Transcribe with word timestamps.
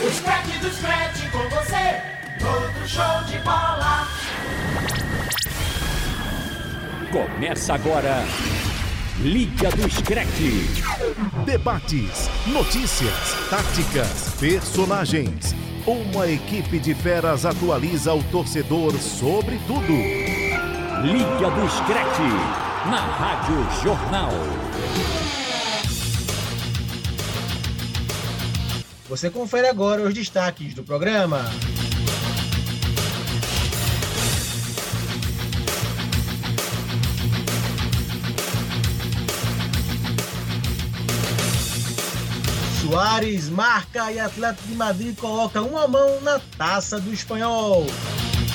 Os 0.00 0.20
craques 0.20 0.60
do 0.60 0.70
scratch 0.70 1.28
com 1.32 1.38
você, 1.48 2.00
outro 2.46 2.88
show 2.88 3.24
de 3.26 3.38
bola. 3.38 4.06
Começa 7.10 7.74
agora, 7.74 8.24
Liga 9.18 9.70
do 9.70 9.90
Screte. 9.90 10.84
Debates, 11.44 12.30
notícias, 12.46 13.34
táticas, 13.50 14.36
personagens. 14.38 15.56
Uma 15.84 16.28
equipe 16.28 16.78
de 16.78 16.94
feras 16.94 17.44
atualiza 17.44 18.14
o 18.14 18.22
torcedor 18.22 18.92
sobre 18.98 19.58
tudo. 19.66 19.92
Liga 21.02 21.50
do 21.50 21.68
Screte, 21.68 22.88
na 22.88 23.00
Rádio 23.00 23.82
Jornal. 23.82 24.30
Você 29.08 29.30
confere 29.30 29.66
agora 29.66 30.02
os 30.02 30.12
destaques 30.12 30.74
do 30.74 30.84
programa. 30.84 31.42
Soares 42.82 43.48
marca 43.48 44.12
e 44.12 44.20
Atlético 44.20 44.68
de 44.68 44.74
Madrid 44.74 45.16
coloca 45.16 45.62
uma 45.62 45.88
mão 45.88 46.20
na 46.20 46.38
taça 46.58 47.00
do 47.00 47.10
espanhol. 47.10 47.86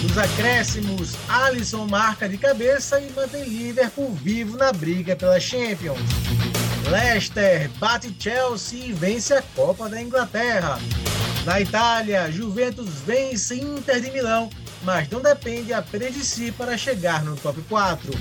Nos 0.03 0.17
acréscimos, 0.17 1.15
Alisson 1.27 1.87
marca 1.87 2.29
de 2.29 2.37
cabeça 2.37 2.99
e 2.99 3.11
mantém 3.13 3.43
Liverpool 3.45 4.13
vivo 4.13 4.55
na 4.55 4.71
briga 4.71 5.15
pela 5.15 5.39
Champions. 5.39 5.97
Leicester 6.89 7.69
bate 7.79 8.15
Chelsea 8.19 8.87
e 8.87 8.93
vence 8.93 9.33
a 9.33 9.41
Copa 9.55 9.89
da 9.89 10.01
Inglaterra. 10.01 10.79
Na 11.45 11.59
Itália, 11.59 12.31
Juventus 12.31 12.89
vence 13.05 13.55
Inter 13.55 14.01
de 14.01 14.11
Milão, 14.11 14.49
mas 14.83 15.09
não 15.09 15.21
depende 15.21 15.73
apenas 15.73 16.13
de 16.13 16.23
si 16.25 16.51
para 16.51 16.77
chegar 16.77 17.23
no 17.23 17.35
top 17.35 17.61
4. 17.69 18.11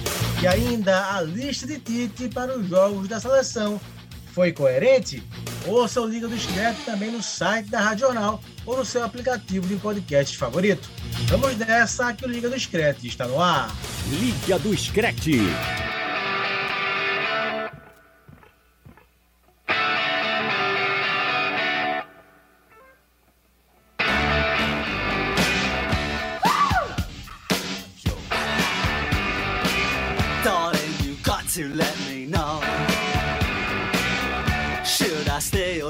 E 0.42 0.46
ainda 0.46 1.14
a 1.14 1.20
lista 1.22 1.66
de 1.66 1.78
Tite 1.78 2.28
para 2.28 2.56
os 2.56 2.68
jogos 2.68 3.08
da 3.08 3.20
seleção 3.20 3.80
foi 4.32 4.50
coerente? 4.50 5.22
Ouça 5.66 6.00
o 6.00 6.06
Liga 6.06 6.26
do 6.26 6.38
Scrap 6.38 6.76
também 6.84 7.10
no 7.10 7.22
site 7.22 7.68
da 7.68 7.80
Rádio 7.80 8.06
Jornal 8.06 8.40
ou 8.64 8.76
no 8.76 8.84
seu 8.84 9.04
aplicativo 9.04 9.66
de 9.66 9.76
podcast 9.76 10.36
favorito. 10.36 10.88
Vamos 11.26 11.56
nessa 11.56 12.12
que 12.14 12.24
o 12.24 12.28
Liga 12.28 12.48
do 12.48 12.58
Scrap 12.58 13.04
está 13.04 13.26
no 13.26 13.40
ar. 13.40 13.70
Liga 14.08 14.58
do 14.58 14.76
Screte. 14.76 15.40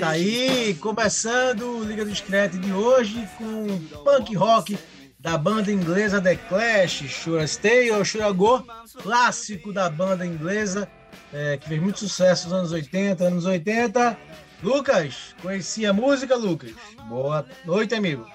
Tá 0.00 0.10
aí, 0.10 0.74
começando 0.80 1.78
o 1.78 1.84
Liga 1.84 2.04
do 2.04 2.12
Scrap 2.12 2.58
de 2.58 2.72
hoje 2.72 3.28
com 3.38 3.78
punk 4.02 4.34
rock 4.34 4.78
da 5.20 5.38
banda 5.38 5.70
inglesa 5.70 6.20
The 6.20 6.34
Clash, 6.34 7.26
I 7.26 7.46
Stay 7.46 8.04
Should 8.04 8.28
I 8.28 8.32
Go, 8.32 8.64
clássico 9.02 9.72
da 9.72 9.88
banda 9.88 10.26
inglesa, 10.26 10.90
é, 11.32 11.56
que 11.58 11.68
fez 11.68 11.80
muito 11.80 12.00
sucesso 12.00 12.48
nos 12.48 12.58
anos 12.58 12.72
80, 12.72 13.24
anos 13.24 13.44
80. 13.44 14.18
Lucas, 14.62 15.36
conhecia 15.40 15.90
a 15.90 15.92
música, 15.92 16.34
Lucas? 16.34 16.72
Boa 17.08 17.44
noite, 17.64 17.94
amigo. 17.94 18.26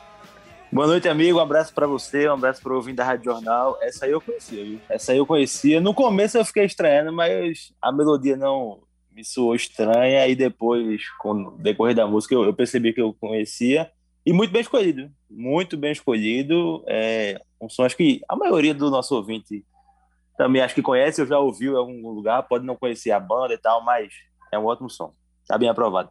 Boa 0.71 0.87
noite, 0.87 1.09
amigo. 1.09 1.39
Um 1.39 1.41
abraço 1.41 1.73
para 1.73 1.87
você, 1.87 2.29
um 2.29 2.33
abraço 2.33 2.61
para 2.61 2.71
o 2.71 2.75
ouvinte 2.77 2.95
da 2.97 3.03
Rádio 3.03 3.25
Jornal. 3.25 3.77
Essa 3.81 4.05
aí 4.05 4.11
eu 4.11 4.21
conhecia, 4.21 4.63
viu? 4.63 4.79
Essa 4.87 5.11
aí 5.11 5.17
eu 5.17 5.25
conhecia. 5.25 5.81
No 5.81 5.93
começo 5.93 6.37
eu 6.37 6.45
fiquei 6.45 6.63
estranhando, 6.63 7.11
mas 7.11 7.73
a 7.81 7.91
melodia 7.91 8.37
não 8.37 8.79
me 9.19 9.25
soou 9.25 9.53
estranha. 9.53 10.27
E 10.27 10.35
depois, 10.35 11.03
com 11.19 11.31
o 11.31 11.57
decorrer 11.57 11.95
da 11.95 12.07
música, 12.07 12.33
eu, 12.33 12.43
eu 12.43 12.53
percebi 12.53 12.93
que 12.93 13.01
eu 13.01 13.13
conhecia. 13.13 13.91
E 14.25 14.31
muito 14.31 14.51
bem 14.51 14.61
escolhido, 14.61 15.11
muito 15.29 15.77
bem 15.77 15.91
escolhido. 15.91 16.83
É 16.87 17.39
um 17.61 17.69
som, 17.69 17.83
acho 17.83 17.97
que 17.97 18.21
a 18.27 18.35
maioria 18.35 18.73
do 18.73 18.89
nosso 18.89 19.15
ouvinte 19.15 19.65
também 20.37 20.61
acho 20.61 20.73
que 20.73 20.81
conhece, 20.81 21.19
ou 21.19 21.27
já 21.27 21.37
ouviu 21.37 21.73
em 21.73 21.77
algum 21.77 22.09
lugar, 22.11 22.43
pode 22.43 22.65
não 22.65 22.75
conhecer 22.75 23.11
a 23.11 23.19
banda 23.19 23.53
e 23.53 23.57
tal, 23.57 23.83
mas 23.83 24.13
é 24.53 24.57
um 24.57 24.65
ótimo 24.65 24.89
som. 24.89 25.13
Tá 25.45 25.57
bem 25.57 25.67
aprovado. 25.67 26.09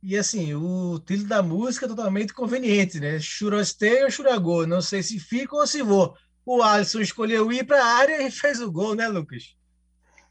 E 0.00 0.16
assim, 0.16 0.54
o 0.54 1.00
título 1.00 1.28
da 1.28 1.42
música 1.42 1.86
é 1.86 1.88
totalmente 1.88 2.32
conveniente, 2.32 3.00
né? 3.00 3.18
Churostei 3.18 4.04
ou 4.04 4.10
Churagô? 4.10 4.64
Não 4.64 4.80
sei 4.80 5.02
se 5.02 5.18
fica 5.18 5.56
ou 5.56 5.66
se 5.66 5.82
vou. 5.82 6.14
O 6.46 6.62
Alisson 6.62 7.00
escolheu 7.00 7.50
ir 7.50 7.66
para 7.66 7.82
a 7.82 7.96
área 7.96 8.22
e 8.22 8.30
fez 8.30 8.60
o 8.60 8.70
gol, 8.70 8.94
né, 8.94 9.08
Lucas? 9.08 9.57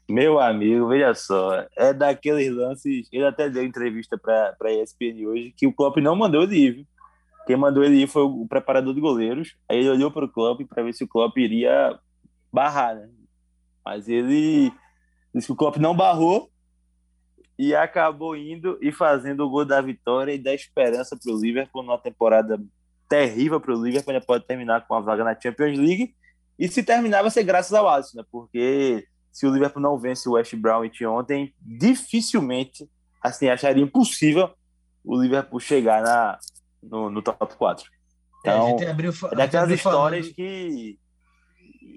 Meu 0.08 0.40
amigo, 0.40 0.88
veja 0.88 1.14
só, 1.14 1.66
é 1.76 1.92
daqueles 1.92 2.50
lances. 2.50 3.08
Ele 3.12 3.26
até 3.26 3.50
deu 3.50 3.62
entrevista 3.62 4.16
para 4.16 4.56
a 4.58 4.72
ESPN 4.72 5.26
hoje 5.26 5.52
que 5.54 5.66
o 5.66 5.72
Klopp 5.72 5.98
não 5.98 6.16
mandou 6.16 6.42
ele 6.42 6.56
ir. 6.56 6.72
Viu? 6.76 6.86
Quem 7.46 7.56
mandou 7.56 7.84
ele 7.84 8.02
ir 8.02 8.06
foi 8.06 8.22
o 8.22 8.46
preparador 8.46 8.94
de 8.94 9.00
goleiros. 9.00 9.54
Aí 9.68 9.78
ele 9.78 9.90
olhou 9.90 10.10
para 10.10 10.24
o 10.24 10.28
Klopp 10.28 10.62
para 10.66 10.82
ver 10.82 10.94
se 10.94 11.04
o 11.04 11.08
Klopp 11.08 11.36
iria 11.36 11.98
barrar, 12.50 12.94
né? 12.94 13.08
Mas 13.84 14.08
ele 14.08 14.72
disse 15.34 15.46
que 15.46 15.52
o 15.52 15.56
Klopp 15.56 15.76
não 15.76 15.94
barrou 15.94 16.50
e 17.58 17.74
acabou 17.74 18.34
indo 18.34 18.78
e 18.80 18.90
fazendo 18.90 19.44
o 19.44 19.50
gol 19.50 19.64
da 19.64 19.80
vitória 19.80 20.32
e 20.32 20.38
da 20.38 20.54
esperança 20.54 21.18
para 21.22 21.32
o 21.32 21.38
Liverpool 21.38 21.82
numa 21.82 21.98
temporada 21.98 22.58
terrível 23.08 23.60
para 23.60 23.74
o 23.74 23.82
Liverpool. 23.82 24.14
Ainda 24.14 24.24
pode 24.24 24.46
terminar 24.46 24.86
com 24.86 24.94
a 24.94 25.00
vaga 25.00 25.22
na 25.24 25.38
Champions 25.38 25.78
League. 25.78 26.14
E 26.58 26.66
se 26.66 26.82
terminar, 26.82 27.20
vai 27.20 27.30
ser 27.30 27.42
graças 27.44 27.72
ao 27.74 27.88
Alisson, 27.88 28.18
né? 28.18 28.24
Porque 28.30 29.06
se 29.38 29.46
o 29.46 29.52
Liverpool 29.52 29.80
não 29.80 29.96
vence 29.96 30.28
o 30.28 30.32
West 30.32 30.52
Bromwich 30.56 31.06
ontem, 31.06 31.54
dificilmente, 31.60 32.90
assim, 33.22 33.48
acharia 33.48 33.84
impossível 33.84 34.50
o 35.04 35.16
Liverpool 35.16 35.60
chegar 35.60 36.02
na, 36.02 36.40
no, 36.82 37.08
no 37.08 37.22
top 37.22 37.54
4. 37.54 37.88
Então, 38.40 38.76
é, 38.80 38.90
abriu, 38.90 39.12
é 39.30 39.36
daquelas 39.36 39.70
histórias 39.70 40.26
falando... 40.26 40.34
que 40.34 40.98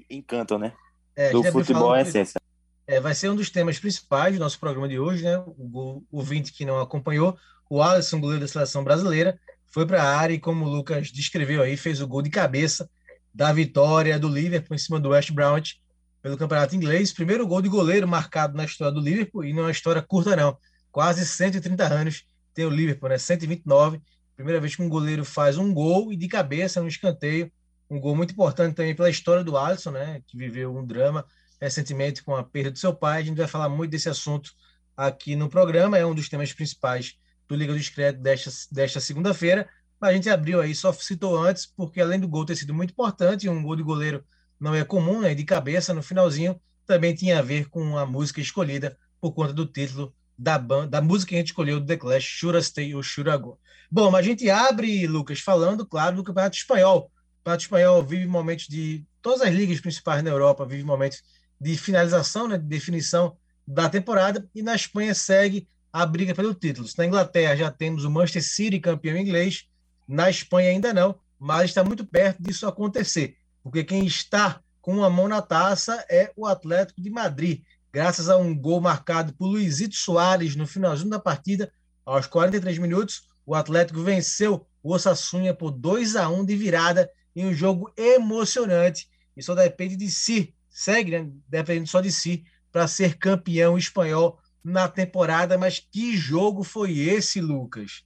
encantam, 0.08 0.60
né? 0.60 0.72
É, 1.16 1.32
do 1.32 1.44
futebol 1.46 1.96
é 1.96 2.04
essência. 2.04 2.40
É, 2.86 3.00
vai 3.00 3.16
ser 3.16 3.32
um 3.32 3.36
dos 3.36 3.50
temas 3.50 3.80
principais 3.80 4.36
do 4.36 4.40
nosso 4.40 4.60
programa 4.60 4.88
de 4.88 5.00
hoje, 5.00 5.24
né? 5.24 5.40
O, 5.40 6.04
o 6.12 6.22
20 6.22 6.54
que 6.54 6.64
não 6.64 6.80
acompanhou, 6.80 7.36
o 7.68 7.82
Alisson, 7.82 8.20
goleiro 8.20 8.42
da 8.42 8.48
seleção 8.48 8.84
brasileira, 8.84 9.40
foi 9.66 9.88
para 9.88 10.04
a 10.04 10.16
área 10.16 10.36
e, 10.36 10.40
como 10.40 10.64
o 10.64 10.70
Lucas 10.70 11.12
descreveu 11.12 11.64
aí, 11.64 11.76
fez 11.76 12.02
o 12.02 12.08
gol 12.08 12.22
de 12.22 12.30
cabeça 12.30 12.88
da 13.34 13.52
vitória 13.52 14.20
do 14.20 14.30
Liverpool 14.30 14.76
em 14.76 14.78
cima 14.78 15.00
do 15.00 15.10
West 15.10 15.32
Bromwich 15.32 15.81
pelo 16.22 16.38
Campeonato 16.38 16.76
Inglês. 16.76 17.12
Primeiro 17.12 17.48
gol 17.48 17.62
de 17.62 17.70
goleiro 17.70 18.08
marcado 18.08 18.56
na 18.56 18.66
história 18.66 18.94
do 18.94 19.02
Liverpool 19.02 19.44
e 19.44 19.54
não 19.54 19.64
é 19.64 19.66
uma 19.66 19.72
história 19.72 20.02
curta, 20.02 20.36
não. 20.36 20.58
Quase 20.92 21.26
130 21.26 21.84
anos 21.86 22.26
tem 22.54 22.66
o 22.66 22.70
Liverpool, 22.70 23.10
né? 23.10 23.18
129. 23.18 24.02
Primeira 24.36 24.60
vez 24.60 24.76
que 24.76 24.82
um 24.82 24.90
goleiro 24.90 25.24
faz 25.24 25.58
um 25.58 25.74
gol 25.74 26.12
e 26.12 26.16
de 26.16 26.28
cabeça 26.28 26.82
no 26.82 26.88
escanteio 26.88 27.52
um 27.92 28.00
gol 28.00 28.16
muito 28.16 28.32
importante 28.32 28.74
também 28.74 28.96
pela 28.96 29.10
história 29.10 29.44
do 29.44 29.58
Alisson, 29.58 29.92
né, 29.92 30.22
que 30.26 30.38
viveu 30.38 30.74
um 30.74 30.86
drama 30.86 31.26
recentemente 31.60 32.24
com 32.24 32.34
a 32.34 32.44
perda 32.44 32.72
do 32.72 32.80
seu 32.80 32.96
pai. 32.96 33.20
A 33.20 33.26
gente 33.26 33.38
vai 33.38 33.48
falar 33.48 33.68
muito 33.68 33.92
desse 33.92 34.08
assunto 34.08 34.52
aqui 34.96 35.36
no 35.36 35.50
programa, 35.50 35.98
é 35.98 36.06
um 36.06 36.16
dos 36.16 36.30
temas 36.30 36.54
principais 36.54 37.16
do 37.50 37.56
Liga 37.56 37.74
do 37.74 37.80
Discreto 37.80 38.20
desta, 38.22 38.50
desta 38.72 39.02
segunda-feira. 39.02 39.68
A 40.00 40.14
gente 40.14 40.30
abriu 40.30 40.62
aí, 40.62 40.74
só 40.74 40.94
citou 40.94 41.38
antes, 41.38 41.66
porque 41.66 42.00
além 42.00 42.20
do 42.20 42.30
gol 42.30 42.46
ter 42.46 42.56
sido 42.56 42.74
muito 42.74 42.92
importante, 42.92 43.50
um 43.50 43.62
gol 43.62 43.76
de 43.76 43.84
goleiro 43.84 44.24
não 44.62 44.76
é 44.76 44.86
comum, 44.86 45.22
né, 45.22 45.34
de 45.34 45.44
cabeça 45.44 45.92
no 45.92 46.04
finalzinho, 46.04 46.62
também 46.86 47.16
tinha 47.16 47.40
a 47.40 47.42
ver 47.42 47.68
com 47.68 47.98
a 47.98 48.06
música 48.06 48.40
escolhida 48.40 48.96
por 49.20 49.32
conta 49.32 49.52
do 49.52 49.66
título 49.66 50.14
da 50.38 50.58
banda, 50.58 50.88
da 50.88 51.02
música 51.02 51.30
que 51.30 51.36
a 51.36 51.38
gente 51.40 51.48
escolheu 51.48 51.80
do 51.80 51.86
The 51.86 51.98
Clash, 51.98 52.24
Should 52.24 52.64
Stay 52.64 52.94
ou 52.94 53.02
Should 53.02 53.38
Go. 53.40 53.60
Bom, 53.90 54.12
mas 54.12 54.26
a 54.26 54.30
gente 54.30 54.50
abre, 54.50 55.08
Lucas, 55.08 55.40
falando, 55.40 55.86
claro, 55.86 56.16
do 56.16 56.24
Campeonato 56.24 56.56
Espanhol. 56.56 57.00
O 57.00 57.38
Campeonato 57.40 57.64
Espanhol 57.64 58.04
vive 58.04 58.28
momentos 58.28 58.68
de. 58.68 59.04
Todas 59.22 59.42
as 59.42 59.54
ligas 59.54 59.80
principais 59.80 60.24
na 60.24 60.30
Europa 60.30 60.66
vivem 60.66 60.86
momentos 60.86 61.22
de 61.60 61.76
finalização, 61.78 62.48
né, 62.48 62.58
de 62.58 62.66
definição 62.66 63.36
da 63.68 63.90
temporada, 63.90 64.48
e 64.54 64.62
na 64.62 64.76
Espanha 64.76 65.14
segue 65.14 65.68
a 65.92 66.06
briga 66.06 66.34
pelo 66.34 66.54
título. 66.54 66.88
Na 66.98 67.06
Inglaterra 67.06 67.56
já 67.56 67.72
temos 67.72 68.06
o 68.06 68.10
Manchester 68.10 68.44
City 68.44 68.80
campeão 68.80 69.18
inglês, 69.18 69.66
na 70.08 70.30
Espanha 70.30 70.70
ainda 70.70 70.94
não, 70.94 71.20
mas 71.40 71.70
está 71.70 71.84
muito 71.84 72.06
perto 72.06 72.42
disso 72.42 72.68
acontecer, 72.68 73.38
porque 73.64 73.84
quem 73.84 74.06
está 74.06 74.62
com 74.82 74.96
uma 74.96 75.10
mão 75.10 75.28
na 75.28 75.42
taça 75.42 76.06
é 76.10 76.32
o 76.36 76.46
Atlético 76.46 77.02
de 77.02 77.10
Madrid, 77.10 77.62
graças 77.92 78.30
a 78.30 78.38
um 78.38 78.56
gol 78.56 78.82
marcado 78.82 79.34
por 79.34 79.48
Luizito 79.48 79.96
Soares 79.96 80.56
no 80.56 80.66
finalzinho 80.66 81.10
da 81.10 81.20
partida, 81.20 81.72
aos 82.06 82.26
43 82.28 82.78
minutos, 82.80 83.30
o 83.46 83.54
Atlético 83.54 84.02
venceu 84.02 84.66
o 84.82 84.94
Osasuna 84.94 85.54
por 85.54 85.72
2 85.72 86.16
a 86.16 86.30
1 86.30 86.46
de 86.46 86.56
virada 86.56 87.10
em 87.36 87.46
um 87.46 87.54
jogo 87.54 87.92
emocionante 87.96 89.08
e 89.36 89.44
só 89.44 89.56
depende 89.56 89.96
de 89.96 90.10
si, 90.10 90.54
segue, 90.70 91.12
né? 91.12 91.30
dependendo 91.48 91.88
só 91.88 92.02
de 92.02 92.12
si, 92.12 92.44
para 92.72 92.88
ser 92.88 93.18
campeão 93.18 93.78
espanhol 93.78 94.40
na 94.64 94.88
temporada. 94.88 95.58
Mas 95.58 95.80
que 95.80 96.16
jogo 96.18 96.64
foi 96.64 96.98
esse, 96.98 97.40
Lucas? 97.40 98.04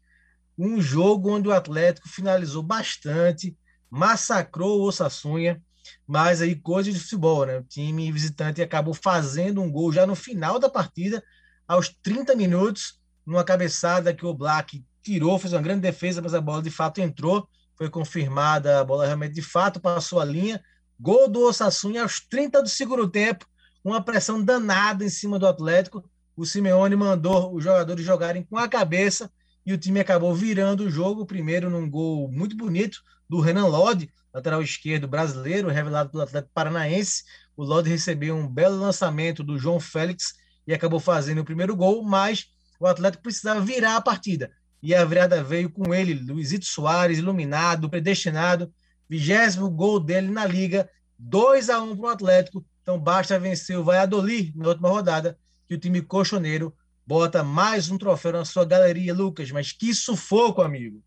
Um 0.58 0.82
jogo 0.82 1.32
onde 1.32 1.48
o 1.48 1.54
Atlético 1.54 2.08
finalizou 2.08 2.64
bastante, 2.64 3.58
massacrou 3.96 4.82
o 4.82 4.84
Osasuna, 4.84 5.62
mas 6.06 6.42
aí 6.42 6.54
coisa 6.54 6.92
de 6.92 7.00
futebol, 7.00 7.46
né? 7.46 7.60
O 7.60 7.64
time 7.64 8.12
visitante 8.12 8.62
acabou 8.62 8.94
fazendo 8.94 9.62
um 9.62 9.72
gol 9.72 9.90
já 9.94 10.06
no 10.06 10.16
final 10.16 10.60
da 10.60 10.70
partida, 10.70 11.24
aos 11.66 11.88
30 12.04 12.36
minutos, 12.36 13.00
numa 13.26 13.44
cabeçada 13.44 14.14
que 14.14 14.26
o 14.26 14.34
Black 14.34 14.84
tirou, 15.02 15.40
fez 15.40 15.54
uma 15.54 15.62
grande 15.62 15.80
defesa, 15.80 16.22
mas 16.22 16.34
a 16.34 16.42
bola 16.42 16.62
de 16.62 16.70
fato 16.70 17.00
entrou, 17.00 17.48
foi 17.78 17.90
confirmada, 17.90 18.82
a 18.82 18.84
bola 18.84 19.06
realmente 19.06 19.34
de 19.34 19.42
fato 19.42 19.80
passou 19.80 20.20
a 20.20 20.26
linha. 20.26 20.62
Gol 21.00 21.30
do 21.30 21.40
Osasuna 21.42 22.02
aos 22.02 22.20
30 22.20 22.64
do 22.64 22.70
segundo 22.70 23.10
tempo, 23.10 23.46
uma 23.82 24.04
pressão 24.04 24.44
danada 24.44 25.06
em 25.06 25.10
cima 25.10 25.40
do 25.40 25.48
Atlético. 25.48 26.04
O 26.36 26.46
Simeone 26.46 26.98
mandou 26.98 27.56
os 27.56 27.64
jogadores 27.64 28.04
jogarem 28.04 28.44
com 28.44 28.58
a 28.58 28.68
cabeça 28.68 29.32
e 29.66 29.72
o 29.72 29.78
time 29.78 30.02
acabou 30.02 30.36
virando 30.36 30.84
o 30.84 30.92
jogo, 30.92 31.26
primeiro 31.26 31.70
num 31.70 31.90
gol 31.90 32.30
muito 32.30 32.58
bonito 32.58 33.00
do 33.30 33.40
Renan 33.40 33.68
Lodi, 33.68 34.10
lateral 34.34 34.62
esquerdo 34.62 35.08
brasileiro, 35.08 35.70
revelado 35.70 36.10
pelo 36.10 36.24
Atlético 36.24 36.54
Paranaense. 36.54 37.24
O 37.56 37.64
Lodi 37.64 37.90
recebeu 37.90 38.36
um 38.36 38.48
belo 38.48 38.78
lançamento 38.78 39.44
do 39.44 39.58
João 39.58 39.80
Félix 39.80 40.34
e 40.68 40.74
acabou 40.74 41.00
fazendo 41.00 41.40
o 41.40 41.46
primeiro 41.46 41.76
gol, 41.76 42.04
mas 42.04 42.48
o 42.80 42.88
Atlético 42.88 43.24
precisava 43.24 43.62
virar 43.62 43.96
a 43.96 44.02
partida. 44.02 44.52
E 44.82 44.94
a 44.94 45.04
virada 45.06 45.44
veio 45.44 45.70
com 45.70 45.94
ele, 45.94 46.14
Luizito 46.14 46.66
Soares, 46.66 47.18
iluminado, 47.18 47.90
predestinado, 47.90 48.72
vigésimo 49.10 49.70
gol 49.70 50.00
dele 50.00 50.30
na 50.30 50.46
Liga, 50.46 50.90
2 51.18 51.70
a 51.70 51.82
1 51.82 51.96
para 51.96 52.06
o 52.06 52.10
Atlético. 52.10 52.66
Então 52.82 53.00
basta 53.00 53.40
vencer 53.40 53.78
o 53.78 53.84
Valladolid 53.84 54.54
na 54.56 54.68
última 54.68 54.90
rodada, 54.90 55.40
que 55.68 55.74
o 55.74 55.80
time 55.80 56.02
cochoneiro 56.02 56.74
bota 57.06 57.44
mais 57.44 57.90
um 57.90 57.98
troféu 57.98 58.34
na 58.34 58.46
sua 58.46 58.66
galeria, 58.66 59.14
Lucas. 59.14 59.50
Mas 59.50 59.72
que 59.72 59.94
sufoco, 59.94 60.62
amigo! 60.62 61.02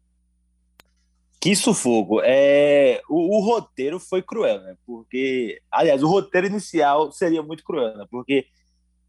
Que 1.41 1.55
sufoco. 1.55 2.21
É, 2.25 3.01
o, 3.09 3.39
o, 3.39 3.41
roteiro 3.41 4.01
foi 4.01 4.23
cruel, 4.23 4.61
né? 4.61 4.77
Porque, 4.85 5.61
aliás, 5.71 6.03
o 6.03 6.09
roteiro 6.09 6.49
inicial 6.49 7.13
seria 7.13 7.43
muito 7.43 7.63
cruel, 7.63 7.97
né? 7.97 8.07
Porque 8.11 8.47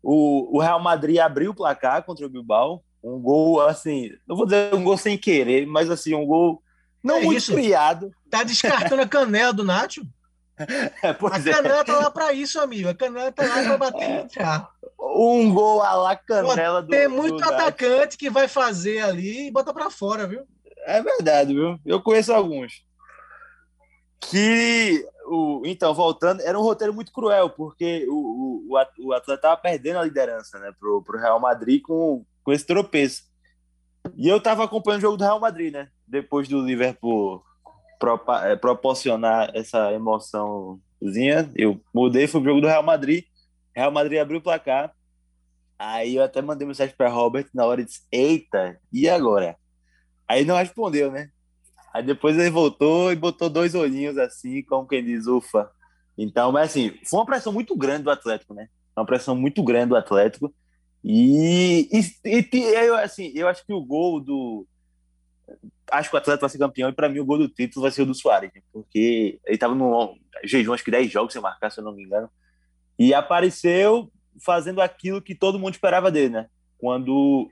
o, 0.04 0.58
o 0.58 0.62
Real 0.62 0.80
Madrid 0.80 1.18
abriu 1.18 1.52
o 1.52 1.56
placar 1.56 2.04
contra 2.04 2.26
o 2.26 2.30
Bilbao, 2.30 2.84
um 3.04 3.20
gol 3.20 3.62
assim, 3.62 4.12
não 4.28 4.36
vou 4.36 4.46
dizer 4.46 4.74
um 4.76 4.84
gol 4.84 4.98
sem 4.98 5.18
querer, 5.18 5.66
mas 5.66 5.90
assim, 5.90 6.14
um 6.14 6.26
gol 6.26 6.62
não 7.04 7.18
é 7.18 7.22
muito 7.22 7.38
isso. 7.38 7.54
criado. 7.54 8.12
Tá 8.30 8.44
descartando 8.44 9.02
a 9.02 9.08
canela 9.08 9.54
do 9.54 9.64
Nacho? 9.64 10.06
É, 11.02 11.12
a 11.12 11.14
canela 11.14 11.80
é. 11.80 11.84
tá 11.86 11.98
lá 12.00 12.12
para 12.12 12.34
isso, 12.34 12.60
amigo. 12.60 12.90
A 12.90 12.94
canela 12.94 13.32
tá 13.32 13.44
lá 13.44 13.64
para 13.64 13.78
bater 13.78 14.28
é. 14.36 14.62
Um 15.00 15.54
gol 15.54 15.82
a 15.82 15.94
lá 15.94 16.18
canela 16.18 16.82
Pô, 16.82 16.88
do 16.88 16.90
Tem 16.90 17.08
muito 17.08 17.38
do 17.38 17.44
atacante 17.46 18.06
Nacho. 18.08 18.18
que 18.18 18.30
vai 18.30 18.50
fazer 18.50 19.00
ali 19.00 19.48
e 19.48 19.52
bota 19.52 19.74
para 19.74 19.90
fora, 19.90 20.28
viu? 20.28 20.46
É 20.90 21.04
verdade, 21.04 21.54
viu? 21.54 21.80
Eu 21.86 22.02
conheço 22.02 22.34
alguns. 22.34 22.84
Que, 24.20 25.06
o, 25.28 25.62
então, 25.64 25.94
voltando, 25.94 26.42
era 26.42 26.58
um 26.60 26.64
roteiro 26.64 26.94
muito 26.94 27.12
cruel, 27.12 27.52
porque 27.52 28.08
o, 28.10 28.66
o, 28.68 28.76
o 29.00 29.14
Atleta 29.14 29.34
estava 29.36 29.56
perdendo 29.56 30.00
a 30.00 30.04
liderança 30.04 30.58
né, 30.58 30.74
pro, 30.80 31.04
pro 31.04 31.20
Real 31.20 31.40
Madrid 31.40 31.84
com, 31.84 32.26
com 32.44 32.52
esse 32.52 32.66
tropeço. 32.66 33.24
E 34.18 34.28
eu 34.28 34.38
estava 34.38 34.64
acompanhando 34.64 35.00
o 35.00 35.02
jogo 35.02 35.18
do 35.18 35.24
Real 35.24 35.40
Madrid, 35.40 35.72
né? 35.72 35.90
Depois 36.08 36.48
do 36.48 36.66
Liverpool 36.66 37.44
é, 38.44 38.56
proporcionar 38.56 39.52
essa 39.54 39.92
emoçãozinha, 39.94 41.52
eu 41.56 41.80
mudei, 41.94 42.28
fui 42.28 42.42
pro 42.42 42.50
jogo 42.50 42.62
do 42.62 42.68
Real 42.68 42.84
Madrid. 42.84 43.26
Real 43.76 43.92
Madrid 43.92 44.20
abriu 44.20 44.40
o 44.40 44.44
placar. 44.44 44.92
Aí 45.78 46.16
eu 46.16 46.24
até 46.24 46.42
mandei 46.42 46.68
mensagem 46.68 46.96
para 46.98 47.10
Robert 47.10 47.48
na 47.54 47.66
hora 47.66 47.82
e 47.82 47.86
disse: 47.86 48.02
Eita, 48.12 48.80
e 48.92 49.08
agora? 49.08 49.56
Aí 50.30 50.46
não 50.46 50.56
respondeu, 50.56 51.12
né? 51.12 51.32
Aí 51.92 52.04
depois 52.04 52.38
ele 52.38 52.52
voltou 52.52 53.12
e 53.12 53.16
botou 53.16 53.50
dois 53.50 53.74
olhinhos 53.74 54.16
assim, 54.18 54.62
como 54.62 54.88
quem 54.88 55.04
diz, 55.04 55.26
ufa. 55.26 55.72
Então, 56.16 56.52
mas 56.52 56.70
assim, 56.70 56.94
foi 57.04 57.20
uma 57.20 57.26
pressão 57.26 57.52
muito 57.52 57.76
grande 57.76 58.04
do 58.04 58.12
Atlético, 58.12 58.54
né? 58.54 58.70
Uma 58.96 59.06
pressão 59.06 59.36
muito 59.36 59.64
grande 59.64 59.90
do 59.90 59.96
Atlético. 59.96 60.54
E, 61.04 61.90
e, 61.92 62.50
e 62.54 62.60
eu, 62.60 62.96
assim, 62.96 63.32
eu 63.34 63.48
acho 63.48 63.66
que 63.66 63.74
o 63.74 63.84
gol 63.84 64.20
do. 64.20 64.68
Acho 65.92 66.12
que 66.12 66.16
o 66.16 66.20
Atlético 66.20 66.42
vai 66.42 66.50
ser 66.50 66.60
campeão 66.60 66.90
e 66.90 66.94
para 66.94 67.10
mim 67.10 67.20
o 67.20 67.26
gol 67.26 67.40
do 67.40 67.50
título 67.50 67.82
vai 67.82 67.92
ser 67.92 68.04
o 68.04 68.06
do 68.06 68.14
Soares, 68.14 68.52
né? 68.54 68.62
porque 68.72 69.40
ele 69.44 69.56
estava 69.56 69.74
no 69.74 70.16
jejum, 70.44 70.74
acho 70.74 70.84
que 70.84 70.92
10 70.92 71.12
jogos 71.12 71.34
sem 71.34 71.42
marcar, 71.42 71.72
se 71.72 71.80
eu 71.80 71.84
não 71.84 71.96
me 71.96 72.04
engano. 72.04 72.30
E 73.00 73.16
apareceu 73.16 74.12
fazendo 74.46 74.80
aquilo 74.80 75.22
que 75.22 75.34
todo 75.34 75.58
mundo 75.58 75.74
esperava 75.74 76.12
dele, 76.12 76.30
né? 76.30 76.48
Quando 76.78 77.50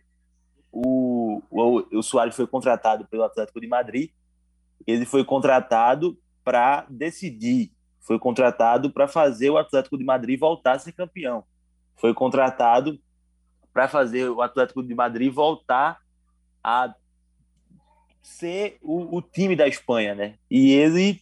o, 0.71 1.41
o, 1.49 1.97
o 1.97 2.03
Soares 2.03 2.35
foi 2.35 2.47
contratado 2.47 3.07
pelo 3.07 3.23
Atlético 3.23 3.59
de 3.59 3.67
Madrid, 3.67 4.11
ele 4.85 5.05
foi 5.05 5.23
contratado 5.23 6.17
para 6.43 6.85
decidir, 6.89 7.71
foi 8.01 8.19
contratado 8.19 8.91
para 8.91 9.07
fazer 9.07 9.49
o 9.49 9.57
Atlético 9.57 9.97
de 9.97 10.03
Madrid 10.03 10.39
voltar 10.39 10.73
a 10.73 10.79
ser 10.79 10.91
campeão, 10.91 11.43
foi 11.95 12.13
contratado 12.13 12.99
para 13.73 13.87
fazer 13.87 14.29
o 14.29 14.41
Atlético 14.41 14.81
de 14.81 14.95
Madrid 14.95 15.31
voltar 15.31 15.99
a 16.63 16.93
ser 18.23 18.77
o, 18.81 19.17
o, 19.17 19.21
time 19.21 19.55
da 19.55 19.67
Espanha, 19.67 20.13
né? 20.13 20.35
E 20.49 20.71
ele, 20.71 21.21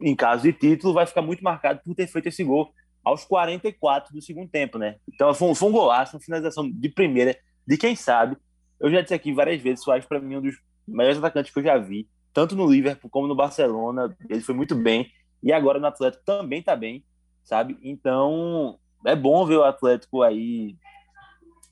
em 0.00 0.16
caso 0.16 0.42
de 0.42 0.52
título, 0.52 0.94
vai 0.94 1.06
ficar 1.06 1.22
muito 1.22 1.44
marcado 1.44 1.80
por 1.84 1.94
ter 1.94 2.06
feito 2.06 2.28
esse 2.28 2.42
gol 2.42 2.72
aos 3.04 3.24
44 3.24 4.12
do 4.12 4.22
segundo 4.22 4.48
tempo, 4.48 4.78
né? 4.78 4.96
Então 5.12 5.32
foi 5.34 5.48
um, 5.48 5.54
foi 5.54 5.68
um 5.68 5.72
golaço, 5.72 6.16
uma 6.16 6.22
finalização 6.22 6.68
de 6.68 6.88
primeira, 6.88 7.36
de 7.70 7.76
quem 7.76 7.94
sabe. 7.94 8.36
Eu 8.80 8.90
já 8.90 9.00
disse 9.00 9.14
aqui 9.14 9.32
várias 9.32 9.62
vezes, 9.62 9.84
Soares 9.84 10.04
para 10.04 10.18
mim 10.18 10.34
é 10.34 10.38
um 10.38 10.42
dos 10.42 10.56
melhores 10.88 11.18
atacantes 11.18 11.52
que 11.52 11.58
eu 11.60 11.62
já 11.62 11.78
vi, 11.78 12.08
tanto 12.32 12.56
no 12.56 12.68
Liverpool 12.68 13.08
como 13.08 13.28
no 13.28 13.34
Barcelona, 13.36 14.16
ele 14.28 14.40
foi 14.40 14.56
muito 14.56 14.74
bem 14.74 15.08
e 15.40 15.52
agora 15.52 15.78
no 15.78 15.86
Atlético 15.86 16.24
também 16.24 16.60
tá 16.60 16.74
bem, 16.74 17.04
sabe? 17.44 17.78
Então 17.80 18.76
é 19.06 19.14
bom 19.14 19.46
ver 19.46 19.56
o 19.56 19.62
Atlético 19.62 20.20
aí 20.22 20.76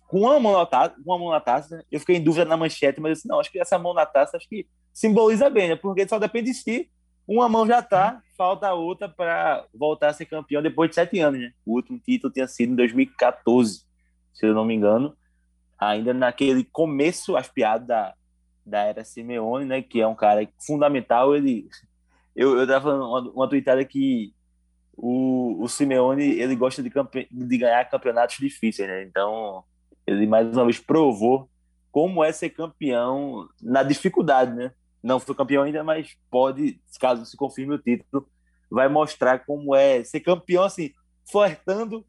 com 0.07 0.21
uma 0.21 0.39
mão 0.39 0.53
na 0.53 0.65
taça, 0.67 0.95
uma 1.05 1.19
mão 1.19 1.31
na 1.31 1.41
taça. 1.41 1.85
Eu 1.91 1.99
fiquei 1.99 2.17
em 2.17 2.23
dúvida 2.23 2.45
na 2.45 2.57
manchete, 2.57 3.01
mas 3.01 3.11
eu 3.11 3.15
disse, 3.15 3.29
não, 3.29 3.41
acho 3.41 3.51
que 3.51 3.59
essa 3.59 3.77
mão 3.77 3.93
na 3.93 4.07
taça 4.07 4.37
acho 4.37 4.49
que 4.49 4.69
simboliza 4.95 5.51
bem, 5.51 5.71
né? 5.71 5.77
Porque 5.77 6.07
só 6.07 6.19
depende 6.21 6.53
de 6.53 6.57
si. 6.57 6.89
Uma 7.27 7.49
mão 7.49 7.67
já 7.67 7.83
tá, 7.83 8.23
falta 8.37 8.69
a 8.69 8.75
outra 8.75 9.09
para 9.09 9.67
voltar 9.75 10.11
a 10.11 10.13
ser 10.13 10.27
campeão 10.27 10.63
depois 10.63 10.91
de 10.91 10.95
sete 10.95 11.19
anos, 11.19 11.41
né? 11.41 11.51
O 11.67 11.75
último 11.75 11.99
título 11.99 12.33
tinha 12.33 12.47
sido 12.47 12.73
em 12.73 12.77
2014, 12.77 13.83
se 14.33 14.47
eu 14.47 14.55
não 14.55 14.65
me 14.65 14.75
engano 14.75 15.18
ainda 15.79 16.13
naquele 16.13 16.65
começo 16.65 17.37
aspiado 17.37 17.87
da, 17.87 18.15
da 18.65 18.83
era 18.83 19.05
Simeone, 19.05 19.65
né, 19.65 19.83
que 19.83 20.01
é 20.01 20.07
um 20.07 20.15
cara 20.15 20.49
fundamental, 20.59 21.35
ele 21.35 21.69
eu, 22.35 22.59
eu 22.59 22.67
tava 22.67 22.83
falando 22.83 23.05
uma, 23.05 23.33
uma 23.33 23.49
tweetada 23.49 23.85
que 23.85 24.33
o, 24.97 25.63
o 25.63 25.69
Simeone, 25.69 26.23
ele 26.23 26.55
gosta 26.57 26.83
de, 26.83 26.91
campe, 26.91 27.29
de 27.31 27.59
ganhar 27.59 27.85
campeonatos 27.89 28.37
difíceis, 28.39 28.89
né? 28.89 29.03
Então, 29.05 29.65
ele 30.07 30.27
mais 30.27 30.49
uma 30.49 30.65
vez 30.65 30.79
provou 30.79 31.49
como 31.91 32.23
é 32.23 32.31
ser 32.31 32.51
campeão 32.51 33.49
na 33.61 33.83
dificuldade, 33.83 34.55
né? 34.55 34.73
não 35.03 35.21
foi 35.21 35.35
campeão 35.35 35.63
ainda, 35.63 35.83
mas 35.85 36.17
pode, 36.31 36.81
caso 37.01 37.25
se 37.25 37.37
confirme 37.37 37.75
o 37.75 37.79
título, 37.79 38.29
vai 38.71 38.89
mostrar 38.89 39.45
como 39.45 39.75
é 39.75 40.03
ser 40.05 40.21
campeão, 40.21 40.65
assim, 40.65 40.93
flertando 41.31 42.05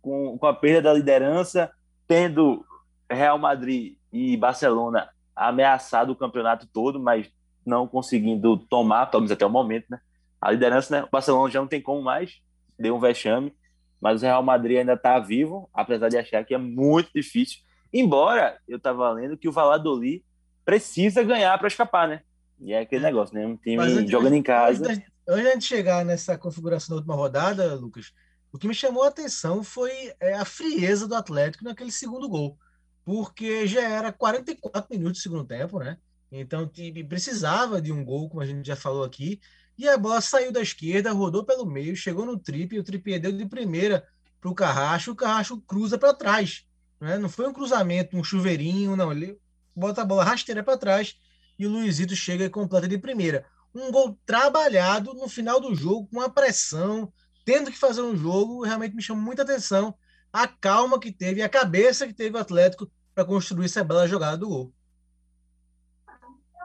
com, 0.00 0.38
com 0.38 0.46
a 0.46 0.54
perda 0.54 0.82
da 0.82 0.94
liderança, 0.94 1.70
tendo 2.06 2.64
Real 3.12 3.38
Madrid 3.38 3.96
e 4.12 4.36
Barcelona 4.36 5.08
ameaçado 5.34 6.12
o 6.12 6.16
campeonato 6.16 6.66
todo, 6.66 7.00
mas 7.00 7.30
não 7.64 7.86
conseguindo 7.86 8.56
tomar, 8.56 9.06
pelo 9.06 9.22
menos 9.22 9.32
até 9.32 9.46
o 9.46 9.50
momento, 9.50 9.86
né? 9.88 10.00
A 10.40 10.50
liderança, 10.50 10.94
né? 10.94 11.04
O 11.04 11.10
Barcelona 11.10 11.50
já 11.50 11.60
não 11.60 11.68
tem 11.68 11.80
como 11.80 12.02
mais, 12.02 12.40
deu 12.78 12.96
um 12.96 13.00
vexame, 13.00 13.54
mas 14.00 14.22
o 14.22 14.26
Real 14.26 14.42
Madrid 14.42 14.78
ainda 14.78 14.94
está 14.94 15.18
vivo, 15.18 15.70
apesar 15.72 16.08
de 16.08 16.18
achar 16.18 16.44
que 16.44 16.54
é 16.54 16.58
muito 16.58 17.10
difícil. 17.14 17.60
Embora 17.92 18.58
eu 18.66 18.76
estava 18.76 19.10
lendo 19.12 19.36
que 19.36 19.48
o 19.48 19.52
Valladolid 19.52 20.24
precisa 20.64 21.22
ganhar 21.22 21.56
para 21.58 21.68
escapar, 21.68 22.08
né? 22.08 22.22
E 22.60 22.72
é 22.72 22.80
aquele 22.80 23.04
é. 23.04 23.08
negócio, 23.08 23.34
né? 23.34 23.46
Um 23.46 23.56
time 23.56 24.06
jogando 24.08 24.34
em 24.34 24.42
casa. 24.42 24.84
Antes, 24.84 25.02
antes 25.28 25.58
de 25.58 25.64
chegar 25.64 26.04
nessa 26.04 26.36
configuração 26.36 26.94
da 26.94 27.00
última 27.00 27.14
rodada, 27.14 27.74
Lucas, 27.74 28.12
o 28.52 28.58
que 28.58 28.68
me 28.68 28.74
chamou 28.74 29.04
a 29.04 29.08
atenção 29.08 29.62
foi 29.62 30.12
é, 30.20 30.34
a 30.34 30.44
frieza 30.44 31.08
do 31.08 31.14
Atlético 31.14 31.64
naquele 31.64 31.90
segundo 31.90 32.28
gol, 32.28 32.58
porque 33.04 33.66
já 33.66 33.82
era 33.82 34.12
44 34.12 34.88
minutos 34.90 35.20
do 35.20 35.22
segundo 35.22 35.44
tempo, 35.44 35.78
né? 35.78 35.96
Então 36.30 36.70
precisava 37.08 37.80
de 37.80 37.92
um 37.92 38.04
gol, 38.04 38.28
como 38.28 38.40
a 38.40 38.46
gente 38.46 38.66
já 38.66 38.76
falou 38.76 39.04
aqui, 39.04 39.40
e 39.76 39.88
a 39.88 39.98
bola 39.98 40.20
saiu 40.20 40.52
da 40.52 40.62
esquerda, 40.62 41.12
rodou 41.12 41.44
pelo 41.44 41.66
meio, 41.66 41.96
chegou 41.96 42.24
no 42.24 42.38
tripe, 42.38 42.78
o 42.78 42.84
tripe 42.84 43.18
deu 43.18 43.32
de 43.32 43.46
primeira 43.46 44.06
para 44.40 44.50
o 44.50 44.54
Carracho, 44.54 45.12
o 45.12 45.16
Carracho 45.16 45.60
cruza 45.60 45.98
para 45.98 46.14
trás. 46.14 46.64
Né? 47.00 47.18
Não 47.18 47.28
foi 47.28 47.46
um 47.48 47.52
cruzamento, 47.52 48.16
um 48.16 48.24
chuveirinho, 48.24 48.96
não. 48.96 49.12
Ele 49.12 49.38
bota 49.74 50.02
a 50.02 50.04
bola 50.04 50.24
rasteira 50.24 50.62
para 50.62 50.78
trás 50.78 51.16
e 51.58 51.66
o 51.66 51.70
Luizito 51.70 52.14
chega 52.14 52.44
e 52.44 52.50
completa 52.50 52.88
de 52.88 52.98
primeira. 52.98 53.44
Um 53.74 53.90
gol 53.90 54.18
trabalhado 54.26 55.14
no 55.14 55.28
final 55.28 55.60
do 55.60 55.74
jogo, 55.74 56.08
com 56.12 56.20
a 56.20 56.28
pressão, 56.28 57.12
tendo 57.44 57.70
que 57.70 57.78
fazer 57.78 58.02
um 58.02 58.16
jogo, 58.16 58.62
realmente 58.62 58.94
me 58.94 59.02
chamou 59.02 59.22
muita 59.22 59.42
atenção 59.42 59.94
a 60.32 60.48
calma 60.48 60.98
que 60.98 61.12
teve, 61.12 61.42
a 61.42 61.48
cabeça 61.48 62.06
que 62.06 62.14
teve 62.14 62.36
o 62.36 62.40
Atlético 62.40 62.90
para 63.14 63.24
construir 63.24 63.66
essa 63.66 63.84
bela 63.84 64.08
jogada 64.08 64.38
do 64.38 64.48
gol. 64.48 64.72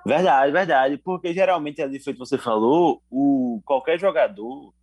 Verdade, 0.05 0.51
verdade, 0.53 0.97
porque 0.97 1.33
geralmente 1.33 1.81
ali 1.81 1.99
feito 1.99 2.17
você 2.17 2.37
falou, 2.37 3.03
o 3.09 3.61
qualquer 3.65 3.99
jogador, 3.99 4.73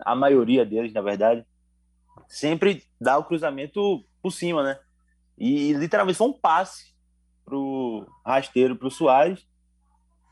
a 0.00 0.14
maioria 0.14 0.64
deles, 0.64 0.92
na 0.92 1.00
verdade, 1.00 1.44
sempre 2.28 2.84
dá 3.00 3.18
o 3.18 3.24
cruzamento 3.24 4.04
por 4.22 4.30
cima, 4.30 4.62
né? 4.62 4.78
E 5.36 5.72
literalmente 5.72 6.18
foi 6.18 6.28
um 6.28 6.32
passe 6.32 6.94
pro 7.44 8.06
rasteiro 8.24 8.76
pro 8.76 8.90
Soares, 8.90 9.44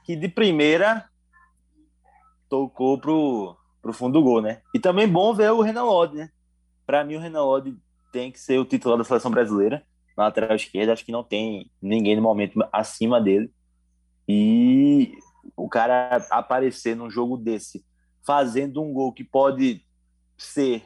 que 0.05 0.15
de 0.15 0.29
primeira 0.29 1.09
tocou 2.49 2.99
pro 3.01 3.57
pro 3.83 3.93
fundo 3.93 4.19
do 4.19 4.23
gol, 4.23 4.43
né? 4.43 4.63
E 4.75 4.79
também 4.79 5.09
bom 5.09 5.35
ver 5.35 5.51
o 5.51 5.63
Renan 5.63 5.85
Lodi, 5.85 6.17
né? 6.17 6.31
Para 6.87 7.05
mim, 7.05 7.17
o 7.17 7.21
Renan 7.21 7.43
Lodi 7.43 7.77
tem 8.13 8.31
que 8.31 8.41
ser 8.41 8.59
o 8.59 8.65
titular 8.65 8.99
da 8.99 9.05
seleção 9.05 9.31
brasileira 9.31 9.83
na 10.17 10.25
lateral 10.25 10.57
esquerda. 10.57 10.93
Acho 10.93 11.05
que 11.05 11.13
não 11.13 11.23
tem 11.23 11.71
ninguém 11.81 12.17
no 12.17 12.23
momento 12.23 12.59
acima 12.73 13.21
dele. 13.21 13.51
E 14.29 15.13
o 15.57 15.69
cara 15.69 16.27
aparecer 16.31 16.95
num 16.95 17.11
jogo 17.11 17.37
desse, 17.37 17.85
fazendo 18.27 18.83
um 18.83 18.93
gol 18.93 19.13
que 19.13 19.25
pode 19.25 19.83
ser 20.37 20.83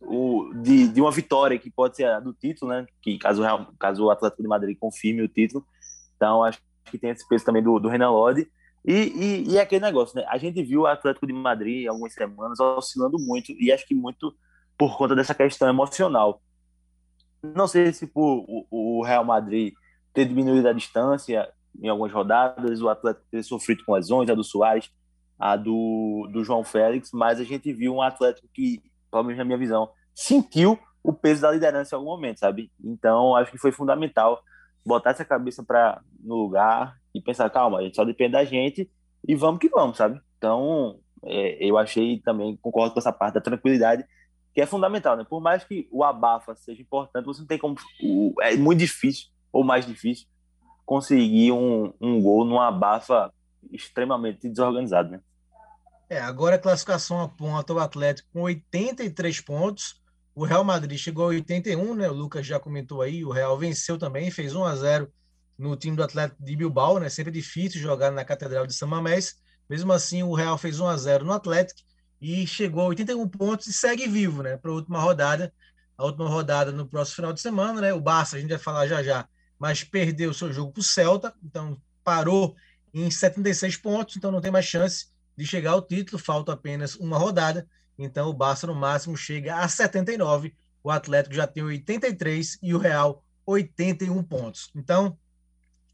o, 0.00 0.52
de, 0.62 0.88
de 0.88 1.00
uma 1.00 1.10
vitória, 1.10 1.58
que 1.58 1.70
pode 1.70 1.96
ser 1.96 2.04
a 2.04 2.20
do 2.20 2.32
título, 2.32 2.70
né? 2.70 2.86
Que 3.02 3.18
caso, 3.18 3.42
caso 3.78 4.04
o 4.04 4.10
Atlético 4.10 4.42
de 4.42 4.48
Madrid 4.48 4.76
confirme 4.78 5.22
o 5.22 5.28
título. 5.28 5.66
Então, 6.16 6.42
acho 6.42 6.60
que 6.86 6.98
tem 6.98 7.10
esse 7.10 7.26
peso 7.28 7.44
também 7.44 7.62
do, 7.62 7.78
do 7.78 7.88
Renan 7.88 8.10
Lodi. 8.10 8.48
E, 8.84 8.92
e, 8.92 9.50
e, 9.50 9.58
aquele 9.58 9.84
negócio, 9.84 10.16
né? 10.16 10.24
A 10.28 10.38
gente 10.38 10.62
viu 10.62 10.82
o 10.82 10.86
Atlético 10.86 11.26
de 11.26 11.32
Madrid 11.32 11.86
algumas 11.86 12.14
semanas 12.14 12.58
oscilando 12.60 13.18
muito, 13.18 13.52
e 13.52 13.70
acho 13.72 13.86
que 13.86 13.94
muito 13.94 14.34
por 14.78 14.96
conta 14.96 15.16
dessa 15.16 15.34
questão 15.34 15.68
emocional. 15.68 16.40
Não 17.42 17.66
sei 17.66 17.92
se 17.92 18.06
por 18.06 18.44
o, 18.70 19.02
Real 19.04 19.24
Madrid 19.24 19.74
ter 20.14 20.24
diminuído 20.24 20.68
a 20.68 20.72
distância 20.72 21.48
em 21.80 21.88
algumas 21.88 22.12
rodadas, 22.12 22.80
o 22.80 22.88
Atlético 22.88 23.26
ter 23.30 23.42
sofrido 23.42 23.84
com 23.84 23.92
lesões, 23.92 24.30
a 24.30 24.34
do 24.34 24.44
Soares, 24.44 24.90
a 25.38 25.56
do, 25.56 26.28
do 26.32 26.42
João 26.42 26.64
Félix, 26.64 27.10
mas 27.12 27.38
a 27.40 27.44
gente 27.44 27.72
viu 27.72 27.94
um 27.94 28.02
Atlético 28.02 28.48
que, 28.52 28.82
pelo 29.10 29.24
menos 29.24 29.38
na 29.38 29.44
minha 29.44 29.58
visão, 29.58 29.90
sentiu 30.14 30.78
o 31.02 31.12
peso 31.12 31.42
da 31.42 31.50
liderança 31.50 31.94
em 31.94 31.98
algum 31.98 32.10
momento, 32.10 32.40
sabe? 32.40 32.72
Então, 32.82 33.36
acho 33.36 33.52
que 33.52 33.58
foi 33.58 33.70
fundamental 33.70 34.40
botar 34.84 35.10
essa 35.10 35.24
cabeça 35.24 35.62
para 35.62 36.00
no 36.18 36.34
lugar 36.34 36.96
e 37.14 37.20
pensar, 37.20 37.48
calma, 37.50 37.78
a 37.78 37.82
gente 37.82 37.94
só 37.94 38.04
depende 38.04 38.32
da 38.32 38.44
gente 38.44 38.90
e 39.26 39.34
vamos 39.34 39.60
que 39.60 39.68
vamos, 39.68 39.96
sabe? 39.96 40.20
Então, 40.36 40.98
é, 41.24 41.64
eu 41.64 41.78
achei 41.78 42.20
também, 42.20 42.56
concordo 42.56 42.92
com 42.92 42.98
essa 42.98 43.12
parte 43.12 43.34
da 43.34 43.40
tranquilidade, 43.40 44.04
que 44.58 44.62
é 44.62 44.66
fundamental, 44.66 45.16
né? 45.16 45.22
Por 45.22 45.40
mais 45.40 45.62
que 45.62 45.88
o 45.88 46.02
abafa 46.02 46.52
seja 46.56 46.82
importante, 46.82 47.24
você 47.26 47.42
não 47.42 47.46
tem 47.46 47.56
como. 47.56 47.76
É 48.40 48.56
muito 48.56 48.80
difícil, 48.80 49.28
ou 49.52 49.62
mais 49.62 49.86
difícil, 49.86 50.26
conseguir 50.84 51.52
um, 51.52 51.92
um 52.00 52.20
gol 52.20 52.44
num 52.44 52.60
abafa 52.60 53.32
extremamente 53.70 54.48
desorganizado, 54.48 55.10
né? 55.10 55.20
É, 56.10 56.18
agora 56.18 56.56
a 56.56 56.58
classificação 56.58 57.20
aponta 57.20 57.72
o 57.72 57.78
Atlético 57.78 58.28
com 58.32 58.42
83 58.42 59.40
pontos. 59.42 60.02
O 60.34 60.44
Real 60.44 60.64
Madrid 60.64 60.98
chegou 60.98 61.26
a 61.26 61.28
81, 61.28 61.94
né? 61.94 62.10
O 62.10 62.14
Lucas 62.14 62.44
já 62.44 62.58
comentou 62.58 63.00
aí, 63.00 63.24
o 63.24 63.30
Real 63.30 63.56
venceu 63.56 63.96
também, 63.96 64.28
fez 64.28 64.56
1 64.56 64.64
a 64.64 64.74
0 64.74 65.12
no 65.56 65.76
time 65.76 65.96
do 65.96 66.02
Atlético 66.02 66.42
de 66.42 66.56
Bilbao, 66.56 66.98
né? 66.98 67.08
Sempre 67.08 67.30
difícil 67.30 67.80
jogar 67.80 68.10
na 68.10 68.24
Catedral 68.24 68.66
de 68.66 68.74
São 68.74 68.88
Mamés. 68.88 69.36
Mesmo 69.70 69.92
assim, 69.92 70.24
o 70.24 70.34
Real 70.34 70.58
fez 70.58 70.80
1 70.80 70.86
a 70.88 70.96
0 70.96 71.24
no 71.24 71.32
Atlético 71.32 71.80
e 72.20 72.46
chegou 72.46 72.82
a 72.82 72.86
81 72.86 73.28
pontos 73.28 73.66
e 73.66 73.72
segue 73.72 74.06
vivo, 74.08 74.42
né? 74.42 74.56
Para 74.56 74.70
a 74.70 74.74
última 74.74 75.00
rodada. 75.00 75.52
A 75.96 76.04
última 76.04 76.28
rodada 76.28 76.70
no 76.70 76.86
próximo 76.86 77.16
final 77.16 77.32
de 77.32 77.40
semana, 77.40 77.80
né? 77.80 77.92
O 77.92 78.00
Barça, 78.00 78.36
a 78.36 78.40
gente 78.40 78.50
vai 78.50 78.58
falar 78.58 78.86
já 78.86 79.02
já, 79.02 79.28
mas 79.58 79.82
perdeu 79.82 80.30
o 80.30 80.34
seu 80.34 80.52
jogo 80.52 80.72
para 80.72 80.80
o 80.80 80.84
Celta, 80.84 81.34
então 81.42 81.80
parou 82.04 82.54
em 82.94 83.10
76 83.10 83.76
pontos, 83.76 84.16
então 84.16 84.30
não 84.30 84.40
tem 84.40 84.50
mais 84.50 84.64
chance 84.64 85.08
de 85.36 85.46
chegar 85.46 85.72
ao 85.72 85.82
título, 85.82 86.18
falta 86.18 86.52
apenas 86.52 86.94
uma 86.94 87.18
rodada. 87.18 87.66
Então 87.98 88.28
o 88.28 88.32
Barça 88.32 88.66
no 88.66 88.74
máximo 88.74 89.16
chega 89.16 89.56
a 89.56 89.68
79, 89.68 90.54
o 90.82 90.90
Atlético 90.90 91.34
já 91.34 91.46
tem 91.46 91.62
83 91.62 92.58
e 92.62 92.74
o 92.74 92.78
Real 92.78 93.24
81 93.44 94.22
pontos. 94.22 94.70
Então, 94.74 95.18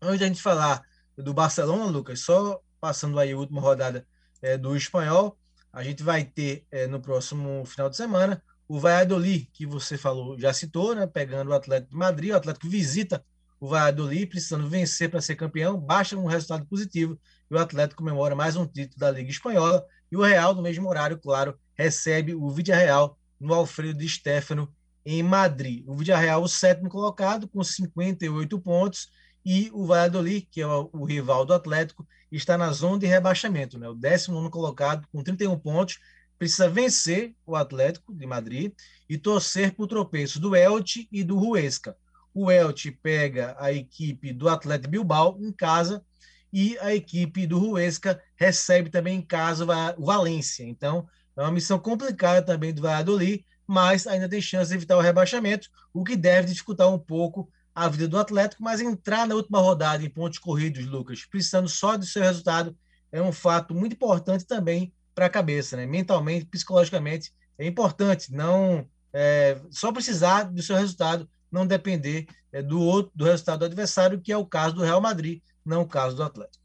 antes 0.01 0.19
de 0.19 0.25
a 0.25 0.27
gente 0.29 0.43
falar 0.43 0.83
do 1.17 1.33
Barcelona, 1.33 1.87
Lucas, 1.87 2.21
só 2.21 2.61
passando 2.81 3.19
aí 3.19 3.33
a 3.33 3.37
última 3.37 3.61
rodada 3.61 4.07
é, 4.43 4.59
do 4.59 4.77
espanhol, 4.77 5.39
a 5.75 5.83
gente 5.83 6.03
vai 6.03 6.25
ter 6.25 6.65
é, 6.71 6.87
no 6.87 7.01
próximo 7.01 7.65
final 7.67 7.91
de 7.91 7.97
semana 7.97 8.43
o 8.67 8.79
Valladolid, 8.79 9.51
que 9.53 9.67
você 9.67 9.99
falou, 9.99 10.39
já 10.39 10.53
citou, 10.53 10.95
né, 10.95 11.07
pegando 11.07 11.51
o 11.51 11.55
Atlético 11.55 11.91
de 11.91 11.97
Madrid, 11.97 12.31
o 12.31 12.37
Atlético 12.37 12.69
visita 12.69 13.23
o 13.61 13.69
Valladolid, 13.69 14.27
precisando 14.27 14.69
vencer 14.69 15.11
para 15.11 15.21
ser 15.21 15.35
campeão, 15.35 15.79
baixa 15.79 16.17
um 16.17 16.27
resultado 16.27 16.65
positivo 16.67 17.19
e 17.51 17.55
o 17.55 17.59
Atlético 17.59 18.03
comemora 18.03 18.35
mais 18.35 18.57
um 18.57 18.67
título 18.67 18.99
da 18.99 19.11
Liga 19.11 19.31
Espanhola 19.31 19.85
e 20.11 20.17
o 20.17 20.23
Real, 20.23 20.55
no 20.55 20.63
mesmo 20.63 20.89
horário, 20.89 21.19
claro, 21.19 21.59
recebe 21.75 22.35
o 22.35 22.49
Real 22.49 23.19
no 23.39 23.53
Alfredo 23.53 23.99
de 23.99 24.09
Stefano 24.09 24.73
em 25.05 25.23
Madrid. 25.23 25.85
O 25.87 25.95
Real, 25.97 26.43
o 26.43 26.49
sétimo 26.49 26.89
colocado, 26.89 27.49
com 27.49 27.63
58 27.63 28.59
pontos, 28.61 29.09
e 29.45 29.71
o 29.73 29.87
Valladolid, 29.87 30.49
que 30.51 30.61
é 30.61 30.67
o, 30.67 31.05
rival 31.05 31.45
do 31.45 31.53
Atlético, 31.53 32.07
está 32.33 32.57
na 32.57 32.73
zona 32.73 32.99
de 32.99 33.07
rebaixamento, 33.07 33.79
né? 33.79 33.89
O 33.89 33.95
19 33.95 34.51
colocado 34.51 35.07
com 35.13 35.23
31 35.23 35.59
pontos, 35.59 35.99
precisa 36.39 36.69
vencer 36.69 37.35
o 37.47 37.55
Atlético 37.55 38.15
de 38.15 38.27
Madrid 38.27 38.73
e 39.09 39.17
torcer 39.19 39.73
para 39.73 39.85
o 39.85 39.89
tropeço 39.89 40.41
do 40.41 40.57
Elche 40.57 41.09
e 41.13 41.23
do 41.23 41.39
Huesca. 41.39 41.97
O 42.33 42.51
Elche 42.51 42.91
pega 42.91 43.55
a 43.59 43.73
equipe 43.73 44.33
do 44.33 44.49
Atlético 44.49 44.91
Bilbao 44.91 45.39
em 45.41 45.53
casa 45.53 46.05
e 46.53 46.77
a 46.79 46.95
equipe 46.95 47.47
do 47.47 47.73
Huesca 47.73 48.21
recebe 48.37 48.91
também 48.91 49.19
em 49.19 49.23
casa 49.23 49.65
o 49.97 50.05
Valência. 50.05 50.65
Então, 50.65 51.07
é 51.37 51.43
uma 51.43 51.53
missão 51.53 51.79
complicada 51.79 52.43
também 52.43 52.73
do 52.73 52.83
Valladolid, 52.83 53.45
mas 53.67 54.07
ainda 54.07 54.29
tem 54.29 54.41
chance 54.41 54.71
de 54.71 54.77
evitar 54.77 54.97
o 54.97 55.01
rebaixamento, 55.01 55.69
o 55.93 56.05
que 56.05 56.17
deve 56.17 56.49
dificultar 56.49 56.89
um 56.89 56.99
pouco 56.99 57.49
a 57.75 57.89
vida 57.89 58.07
do 58.07 58.19
Atlético, 58.19 58.63
mas 58.63 58.81
entrar 58.81 59.27
na 59.27 59.35
última 59.35 59.59
rodada 59.59 60.05
em 60.05 60.11
pontos 60.11 60.39
corridos, 60.39 60.87
Lucas, 60.87 61.25
precisando 61.25 61.69
só 61.69 61.97
do 61.97 62.05
seu 62.05 62.23
resultado, 62.23 62.77
é 63.11 63.21
um 63.21 63.33
fato 63.33 63.75
muito 63.75 63.95
importante 63.95 64.47
também 64.47 64.93
para 65.15 65.27
a 65.27 65.31
cabeça, 65.31 65.77
né? 65.77 65.87
Mentalmente, 65.87 66.47
psicologicamente, 66.47 67.33
é 67.59 67.67
importante 67.67 68.33
não 68.33 68.87
é, 69.13 69.61
só 69.71 69.93
precisar 69.93 70.45
do 70.45 70.63
seu 70.63 70.77
resultado, 70.77 71.29
não 71.51 71.67
depender 71.67 72.27
é, 72.53 72.63
do 72.63 72.81
outro 72.81 73.13
do 73.15 73.25
resultado 73.25 73.61
do 73.61 73.65
adversário, 73.67 74.21
que 74.21 74.33
é 74.33 74.37
o 74.37 74.47
caso 74.47 74.75
do 74.75 74.83
Real 74.83 75.01
Madrid, 75.01 75.41
não 75.65 75.83
o 75.83 75.89
caso 75.89 76.17
do 76.17 76.23
Atlético. 76.23 76.63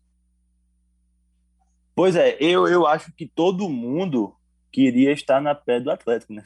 Pois 1.95 2.15
é, 2.15 2.37
eu, 2.39 2.67
eu 2.67 2.87
acho 2.87 3.11
que 3.11 3.27
todo 3.27 3.69
mundo 3.69 4.35
queria 4.71 5.11
estar 5.11 5.41
na 5.41 5.53
pé 5.53 5.79
do 5.79 5.91
Atlético, 5.91 6.33
né? 6.33 6.43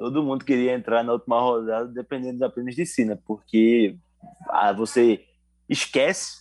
Todo 0.00 0.22
mundo 0.22 0.46
queria 0.46 0.72
entrar 0.74 1.04
na 1.04 1.12
última 1.12 1.38
rodada 1.38 1.86
dependendo 1.86 2.42
apenas 2.42 2.74
de 2.74 2.86
si, 2.86 3.04
né? 3.04 3.18
Porque 3.26 3.96
ah, 4.48 4.72
você 4.72 5.22
esquece 5.68 6.40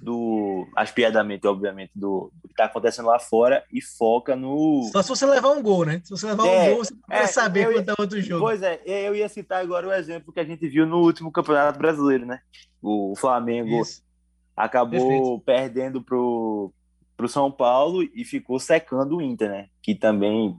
do 0.00 0.66
aspiadamente, 0.76 1.44
obviamente, 1.46 1.90
do, 1.94 2.30
do 2.40 2.48
que 2.48 2.52
está 2.52 2.66
acontecendo 2.66 3.06
lá 3.06 3.18
fora 3.18 3.64
e 3.72 3.82
foca 3.82 4.36
no. 4.36 4.88
Só 4.92 5.02
se 5.02 5.08
você 5.08 5.26
levar 5.26 5.50
um 5.50 5.62
gol, 5.62 5.84
né? 5.84 6.00
Se 6.04 6.10
você 6.10 6.26
levar 6.26 6.46
É, 6.46 6.70
um 6.70 6.74
gol, 6.76 6.84
você 6.84 6.94
quer 7.08 7.22
é, 7.22 7.26
saber 7.26 7.64
eu 7.64 7.72
ia- 7.72 7.78
quanto 7.78 7.88
é 7.88 7.94
outro 8.02 8.20
jogo. 8.20 8.44
Pois 8.44 8.62
é, 8.62 8.80
eu 8.86 9.14
ia 9.14 9.28
citar 9.28 9.60
agora 9.60 9.88
o 9.88 9.92
exemplo 9.92 10.32
que 10.32 10.40
a 10.40 10.44
gente 10.44 10.68
viu 10.68 10.86
no 10.86 10.98
último 11.00 11.32
Campeonato 11.32 11.78
Brasileiro, 11.78 12.24
né? 12.26 12.38
O 12.80 13.14
Flamengo 13.16 13.80
Isso. 13.80 14.02
acabou 14.56 15.40
perdendo 15.40 16.00
pro, 16.02 16.72
pro 17.16 17.28
São 17.28 17.50
Paulo 17.50 18.02
e 18.02 18.24
ficou 18.24 18.58
secando 18.60 19.16
o 19.16 19.22
Inter, 19.22 19.48
né? 19.48 19.68
Que 19.82 19.94
também 19.94 20.56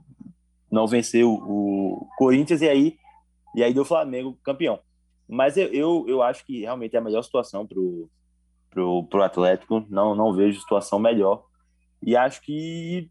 não 0.76 0.86
venceu 0.86 1.32
o 1.32 2.06
Corinthians 2.18 2.60
e 2.60 2.68
aí, 2.68 2.98
e 3.54 3.64
aí 3.64 3.72
deu 3.72 3.84
Flamengo 3.84 4.38
campeão. 4.44 4.78
Mas 5.26 5.56
eu, 5.56 5.68
eu, 5.72 6.04
eu 6.06 6.22
acho 6.22 6.44
que 6.44 6.60
realmente 6.60 6.94
é 6.94 6.98
a 6.98 7.02
melhor 7.02 7.22
situação 7.22 7.66
pro, 7.66 8.10
pro, 8.70 9.04
pro 9.04 9.22
Atlético. 9.22 9.84
Não, 9.88 10.14
não 10.14 10.34
vejo 10.34 10.60
situação 10.60 10.98
melhor. 10.98 11.44
E 12.02 12.14
acho 12.14 12.42
que 12.42 13.10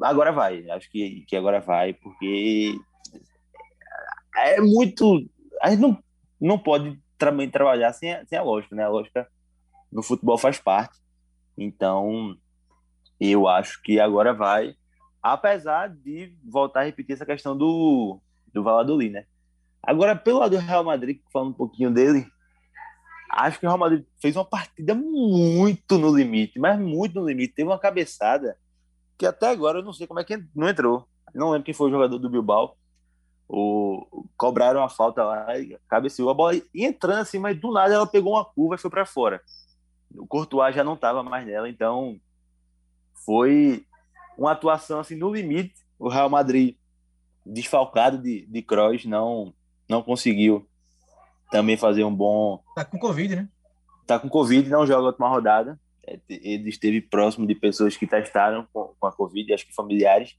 agora 0.00 0.30
vai. 0.30 0.70
Acho 0.70 0.88
que, 0.88 1.24
que 1.26 1.34
agora 1.34 1.60
vai, 1.60 1.92
porque 1.92 2.78
é 4.36 4.60
muito. 4.60 5.28
A 5.60 5.70
gente 5.70 5.80
não, 5.80 5.98
não 6.40 6.58
pode 6.58 6.96
também 7.18 7.50
trabalhar 7.50 7.92
sem 7.92 8.14
a, 8.14 8.24
sem 8.24 8.38
a 8.38 8.42
lógica, 8.42 8.74
né? 8.76 8.84
A 8.84 8.88
lógica 8.88 9.28
no 9.90 10.02
futebol 10.02 10.38
faz 10.38 10.58
parte. 10.60 10.96
Então, 11.58 12.36
eu 13.18 13.48
acho 13.48 13.82
que 13.82 13.98
agora 13.98 14.32
vai, 14.32 14.76
apesar 15.22 15.88
de 15.88 16.34
voltar 16.44 16.80
a 16.80 16.84
repetir 16.84 17.14
essa 17.14 17.26
questão 17.26 17.56
do, 17.56 18.20
do 18.52 18.62
Valladolid, 18.62 19.12
né? 19.12 19.24
Agora, 19.82 20.14
pelo 20.14 20.40
lado 20.40 20.56
do 20.56 20.62
Real 20.62 20.84
Madrid, 20.84 21.20
falando 21.32 21.50
um 21.50 21.54
pouquinho 21.54 21.90
dele, 21.90 22.26
acho 23.30 23.58
que 23.58 23.66
o 23.66 23.68
Real 23.68 23.78
Madrid 23.78 24.04
fez 24.20 24.36
uma 24.36 24.44
partida 24.44 24.94
muito 24.94 25.98
no 25.98 26.14
limite, 26.14 26.58
mas 26.58 26.78
muito 26.78 27.18
no 27.20 27.26
limite. 27.26 27.54
Teve 27.54 27.68
uma 27.68 27.78
cabeçada 27.78 28.56
que 29.16 29.26
até 29.26 29.48
agora 29.48 29.78
eu 29.78 29.82
não 29.82 29.92
sei 29.92 30.06
como 30.06 30.20
é 30.20 30.24
que 30.24 30.42
não 30.54 30.68
entrou. 30.68 31.06
Não 31.34 31.50
lembro 31.50 31.64
quem 31.64 31.74
foi 31.74 31.88
o 31.88 31.92
jogador 31.92 32.18
do 32.18 32.30
Bilbao. 32.30 32.76
O, 33.48 34.26
cobraram 34.36 34.82
a 34.82 34.88
falta 34.88 35.24
lá 35.24 35.58
e 35.58 35.76
cabeceou 35.88 36.30
a 36.30 36.34
bola 36.34 36.54
e 36.54 36.64
entrando 36.74 37.20
assim, 37.20 37.38
mas 37.38 37.58
do 37.58 37.72
nada 37.72 37.92
ela 37.92 38.06
pegou 38.06 38.34
uma 38.34 38.44
curva 38.44 38.76
e 38.76 38.78
foi 38.78 38.90
para 38.90 39.04
fora. 39.04 39.42
O 40.14 40.26
Courtois 40.26 40.74
já 40.74 40.84
não 40.84 40.94
estava 40.94 41.22
mais 41.22 41.46
nela, 41.46 41.68
então 41.68 42.20
foi 43.24 43.84
uma 44.40 44.52
atuação 44.52 44.98
assim 45.00 45.14
no 45.14 45.32
limite. 45.32 45.74
O 45.98 46.08
Real 46.08 46.30
Madrid 46.30 46.74
desfalcado 47.44 48.18
de, 48.18 48.46
de 48.46 48.62
Kroos 48.62 49.04
não 49.04 49.52
não 49.88 50.02
conseguiu 50.02 50.66
também 51.50 51.76
fazer 51.76 52.04
um 52.04 52.14
bom 52.14 52.62
Tá 52.74 52.84
com 52.84 52.98
Covid, 52.98 53.36
né? 53.36 53.48
tá 54.06 54.18
com 54.18 54.28
Covid 54.28 54.68
não 54.70 54.86
joga 54.86 55.02
a 55.02 55.06
última 55.08 55.28
rodada. 55.28 55.78
É, 56.06 56.18
Ele 56.28 56.70
esteve 56.70 57.00
próximo 57.02 57.46
de 57.46 57.54
pessoas 57.54 57.96
que 57.96 58.06
testaram 58.06 58.66
com, 58.72 58.94
com 58.98 59.06
a 59.06 59.12
Covid, 59.12 59.52
acho 59.52 59.66
que 59.66 59.74
familiares, 59.74 60.36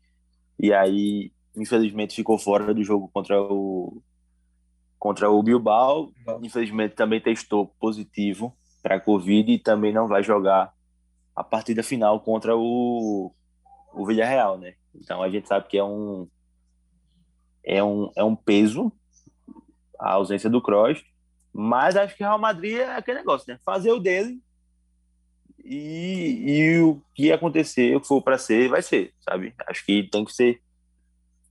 e 0.58 0.74
aí, 0.74 1.31
infelizmente, 1.55 2.15
ficou 2.15 2.38
fora 2.38 2.74
do 2.74 2.84
jogo 2.84 3.10
contra 3.13 3.39
o 3.41 4.01
contra 4.98 5.29
o 5.29 5.41
Bilbao. 5.41 6.12
Infelizmente, 6.41 6.96
também 6.96 7.20
testou 7.20 7.67
positivo 7.79 8.55
para 8.81 8.96
a 8.96 9.00
Covid 9.00 9.51
e 9.51 9.60
também 9.60 9.91
não 9.91 10.08
vai 10.08 10.24
jogar 10.24 10.74
a 11.36 11.43
partida 11.43 11.81
final 11.81 12.20
contra 12.20 12.55
o, 12.55 13.34
o 13.94 14.06
Villarreal, 14.06 14.58
né? 14.58 14.76
Então 14.94 15.22
a 15.22 15.30
gente 15.30 15.48
sabe 15.48 15.68
que 15.68 15.78
é 15.78 15.84
um 15.84 16.28
é 17.64 17.84
um, 17.84 18.12
é 18.16 18.24
um 18.24 18.36
peso 18.36 18.92
a 20.00 20.14
ausência 20.14 20.50
do 20.50 20.62
Kroos, 20.62 21.04
mas 21.54 21.96
acho 21.96 22.16
que 22.16 22.24
o 22.24 22.26
Real 22.26 22.40
Madrid 22.40 22.78
é 22.80 22.96
aquele 22.96 23.20
negócio, 23.20 23.52
né? 23.52 23.60
Fazer 23.64 23.92
o 23.92 24.00
dele 24.00 24.42
e, 25.64 26.44
e 26.48 26.80
o 26.80 27.02
que 27.14 27.32
acontecer, 27.32 27.96
o 27.96 28.02
que 28.02 28.08
for 28.08 28.22
para 28.22 28.38
ser, 28.38 28.70
vai 28.70 28.82
ser, 28.82 29.14
sabe? 29.20 29.54
Acho 29.68 29.86
que 29.86 30.04
tem 30.04 30.26
que 30.26 30.34
ser 30.34 30.62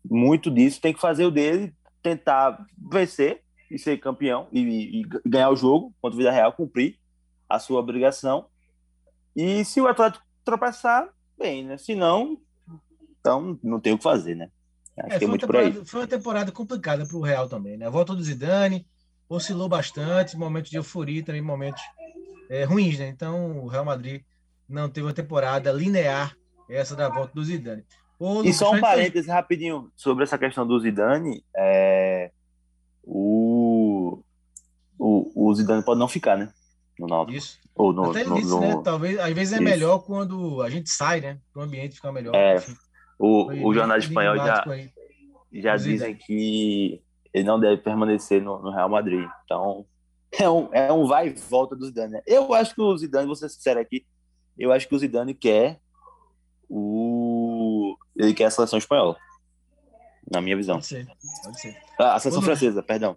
muito 0.05 0.51
disso, 0.51 0.81
tem 0.81 0.93
que 0.93 1.01
fazer 1.01 1.25
o 1.25 1.31
dele, 1.31 1.73
tentar 2.03 2.67
vencer 2.77 3.43
e 3.71 3.79
ser 3.79 3.99
campeão 3.99 4.49
e, 4.51 5.01
e 5.01 5.03
ganhar 5.25 5.51
o 5.51 5.57
jogo 5.57 5.95
contra 6.01 6.17
o 6.17 6.19
Villarreal, 6.19 6.53
cumprir 6.53 6.99
a 7.49 7.59
sua 7.59 7.79
obrigação. 7.79 8.47
E 9.37 9.65
se 9.65 9.81
o 9.81 9.87
Atlético 9.87 10.25
tropeçar, 10.45 11.09
bem, 11.41 11.65
né? 11.65 11.77
Se 11.79 11.95
não, 11.95 12.39
então 13.21 13.59
não 13.63 13.81
tem 13.81 13.93
o 13.95 13.97
que 13.99 14.03
fazer, 14.05 14.35
né? 14.37 14.51
Acho 14.99 15.07
É, 15.07 15.09
que 15.09 15.15
é 15.15 15.19
foi, 15.19 15.27
uma 15.27 15.31
muito 15.31 15.47
por 15.47 15.57
aí. 15.57 15.85
foi 15.85 16.01
uma 16.03 16.07
temporada 16.07 16.53
complicada 16.53 17.07
para 17.07 17.17
o 17.17 17.21
Real 17.23 17.49
também, 17.49 17.77
né? 17.77 17.87
A 17.87 17.91
volta 17.91 18.15
do 18.15 18.23
Zidane 18.23 18.87
oscilou 19.29 19.69
bastante, 19.69 20.37
momentos 20.37 20.71
de 20.71 20.77
euforia, 20.77 21.25
também 21.25 21.41
momentos 21.43 21.83
é, 22.51 22.65
ruins, 22.65 22.99
né? 22.99 23.09
Então 23.09 23.59
o 23.59 23.67
Real 23.69 23.85
Madrid 23.85 24.23
não 24.69 24.89
teve 24.89 25.07
uma 25.07 25.13
temporada 25.15 25.73
linear 25.73 26.37
essa 26.69 26.95
da 26.95 27.09
volta 27.09 27.33
do 27.35 27.43
Zidane. 27.45 27.85
Ô, 28.19 28.43
E 28.45 28.53
só 28.53 28.67
um 28.69 28.79
pra 28.79 28.91
gente- 28.91 28.97
parêntese 28.99 29.29
rapidinho 29.31 29.91
sobre 29.97 30.25
essa 30.25 30.37
questão 30.39 30.67
do 30.67 30.79
Zidane. 30.79 31.43
É... 31.57 32.31
O... 33.03 34.23
o, 34.99 35.49
o 35.49 35.55
Zidane 35.55 35.83
pode 35.83 35.99
não 35.99 36.07
ficar, 36.09 36.37
né? 36.37 36.53
No 37.01 37.07
Náutico. 37.07 37.39
Isso. 37.39 37.59
Ou 37.75 37.93
no, 37.93 38.11
Até 38.11 38.25
no- 38.25 38.35
disse, 38.37 38.49
no- 38.51 38.61
né? 38.61 38.81
Talvez, 38.85 39.19
às 39.19 39.33
vezes 39.33 39.53
é 39.55 39.57
Isso. 39.57 39.65
melhor 39.65 39.99
quando 40.01 40.61
a 40.63 40.69
gente 40.69 40.91
sai, 40.91 41.21
né? 41.21 41.39
Para 41.53 41.61
o 41.61 41.65
ambiente 41.65 41.95
ficar 41.95 42.13
melhor. 42.13 42.35
É, 42.35 42.57
Enfim, 42.57 42.77
o, 43.19 43.47
foi 43.47 43.61
o 43.65 43.73
jornal 43.75 43.97
espanhol 43.99 44.37
já, 44.37 44.65
aí. 44.71 44.91
já 45.55 45.77
dizem 45.77 46.15
que 46.15 47.01
ele 47.33 47.45
não 47.45 47.59
deve 47.59 47.79
permanecer 47.79 48.43
no, 48.43 48.61
no 48.61 48.71
Real 48.71 48.89
Madrid. 48.89 49.27
Então, 49.45 49.87
é 50.33 50.49
um, 50.51 50.69
é 50.73 50.93
um 50.93 51.07
vai 51.07 51.29
e 51.29 51.31
volta 51.49 51.75
do 51.75 51.87
Zidane. 51.87 52.13
né? 52.13 52.23
Eu 52.27 52.53
acho 52.53 52.75
que 52.75 52.83
o 52.83 52.97
Zidane, 52.99 53.27
vou 53.27 53.35
ser 53.37 53.49
sincero 53.49 53.81
aqui, 53.81 54.05
eu 54.59 54.71
acho 54.71 54.87
que 54.87 54.95
o 54.95 54.99
Zidane 54.99 55.33
quer 55.33 55.81
o... 56.69 57.97
Ele 58.17 58.35
quer 58.35 58.45
a 58.45 58.51
seleção 58.51 58.79
espanhola. 58.79 59.17
Na 60.31 60.41
minha 60.41 60.57
visão. 60.57 60.77
Pode 60.77 60.87
ser, 60.87 61.07
pode 61.43 61.61
ser. 61.61 61.77
Ah, 61.99 62.15
a 62.15 62.19
seleção 62.21 62.41
Lucas. 62.43 62.59
francesa, 62.59 62.83
perdão. 62.83 63.17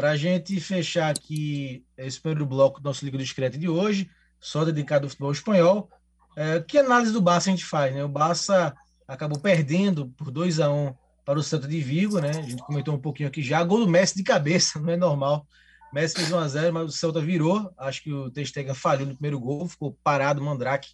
Para 0.00 0.12
a 0.12 0.16
gente 0.16 0.58
fechar 0.62 1.10
aqui 1.10 1.84
esse 1.94 2.18
primeiro 2.18 2.46
bloco 2.46 2.80
do 2.80 2.84
nosso 2.84 3.04
Liga 3.04 3.18
Discreto 3.18 3.58
de 3.58 3.68
hoje, 3.68 4.10
só 4.40 4.64
dedicado 4.64 5.04
ao 5.04 5.10
futebol 5.10 5.30
espanhol, 5.30 5.90
é, 6.34 6.58
que 6.58 6.78
análise 6.78 7.12
do 7.12 7.20
Barça 7.20 7.50
a 7.50 7.52
gente 7.52 7.66
faz? 7.66 7.94
Né? 7.94 8.02
O 8.02 8.08
Barça 8.08 8.74
acabou 9.06 9.38
perdendo 9.38 10.08
por 10.16 10.30
2 10.30 10.58
a 10.58 10.72
1 10.72 10.94
para 11.22 11.38
o 11.38 11.42
Celta 11.42 11.68
de 11.68 11.78
Vigo, 11.82 12.18
né? 12.18 12.30
A 12.30 12.40
gente 12.40 12.62
comentou 12.62 12.94
um 12.94 12.98
pouquinho 12.98 13.28
aqui 13.28 13.42
já. 13.42 13.62
Gol 13.62 13.80
do 13.80 13.90
Messi 13.90 14.16
de 14.16 14.22
cabeça, 14.22 14.80
não 14.80 14.90
é 14.90 14.96
normal. 14.96 15.46
Messi 15.92 16.14
fez 16.14 16.32
1 16.32 16.38
a 16.38 16.48
0 16.48 16.72
mas 16.72 16.88
o 16.88 16.92
Celta 16.96 17.20
virou. 17.20 17.70
Acho 17.76 18.02
que 18.02 18.10
o 18.10 18.30
Testega 18.30 18.72
falhou 18.72 19.06
no 19.06 19.12
primeiro 19.12 19.38
gol, 19.38 19.68
ficou 19.68 19.98
parado 20.02 20.40
o 20.40 20.44
Mandrake 20.46 20.88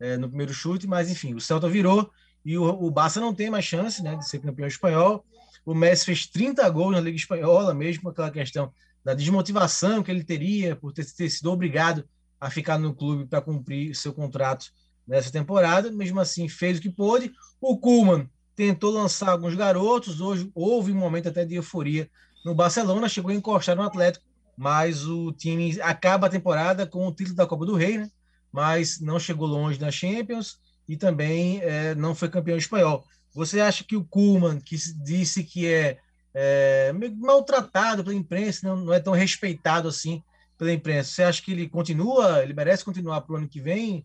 é, 0.00 0.16
no 0.16 0.28
primeiro 0.28 0.52
chute, 0.52 0.88
mas 0.88 1.08
enfim, 1.08 1.34
o 1.34 1.40
Celta 1.40 1.68
virou 1.68 2.10
e 2.44 2.58
o, 2.58 2.64
o 2.64 2.90
Barça 2.90 3.20
não 3.20 3.32
tem 3.32 3.48
mais 3.48 3.64
chance 3.64 4.02
né, 4.02 4.16
de 4.16 4.28
ser 4.28 4.40
campeão 4.40 4.66
espanhol. 4.66 5.24
O 5.64 5.74
Messi 5.74 6.06
fez 6.06 6.26
30 6.26 6.68
gols 6.70 6.92
na 6.92 7.00
Liga 7.00 7.16
Espanhola, 7.16 7.74
mesmo 7.74 8.02
com 8.02 8.08
aquela 8.10 8.30
questão 8.30 8.72
da 9.04 9.14
desmotivação 9.14 10.02
que 10.02 10.10
ele 10.10 10.24
teria 10.24 10.76
por 10.76 10.92
ter, 10.92 11.04
ter 11.12 11.28
sido 11.30 11.50
obrigado 11.50 12.04
a 12.40 12.50
ficar 12.50 12.78
no 12.78 12.94
clube 12.94 13.26
para 13.26 13.40
cumprir 13.40 13.94
seu 13.94 14.12
contrato 14.12 14.66
nessa 15.06 15.30
temporada. 15.30 15.90
Mesmo 15.90 16.20
assim, 16.20 16.48
fez 16.48 16.78
o 16.78 16.82
que 16.82 16.90
pôde. 16.90 17.32
O 17.60 17.78
Kuhlmann 17.78 18.28
tentou 18.56 18.90
lançar 18.90 19.30
alguns 19.30 19.54
garotos. 19.54 20.20
Hoje 20.20 20.50
houve 20.54 20.92
um 20.92 20.96
momento 20.96 21.28
até 21.28 21.44
de 21.44 21.54
euforia 21.54 22.10
no 22.44 22.54
Barcelona, 22.54 23.08
chegou 23.08 23.30
a 23.30 23.34
encostar 23.34 23.76
no 23.76 23.82
Atlético, 23.82 24.24
mas 24.56 25.06
o 25.06 25.32
time 25.32 25.78
acaba 25.82 26.26
a 26.26 26.30
temporada 26.30 26.86
com 26.86 27.06
o 27.06 27.12
título 27.12 27.36
da 27.36 27.46
Copa 27.46 27.66
do 27.66 27.74
Rei, 27.74 27.98
né? 27.98 28.10
mas 28.52 29.00
não 29.00 29.18
chegou 29.18 29.46
longe 29.46 29.78
na 29.78 29.90
Champions 29.90 30.58
e 30.88 30.96
também 30.96 31.60
é, 31.60 31.94
não 31.94 32.14
foi 32.14 32.28
campeão 32.28 32.56
espanhol. 32.56 33.04
Você 33.34 33.60
acha 33.60 33.84
que 33.84 33.96
o 33.96 34.04
Kuhlmann, 34.04 34.60
que 34.60 34.76
disse 35.02 35.44
que 35.44 35.66
é, 35.66 35.98
é 36.34 36.92
maltratado 36.92 38.02
pela 38.02 38.14
imprensa, 38.14 38.66
não, 38.66 38.76
não, 38.76 38.92
é 38.92 39.00
tão 39.00 39.12
respeitado 39.12 39.88
assim 39.88 40.22
pela 40.58 40.72
imprensa, 40.72 41.10
você 41.10 41.22
acha 41.22 41.42
que 41.42 41.52
ele 41.52 41.68
continua, 41.68 42.42
ele 42.42 42.52
merece 42.52 42.84
continuar 42.84 43.22
para 43.22 43.34
o 43.34 43.36
ano 43.38 43.48
que 43.48 43.60
vem, 43.60 44.04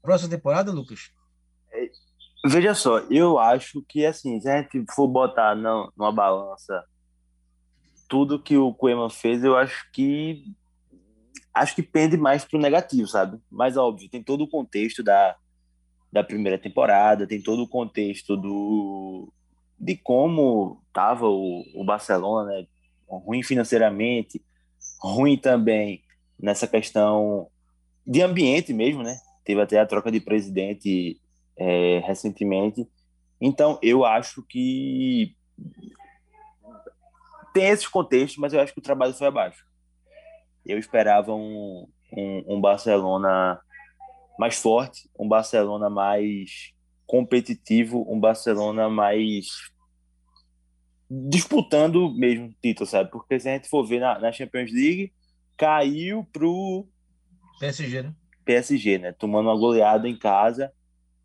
próxima 0.00 0.30
temporada, 0.30 0.70
Lucas? 0.70 1.10
Veja 2.44 2.74
só, 2.74 3.00
eu 3.10 3.38
acho 3.38 3.82
que 3.88 4.06
assim, 4.06 4.40
se 4.40 4.48
a 4.48 4.62
gente 4.62 4.84
for 4.94 5.08
botar 5.08 5.56
não, 5.56 5.90
numa 5.96 6.12
balança 6.12 6.84
tudo 8.08 8.40
que 8.40 8.56
o 8.56 8.72
Koeman 8.72 9.10
fez, 9.10 9.42
eu 9.42 9.56
acho 9.56 9.90
que 9.92 10.44
acho 11.52 11.74
que 11.74 11.82
pende 11.82 12.16
mais 12.16 12.44
pro 12.44 12.58
negativo, 12.58 13.08
sabe? 13.08 13.38
Mas 13.50 13.76
óbvio, 13.76 14.10
tem 14.10 14.22
todo 14.22 14.44
o 14.44 14.48
contexto 14.48 15.02
da, 15.02 15.34
da 16.16 16.24
primeira 16.24 16.58
temporada, 16.58 17.26
tem 17.26 17.42
todo 17.42 17.62
o 17.62 17.68
contexto 17.68 18.36
do 18.36 19.32
de 19.78 19.94
como 19.96 20.82
tava 20.90 21.28
o, 21.28 21.62
o 21.74 21.84
Barcelona, 21.84 22.50
né? 22.50 22.66
Ruim 23.06 23.42
financeiramente, 23.42 24.42
ruim 24.98 25.36
também 25.36 26.02
nessa 26.40 26.66
questão 26.66 27.48
de 28.06 28.22
ambiente 28.22 28.72
mesmo, 28.72 29.02
né? 29.02 29.18
Teve 29.44 29.60
até 29.60 29.78
a 29.78 29.86
troca 29.86 30.10
de 30.10 30.18
presidente 30.18 31.20
é, 31.56 32.02
recentemente. 32.06 32.88
Então, 33.38 33.78
eu 33.82 34.04
acho 34.04 34.42
que 34.42 35.36
tem 37.52 37.68
esses 37.68 37.86
contextos, 37.86 38.38
mas 38.38 38.54
eu 38.54 38.60
acho 38.60 38.72
que 38.72 38.80
o 38.80 38.82
trabalho 38.82 39.12
foi 39.12 39.26
abaixo. 39.26 39.64
Eu 40.64 40.78
esperava 40.78 41.34
um, 41.34 41.86
um, 42.10 42.56
um 42.56 42.60
Barcelona 42.60 43.60
mais 44.38 44.56
forte, 44.56 45.08
um 45.18 45.28
Barcelona 45.28 45.88
mais 45.88 46.72
competitivo, 47.06 48.04
um 48.08 48.18
Barcelona 48.18 48.88
mais 48.88 49.46
disputando 51.08 52.12
mesmo 52.14 52.52
título, 52.60 52.86
sabe? 52.86 53.10
Porque 53.10 53.38
se 53.38 53.48
a 53.48 53.52
gente 53.52 53.68
for 53.68 53.84
ver 53.84 54.00
na, 54.00 54.18
na 54.18 54.32
Champions 54.32 54.72
League, 54.72 55.12
caiu 55.56 56.24
pro 56.32 56.86
PSG, 57.60 58.02
né? 58.02 58.14
PSG, 58.44 58.98
né? 58.98 59.12
Tomando 59.12 59.48
uma 59.48 59.58
goleada 59.58 60.08
em 60.08 60.18
casa 60.18 60.72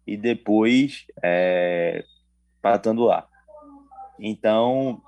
e 0.05 0.15
depois 0.15 1.05
é, 1.23 2.03
patando 2.61 3.03
lá. 3.03 3.27
Então, 4.19 5.01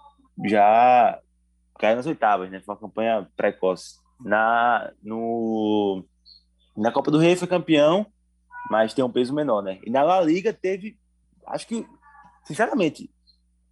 já 0.45 1.19
caiu 1.79 1.95
nas 1.95 2.05
oitavas, 2.05 2.49
né? 2.49 2.59
Foi 2.61 2.73
uma 2.73 2.81
campanha 2.81 3.27
precoce. 3.35 4.01
Na, 4.19 4.91
no, 5.01 6.05
na 6.75 6.91
Copa 6.91 7.11
do 7.11 7.17
Rei 7.17 7.35
foi 7.35 7.47
campeão, 7.47 8.05
mas 8.69 8.93
tem 8.93 9.03
um 9.03 9.11
peso 9.11 9.33
menor, 9.33 9.61
né? 9.61 9.79
E 9.85 9.89
na 9.89 10.03
La 10.03 10.21
Liga 10.21 10.53
teve, 10.53 10.97
acho 11.47 11.67
que, 11.67 11.85
sinceramente, 12.45 13.09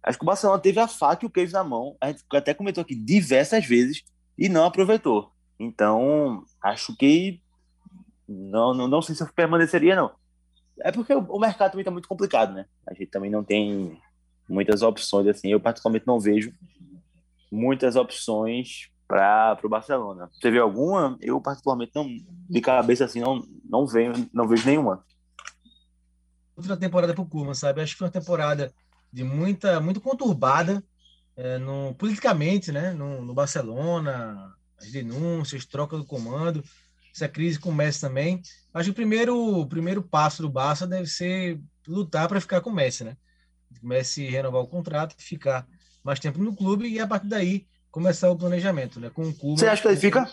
acho 0.02 0.18
que 0.18 0.24
o 0.24 0.26
Barcelona 0.26 0.60
teve 0.60 0.78
a 0.80 0.88
faca 0.88 1.24
e 1.24 1.26
o 1.26 1.30
queijo 1.30 1.52
na 1.52 1.64
mão. 1.64 1.96
A 2.00 2.08
gente 2.08 2.24
até 2.32 2.54
comentou 2.54 2.82
aqui 2.82 2.94
diversas 2.94 3.64
vezes 3.64 4.02
e 4.38 4.48
não 4.48 4.64
aproveitou. 4.64 5.32
Então, 5.58 6.44
acho 6.62 6.96
que 6.96 7.40
não, 8.28 8.74
não, 8.74 8.88
não 8.88 9.02
sei 9.02 9.14
se 9.14 9.22
eu 9.22 9.28
permaneceria, 9.32 9.96
não. 9.96 10.12
É 10.80 10.90
porque 10.90 11.14
o, 11.14 11.38
mercado 11.38 11.72
também 11.72 11.82
está 11.82 11.90
muito 11.90 12.08
complicado, 12.08 12.54
né? 12.54 12.66
A 12.86 12.94
gente 12.94 13.06
também 13.06 13.30
não 13.30 13.44
tem 13.44 14.00
muitas 14.48 14.82
opções, 14.82 15.26
assim. 15.26 15.50
Eu, 15.50 15.60
particularmente, 15.60 16.06
não 16.06 16.18
vejo 16.18 16.52
muitas 17.50 17.94
opções 17.96 18.90
para 19.12 19.66
o 19.66 19.68
Barcelona. 19.68 20.30
Teve 20.40 20.58
alguma? 20.58 21.18
Eu, 21.20 21.38
particularmente, 21.38 21.92
não, 21.94 22.08
de 22.48 22.60
cabeça, 22.62 23.04
assim, 23.04 23.20
não, 23.20 23.46
não, 23.62 23.86
vejo, 23.86 24.26
não 24.32 24.48
vejo 24.48 24.66
nenhuma. 24.66 25.04
Outra 26.56 26.78
temporada 26.78 27.12
para 27.12 27.22
o 27.22 27.26
Kurman, 27.26 27.54
sabe? 27.54 27.82
Acho 27.82 27.92
que 27.92 27.98
foi 27.98 28.06
uma 28.06 28.12
temporada 28.12 28.72
de 29.12 29.22
muita, 29.22 29.80
muito 29.80 30.00
conturbada 30.00 30.82
é, 31.36 31.58
no, 31.58 31.94
politicamente, 31.94 32.72
né? 32.72 32.92
No, 32.92 33.22
no 33.22 33.34
Barcelona, 33.34 34.54
as 34.78 34.90
denúncias, 34.90 35.66
troca 35.66 35.96
do 35.98 36.06
comando 36.06 36.64
essa 37.14 37.28
crise 37.28 37.58
com 37.58 37.68
o 37.68 37.74
Messi 37.74 38.00
também. 38.00 38.40
Acho 38.72 38.86
que 38.86 38.92
o 38.92 38.94
primeiro, 38.94 39.60
o 39.60 39.66
primeiro 39.66 40.02
passo 40.02 40.40
do 40.40 40.48
Barça 40.48 40.86
deve 40.86 41.06
ser 41.06 41.60
lutar 41.86 42.26
para 42.28 42.40
ficar 42.40 42.62
com 42.62 42.70
o 42.70 42.74
Messi, 42.74 43.04
né? 43.04 43.14
Messi 43.82 44.26
renovar 44.26 44.62
o 44.62 44.66
contrato, 44.66 45.14
ficar 45.18 45.66
mais 46.02 46.18
tempo 46.18 46.42
no 46.42 46.56
clube 46.56 46.88
e 46.88 46.98
a 46.98 47.06
partir 47.06 47.28
daí 47.28 47.66
começar 47.92 48.30
o 48.30 48.36
planejamento, 48.36 48.98
né? 48.98 49.10
Com 49.10 49.22
o 49.22 49.34
clube. 49.34 49.60
Você 49.60 49.68
acha 49.68 49.82
que 49.82 49.88
ele 49.88 49.96
fica? 49.96 50.28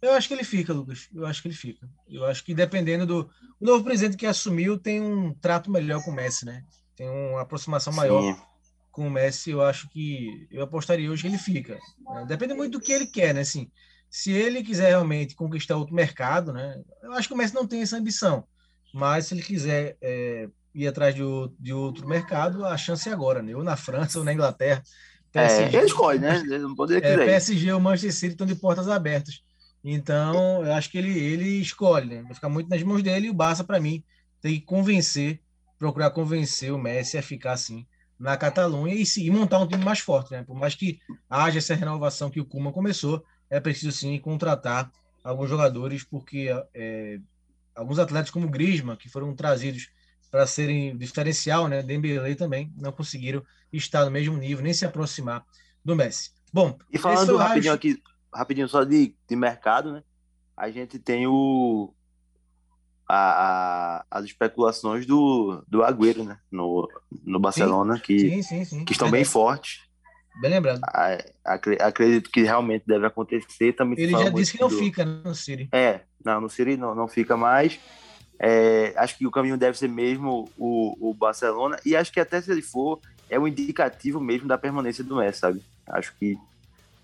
Eu 0.00 0.12
acho 0.12 0.28
que 0.28 0.34
ele 0.34 0.44
fica, 0.44 0.72
Lucas. 0.72 1.08
Eu 1.12 1.26
acho 1.26 1.42
que 1.42 1.48
ele 1.48 1.54
fica. 1.54 1.88
Eu 2.08 2.24
acho 2.24 2.44
que 2.44 2.54
dependendo 2.54 3.04
do 3.04 3.30
o 3.60 3.64
novo 3.64 3.84
presidente 3.84 4.16
que 4.16 4.26
assumiu 4.26 4.78
tem 4.78 5.00
um 5.02 5.34
trato 5.34 5.70
melhor 5.70 6.02
com 6.02 6.10
o 6.10 6.14
Messi, 6.14 6.46
né? 6.46 6.62
Tem 6.96 7.08
uma 7.08 7.42
aproximação 7.42 7.92
maior 7.92 8.22
Sim. 8.22 8.40
com 8.92 9.08
o 9.08 9.10
Messi. 9.10 9.50
Eu 9.50 9.62
acho 9.62 9.88
que 9.90 10.46
eu 10.50 10.62
apostaria 10.62 11.10
hoje 11.10 11.22
que 11.22 11.28
ele 11.28 11.38
fica. 11.38 11.78
Né? 11.98 12.26
Depende 12.28 12.54
muito 12.54 12.78
do 12.78 12.80
que 12.80 12.92
ele 12.92 13.06
quer, 13.06 13.34
né? 13.34 13.40
Assim, 13.40 13.70
se 14.08 14.30
ele 14.30 14.62
quiser 14.62 14.88
realmente 14.88 15.34
conquistar 15.34 15.76
outro 15.76 15.94
mercado, 15.94 16.52
né? 16.52 16.80
Eu 17.02 17.12
acho 17.14 17.26
que 17.26 17.34
o 17.34 17.36
Messi 17.36 17.54
não 17.54 17.66
tem 17.66 17.82
essa 17.82 17.96
ambição, 17.96 18.46
mas 18.92 19.26
se 19.26 19.34
ele 19.34 19.42
quiser 19.42 19.96
é, 20.00 20.48
ir 20.74 20.86
atrás 20.86 21.14
de, 21.14 21.22
de, 21.58 21.72
outro 21.72 22.06
mercado, 22.06 22.64
a 22.64 22.76
chance 22.76 23.08
é 23.08 23.12
agora, 23.12 23.42
né? 23.42 23.56
Ou 23.56 23.64
na 23.64 23.76
França 23.76 24.18
ou 24.18 24.24
na 24.24 24.32
Inglaterra. 24.32 24.82
PSG, 25.34 25.76
é, 25.76 25.78
ele 25.78 25.86
escolhe, 25.86 26.18
né? 26.20 26.38
Ele 26.38 26.74
poderia 26.76 27.08
é, 27.08 27.24
PSG 27.26 27.72
ou 27.72 27.80
Manchester 27.80 28.12
City 28.12 28.32
estão 28.32 28.46
de 28.46 28.54
portas 28.54 28.88
abertas. 28.88 29.42
Então, 29.82 30.64
eu 30.64 30.72
acho 30.72 30.88
que 30.88 30.96
ele, 30.96 31.18
ele 31.18 31.60
escolhe, 31.60 32.06
né? 32.06 32.22
Vai 32.22 32.34
ficar 32.34 32.48
muito 32.48 32.70
nas 32.70 32.82
mãos 32.84 33.02
dele 33.02 33.26
e 33.26 33.30
o 33.30 33.34
Barça, 33.34 33.64
para 33.64 33.80
mim, 33.80 34.02
tem 34.40 34.54
que 34.54 34.64
convencer, 34.64 35.40
procurar 35.76 36.10
convencer 36.10 36.72
o 36.72 36.78
Messi 36.78 37.18
a 37.18 37.22
ficar 37.22 37.52
assim 37.52 37.84
na 38.18 38.36
Catalunha 38.36 38.94
e, 38.94 39.04
e 39.18 39.30
montar 39.30 39.58
um 39.58 39.66
time 39.66 39.84
mais 39.84 39.98
forte, 39.98 40.30
né? 40.30 40.44
Por 40.44 40.54
mais 40.54 40.76
que 40.76 41.00
haja 41.28 41.58
essa 41.58 41.74
renovação 41.74 42.30
que 42.30 42.40
o 42.40 42.44
Kuma 42.44 42.72
começou, 42.72 43.22
é 43.50 43.58
preciso 43.58 43.90
sim 43.90 44.16
contratar 44.20 44.90
alguns 45.24 45.50
jogadores, 45.50 46.04
porque 46.04 46.48
é, 46.72 47.18
alguns 47.74 47.98
atletas 47.98 48.30
como 48.30 48.48
Grisma, 48.48 48.96
que 48.96 49.08
foram 49.08 49.34
trazidos 49.34 49.88
para 50.30 50.46
serem 50.46 50.96
diferencial, 50.96 51.68
né, 51.68 51.82
Dembele 51.82 52.34
também, 52.36 52.72
não 52.76 52.92
conseguiram 52.92 53.44
estar 53.76 54.04
no 54.04 54.10
mesmo 54.10 54.36
nível, 54.36 54.62
nem 54.62 54.72
se 54.72 54.84
aproximar 54.84 55.44
do 55.84 55.94
Messi. 55.96 56.30
Bom, 56.52 56.78
e 56.90 56.98
falando 56.98 57.36
rapidinho 57.36 57.72
acho... 57.72 57.78
aqui, 57.78 58.02
rapidinho 58.32 58.68
só 58.68 58.84
de, 58.84 59.14
de 59.28 59.36
mercado, 59.36 59.92
né? 59.92 60.02
A 60.56 60.70
gente 60.70 60.98
tem 60.98 61.26
o 61.26 61.92
a, 63.08 63.16
a, 63.16 64.04
as 64.10 64.24
especulações 64.24 65.04
do, 65.04 65.62
do 65.68 65.82
Agüero, 65.82 66.24
né? 66.24 66.38
No, 66.50 66.88
no 67.24 67.38
Barcelona, 67.38 67.96
sim, 67.96 68.02
que, 68.02 68.42
sim, 68.42 68.64
sim, 68.64 68.84
que 68.84 68.92
estão 68.92 69.10
bem 69.10 69.24
fortes. 69.24 69.82
Bem 70.40 70.50
lembrado. 70.50 70.80
Acredito 71.80 72.30
que 72.30 72.42
realmente 72.42 72.84
deve 72.86 73.06
acontecer. 73.06 73.72
Também 73.72 73.98
Ele 73.98 74.12
já 74.12 74.30
disse 74.30 74.52
que 74.52 74.60
não 74.60 74.68
do... 74.68 74.78
fica 74.78 75.04
né, 75.04 75.20
no 75.24 75.34
City. 75.34 75.68
É, 75.70 76.00
não, 76.24 76.40
no 76.40 76.50
City 76.50 76.76
não, 76.76 76.94
não 76.94 77.06
fica 77.06 77.36
mais. 77.36 77.78
É, 78.38 78.92
acho 78.96 79.16
que 79.16 79.26
o 79.26 79.30
caminho 79.30 79.56
deve 79.56 79.78
ser 79.78 79.88
mesmo 79.88 80.50
o, 80.58 81.10
o 81.10 81.14
Barcelona. 81.14 81.78
E 81.86 81.94
acho 81.94 82.12
que 82.12 82.18
até 82.18 82.40
se 82.40 82.50
ele 82.50 82.62
for, 82.62 83.00
é 83.28 83.38
um 83.38 83.46
indicativo 83.48 84.20
mesmo 84.20 84.48
da 84.48 84.58
permanência 84.58 85.02
do 85.02 85.16
Messi, 85.16 85.40
sabe? 85.40 85.62
Acho 85.86 86.14
que 86.18 86.38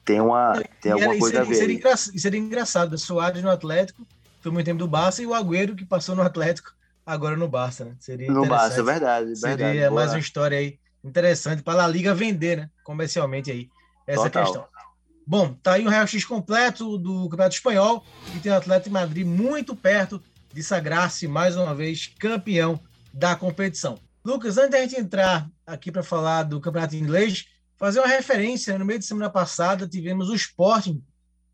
tem, 0.05 0.21
uma, 0.21 0.63
tem 0.81 0.93
alguma 0.93 1.19
coisa 1.19 1.27
seria, 1.27 1.41
a 1.41 1.45
ver. 1.45 1.55
Seria, 1.55 1.75
engra, 1.77 1.97
seria 1.97 2.41
engraçado. 2.41 2.99
Soares 2.99 3.43
no 3.43 3.51
Atlético, 3.51 4.07
foi 4.41 4.51
muito 4.51 4.67
tempo 4.67 4.79
do 4.79 4.89
Barça, 4.89 5.23
e 5.23 5.27
o 5.27 5.35
Agüero 5.35 5.77
que 5.77 5.85
passou 5.85 6.17
no 6.17 6.23
Atlético, 6.23 6.73
agora 7.05 7.37
no 7.37 7.49
Barça, 7.49 7.85
né? 7.85 7.95
Seria 8.01 8.31
no 8.31 8.47
Barça, 8.47 8.81
é 8.81 8.83
verdade. 8.83 9.37
Seria 9.37 9.57
verdade, 9.57 9.95
mais 9.95 10.13
uma 10.13 10.19
história 10.19 10.59
aí 10.59 10.79
interessante 11.05 11.63
para 11.63 11.85
a 11.85 11.89
Liga 11.89 12.15
vender, 12.15 12.57
né? 12.59 12.71
Comercialmente 12.85 13.51
aí, 13.51 13.69
essa 14.07 14.25
Total. 14.25 14.45
questão. 14.45 14.65
Bom, 15.27 15.55
tá 15.63 15.75
aí 15.75 15.87
o 15.87 15.91
Real 15.91 16.07
X 16.07 16.25
completo 16.25 16.99
do 16.99 17.29
Campeonato 17.29 17.55
Espanhol 17.55 18.05
e 18.35 18.41
tem 18.41 18.51
o 18.51 18.57
Atlético 18.57 18.89
de 18.89 18.95
Madrid 18.95 19.27
muito 19.27 19.77
perto 19.77 20.21
de 20.53 20.63
sagrar-se 20.63 21.29
mais 21.29 21.57
uma 21.57 21.75
vez 21.75 22.13
campeão 22.19 22.81
da 23.13 23.37
competição. 23.37 23.99
Lucas, 24.25 24.59
antes 24.59 24.71
da 24.71 24.79
gente 24.79 24.97
entrar 24.97 25.51
aqui 25.67 25.91
para 25.91 26.03
falar 26.03 26.43
do 26.45 26.61
Campeonato 26.61 26.97
Inglês, 26.97 27.47
fazer 27.77 28.01
uma 28.01 28.09
referência. 28.09 28.73
Né? 28.73 28.79
No 28.79 28.85
meio 28.85 28.99
de 28.99 29.05
semana 29.05 29.31
passada 29.31 29.89
tivemos 29.89 30.29
o 30.29 30.35
Sporting 30.35 31.03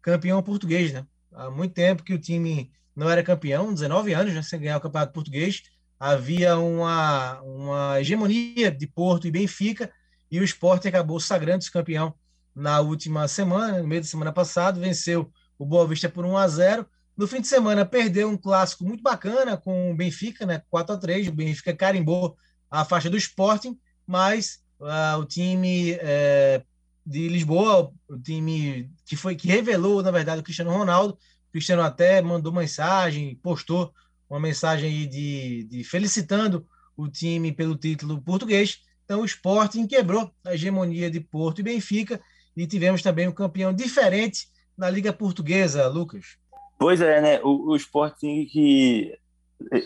campeão 0.03 0.43
português, 0.43 0.93
né? 0.93 1.05
Há 1.33 1.51
muito 1.51 1.75
tempo 1.75 2.03
que 2.03 2.15
o 2.15 2.19
time 2.19 2.71
não 2.95 3.11
era 3.11 3.23
campeão, 3.23 3.75
19 3.75 4.15
anos 4.15 4.33
né, 4.33 4.43
sem 4.43 4.61
ganhar 4.61 4.79
o 4.79 4.81
Campeonato 4.81 5.13
Português 5.13 5.63
havia 5.99 6.59
uma, 6.59 7.41
uma 7.41 8.01
hegemonia 8.01 8.71
de 8.71 8.87
Porto 8.87 9.27
e 9.27 9.31
Benfica, 9.31 9.91
e 10.31 10.41
o 10.41 10.45
Sport 10.45 10.87
acabou 10.87 11.19
sagrando-se 11.19 11.71
campeão 11.71 12.15
na 12.55 12.81
última 12.81 13.27
semana, 13.29 13.79
no 13.79 13.87
meio 13.87 14.01
da 14.01 14.07
semana 14.07 14.33
passada, 14.33 14.81
venceu 14.81 15.31
o 15.59 15.65
Boa 15.65 15.87
Vista 15.87 16.09
por 16.09 16.25
1 16.25 16.37
a 16.37 16.49
0 16.49 16.87
No 17.17 17.27
fim 17.27 17.41
de 17.41 17.47
semana, 17.47 17.85
perdeu 17.85 18.29
um 18.29 18.37
clássico 18.37 18.85
muito 18.85 19.03
bacana 19.03 19.57
com 19.57 19.91
o 19.91 19.97
Benfica, 19.97 20.45
né, 20.45 20.63
4 20.69 20.95
a 20.95 20.99
3 20.99 21.29
O 21.29 21.33
Benfica 21.33 21.75
carimbou 21.75 22.37
a 22.71 22.85
faixa 22.85 23.09
do 23.11 23.17
Sporting, 23.17 23.79
mas 24.07 24.61
uh, 24.81 25.19
o 25.19 25.25
time 25.25 25.93
é, 26.01 26.63
de 27.05 27.29
Lisboa, 27.29 27.93
o 28.09 28.19
time 28.19 28.91
que 29.05 29.17
foi 29.17 29.35
que 29.35 29.49
revelou, 29.49 30.03
na 30.03 30.11
verdade, 30.11 30.41
o 30.41 30.45
Cristiano 30.45 30.73
Ronaldo, 30.73 31.15
o 31.15 31.53
Cristiano 31.53 31.83
até 31.83 32.21
mandou 32.21 32.53
mensagem, 32.53 33.35
postou 33.37 33.93
uma 34.29 34.41
mensagem 34.41 34.91
aí 34.91 35.07
de, 35.07 35.65
de 35.65 35.85
felicitando 35.85 36.67
o 36.97 37.09
time 37.09 37.53
pelo 37.53 37.77
título 37.77 38.21
português. 38.21 38.81
Então, 39.05 39.21
o 39.21 39.25
Sporting 39.25 39.87
quebrou 39.87 40.33
a 40.45 40.55
hegemonia 40.55 41.11
de 41.11 41.21
Porto 41.21 41.61
e 41.61 41.63
Benfica 41.63 42.21
e 42.57 42.67
tivemos 42.67 43.03
também 43.03 43.29
um 43.29 43.33
campeão 43.33 43.73
diferente 43.73 44.49
na 44.77 44.91
Liga 44.91 45.13
Portuguesa, 45.13 45.87
Lucas. 45.89 46.37
Pois 46.79 47.01
é, 47.01 47.21
né? 47.21 47.41
O, 47.43 47.71
o 47.71 47.77
Sporting 47.77 48.47
que 48.47 49.17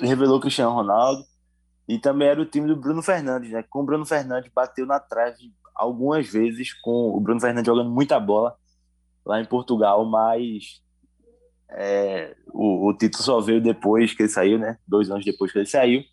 revelou 0.01 0.41
Cristiano 0.41 0.73
Ronaldo 0.73 1.25
e 1.91 1.99
também 1.99 2.29
era 2.29 2.41
o 2.41 2.47
time 2.47 2.69
do 2.69 2.77
Bruno 2.77 3.03
Fernandes, 3.03 3.51
né? 3.51 3.65
Com 3.69 3.81
o 3.81 3.85
Bruno 3.85 4.07
Fernandes 4.07 4.49
bateu 4.55 4.87
na 4.87 5.01
trave 5.01 5.53
algumas 5.75 6.25
vezes, 6.29 6.73
com 6.73 7.11
o 7.17 7.19
Bruno 7.19 7.41
Fernandes 7.41 7.67
jogando 7.67 7.91
muita 7.91 8.21
bola 8.21 8.57
lá 9.27 9.41
em 9.41 9.45
Portugal, 9.45 10.05
mas 10.05 10.81
é, 11.69 12.37
o, 12.53 12.87
o, 12.89 12.95
título 12.97 13.25
só 13.25 13.41
veio 13.41 13.61
depois 13.61 14.15
que 14.15 14.23
ele 14.23 14.29
saiu, 14.29 14.57
né? 14.57 14.79
Dois 14.87 15.11
anos 15.11 15.25
depois 15.25 15.51
que 15.51 15.59
ele 15.59 15.67
saiu. 15.67 16.05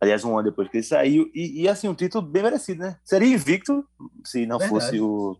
Aliás, 0.00 0.24
um 0.24 0.38
ano 0.38 0.50
depois 0.50 0.68
que 0.68 0.76
ele 0.76 0.84
saiu. 0.84 1.28
E, 1.34 1.62
e 1.62 1.68
assim, 1.68 1.88
um 1.88 1.94
título 1.94 2.24
bem 2.24 2.44
merecido, 2.44 2.82
né? 2.82 2.96
Seria 3.04 3.34
invicto 3.34 3.84
se 4.24 4.46
não 4.46 4.56
Verdade. 4.56 4.82
fosse 4.82 5.00
o. 5.00 5.36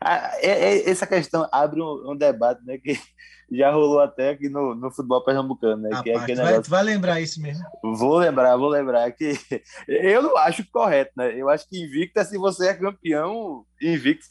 Ah, 0.00 0.32
é, 0.38 0.48
é, 0.48 0.90
essa 0.90 1.06
questão 1.06 1.48
abre 1.52 1.80
um, 1.80 2.16
debate, 2.16 2.64
né? 2.64 2.78
Que 2.78 2.98
já 3.50 3.70
rolou 3.70 4.00
até 4.00 4.30
aqui 4.30 4.48
no, 4.48 4.74
no 4.74 4.90
futebol 4.90 5.24
pernambucano, 5.24 5.82
né? 5.82 6.02
que 6.02 6.10
é 6.10 6.34
vai, 6.34 6.60
vai 6.60 6.82
lembrar 6.82 7.20
isso 7.20 7.40
mesmo. 7.40 7.64
Vou 7.82 8.18
lembrar, 8.18 8.56
vou 8.56 8.68
lembrar 8.68 9.10
que 9.12 9.32
eu 9.88 10.22
não 10.22 10.36
acho 10.36 10.64
correto, 10.70 11.12
né? 11.16 11.34
Eu 11.36 11.48
acho 11.48 11.68
que 11.68 11.82
invicto 11.82 12.20
é 12.20 12.24
se 12.24 12.38
você 12.38 12.68
é 12.68 12.74
campeão, 12.74 13.64
invicto 13.80 14.26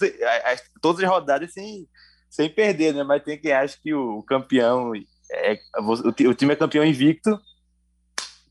todas 0.82 1.04
as 1.04 1.10
rodadas 1.10 1.54
sem 1.54 1.88
sem 2.30 2.48
perder, 2.48 2.94
né? 2.94 3.04
Mas 3.04 3.24
tem 3.24 3.40
quem 3.40 3.52
acha 3.52 3.78
que 3.82 3.94
o 3.94 4.22
campeão 4.24 4.94
é, 5.32 5.60
o 6.28 6.34
time 6.34 6.54
é 6.54 6.56
campeão 6.56 6.86
invicto. 6.86 7.40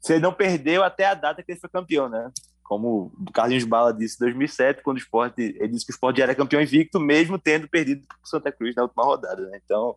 Você 0.00 0.18
não 0.18 0.32
perdeu 0.32 0.82
até 0.82 1.04
a 1.06 1.14
data 1.14 1.42
que 1.42 1.52
ele 1.52 1.60
foi 1.60 1.70
campeão, 1.70 2.08
né? 2.08 2.30
Como 2.68 3.10
o 3.18 3.32
Carlinhos 3.32 3.64
Bala 3.64 3.94
disse 3.94 4.16
em 4.16 4.26
2007, 4.26 4.82
quando 4.82 4.98
o 4.98 5.00
Sport, 5.00 5.38
ele 5.38 5.68
disse 5.68 5.86
que 5.86 5.90
o 5.90 5.94
Sport 5.94 6.18
já 6.18 6.24
era 6.24 6.34
campeão 6.34 6.60
invicto, 6.60 7.00
mesmo 7.00 7.38
tendo 7.38 7.66
perdido 7.66 8.06
para 8.06 8.18
o 8.22 8.28
Santa 8.28 8.52
Cruz 8.52 8.74
na 8.74 8.82
última 8.82 9.04
rodada, 9.04 9.40
né? 9.48 9.58
Então, 9.64 9.96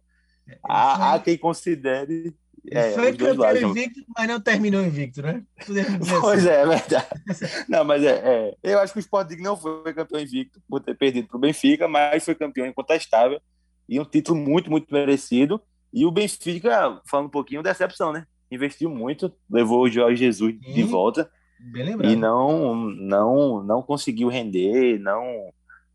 há, 0.63 1.13
há 1.13 1.19
quem 1.19 1.37
considere 1.37 2.33
é, 2.69 2.91
foi 2.91 3.13
campeão 3.13 3.71
invicto, 3.71 4.01
mas 4.15 4.27
não 4.27 4.39
terminou 4.39 4.81
invicto, 4.85 5.21
né? 5.21 5.43
Pois 6.21 6.45
assim. 6.45 6.47
é, 6.47 6.61
é 6.61 6.65
verdade. 6.65 7.07
Não, 7.67 7.83
mas 7.83 8.03
é, 8.03 8.21
é, 8.23 8.57
Eu 8.63 8.79
acho 8.79 8.93
que 8.93 8.99
o 8.99 9.01
Sport 9.01 9.31
não 9.39 9.57
foi 9.57 9.93
campeão 9.93 10.21
invicto 10.21 10.61
por 10.69 10.79
ter 10.79 10.95
perdido 10.95 11.27
para 11.27 11.37
o 11.37 11.39
Benfica, 11.39 11.87
mas 11.87 12.23
foi 12.23 12.35
campeão 12.35 12.67
incontestável 12.67 13.41
e 13.89 13.99
um 13.99 14.05
título 14.05 14.39
muito, 14.39 14.69
muito 14.69 14.93
merecido. 14.93 15.59
E 15.91 16.05
o 16.05 16.11
Benfica, 16.11 17.01
falando 17.05 17.27
um 17.27 17.31
pouquinho, 17.31 17.63
decepção, 17.63 18.13
né? 18.13 18.25
Investiu 18.49 18.89
muito, 18.89 19.33
levou 19.49 19.83
o 19.83 19.89
Jorge 19.89 20.23
Jesus 20.23 20.53
Sim, 20.53 20.73
de 20.73 20.83
volta 20.83 21.29
e 22.03 22.15
não, 22.15 22.75
não, 22.75 23.63
não 23.63 23.81
conseguiu 23.81 24.27
render, 24.27 24.99
não 24.99 25.51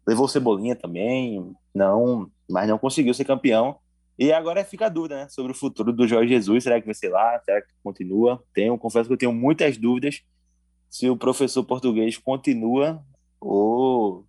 levou 0.06 0.28
Cebolinha 0.28 0.76
também, 0.76 1.54
não, 1.74 2.30
mas 2.48 2.68
não 2.68 2.78
conseguiu 2.78 3.12
ser 3.12 3.24
campeão. 3.24 3.78
E 4.18 4.32
agora 4.32 4.64
fica 4.64 4.86
a 4.86 4.88
dúvida 4.88 5.16
né, 5.16 5.28
sobre 5.28 5.52
o 5.52 5.54
futuro 5.54 5.92
do 5.92 6.06
Jorge 6.08 6.32
Jesus. 6.32 6.64
Será 6.64 6.80
que 6.80 6.86
vai 6.86 6.94
ser 6.94 7.10
lá? 7.10 7.38
Será 7.44 7.60
que 7.60 7.68
continua? 7.82 8.42
Tenho, 8.54 8.78
confesso 8.78 9.08
que 9.08 9.12
eu 9.12 9.18
tenho 9.18 9.32
muitas 9.32 9.76
dúvidas 9.76 10.22
se 10.88 11.10
o 11.10 11.16
professor 11.16 11.64
português 11.64 12.16
continua 12.16 13.02
ou 13.40 14.24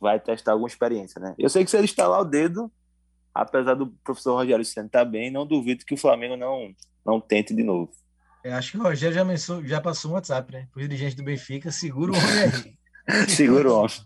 vai 0.00 0.20
testar 0.20 0.52
alguma 0.52 0.68
experiência, 0.68 1.20
né? 1.20 1.34
Eu 1.36 1.48
sei 1.48 1.64
que 1.64 1.70
se 1.70 1.76
ele 1.76 1.86
estalar 1.86 2.20
o 2.20 2.24
dedo, 2.24 2.70
apesar 3.34 3.74
do 3.74 3.88
professor 4.04 4.34
Rogério 4.36 4.64
Senna 4.64 4.86
estar 4.86 5.04
bem, 5.04 5.30
não 5.30 5.44
duvido 5.44 5.84
que 5.84 5.94
o 5.94 5.98
Flamengo 5.98 6.36
não, 6.36 6.72
não 7.04 7.20
tente 7.20 7.52
de 7.52 7.64
novo. 7.64 7.90
Eu 8.44 8.54
acho 8.54 8.72
que 8.72 8.78
o 8.78 8.82
Rogério 8.82 9.14
já, 9.14 9.60
já 9.64 9.80
passou 9.80 10.12
um 10.12 10.14
WhatsApp, 10.14 10.52
né? 10.52 10.68
O 10.74 10.80
dirigente 10.80 11.16
do 11.16 11.22
Benfica, 11.22 11.70
segura 11.70 12.12
o 12.12 12.16
homem 12.16 12.78
aí. 13.08 13.26
segura 13.28 13.70
o 13.70 13.76
homem. 13.80 13.96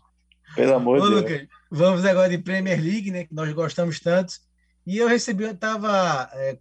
Pelo 0.54 0.74
amor 0.74 1.00
de 1.00 1.22
Deus. 1.22 1.48
Vamos 1.70 2.04
agora 2.04 2.28
de 2.28 2.38
Premier 2.38 2.80
League, 2.80 3.10
né? 3.10 3.24
Que 3.24 3.34
nós 3.34 3.52
gostamos 3.52 4.00
tanto. 4.00 4.34
E 4.86 4.98
eu 4.98 5.08
recebi, 5.08 5.44
eu 5.44 5.52
estava 5.52 6.28
é, 6.32 6.58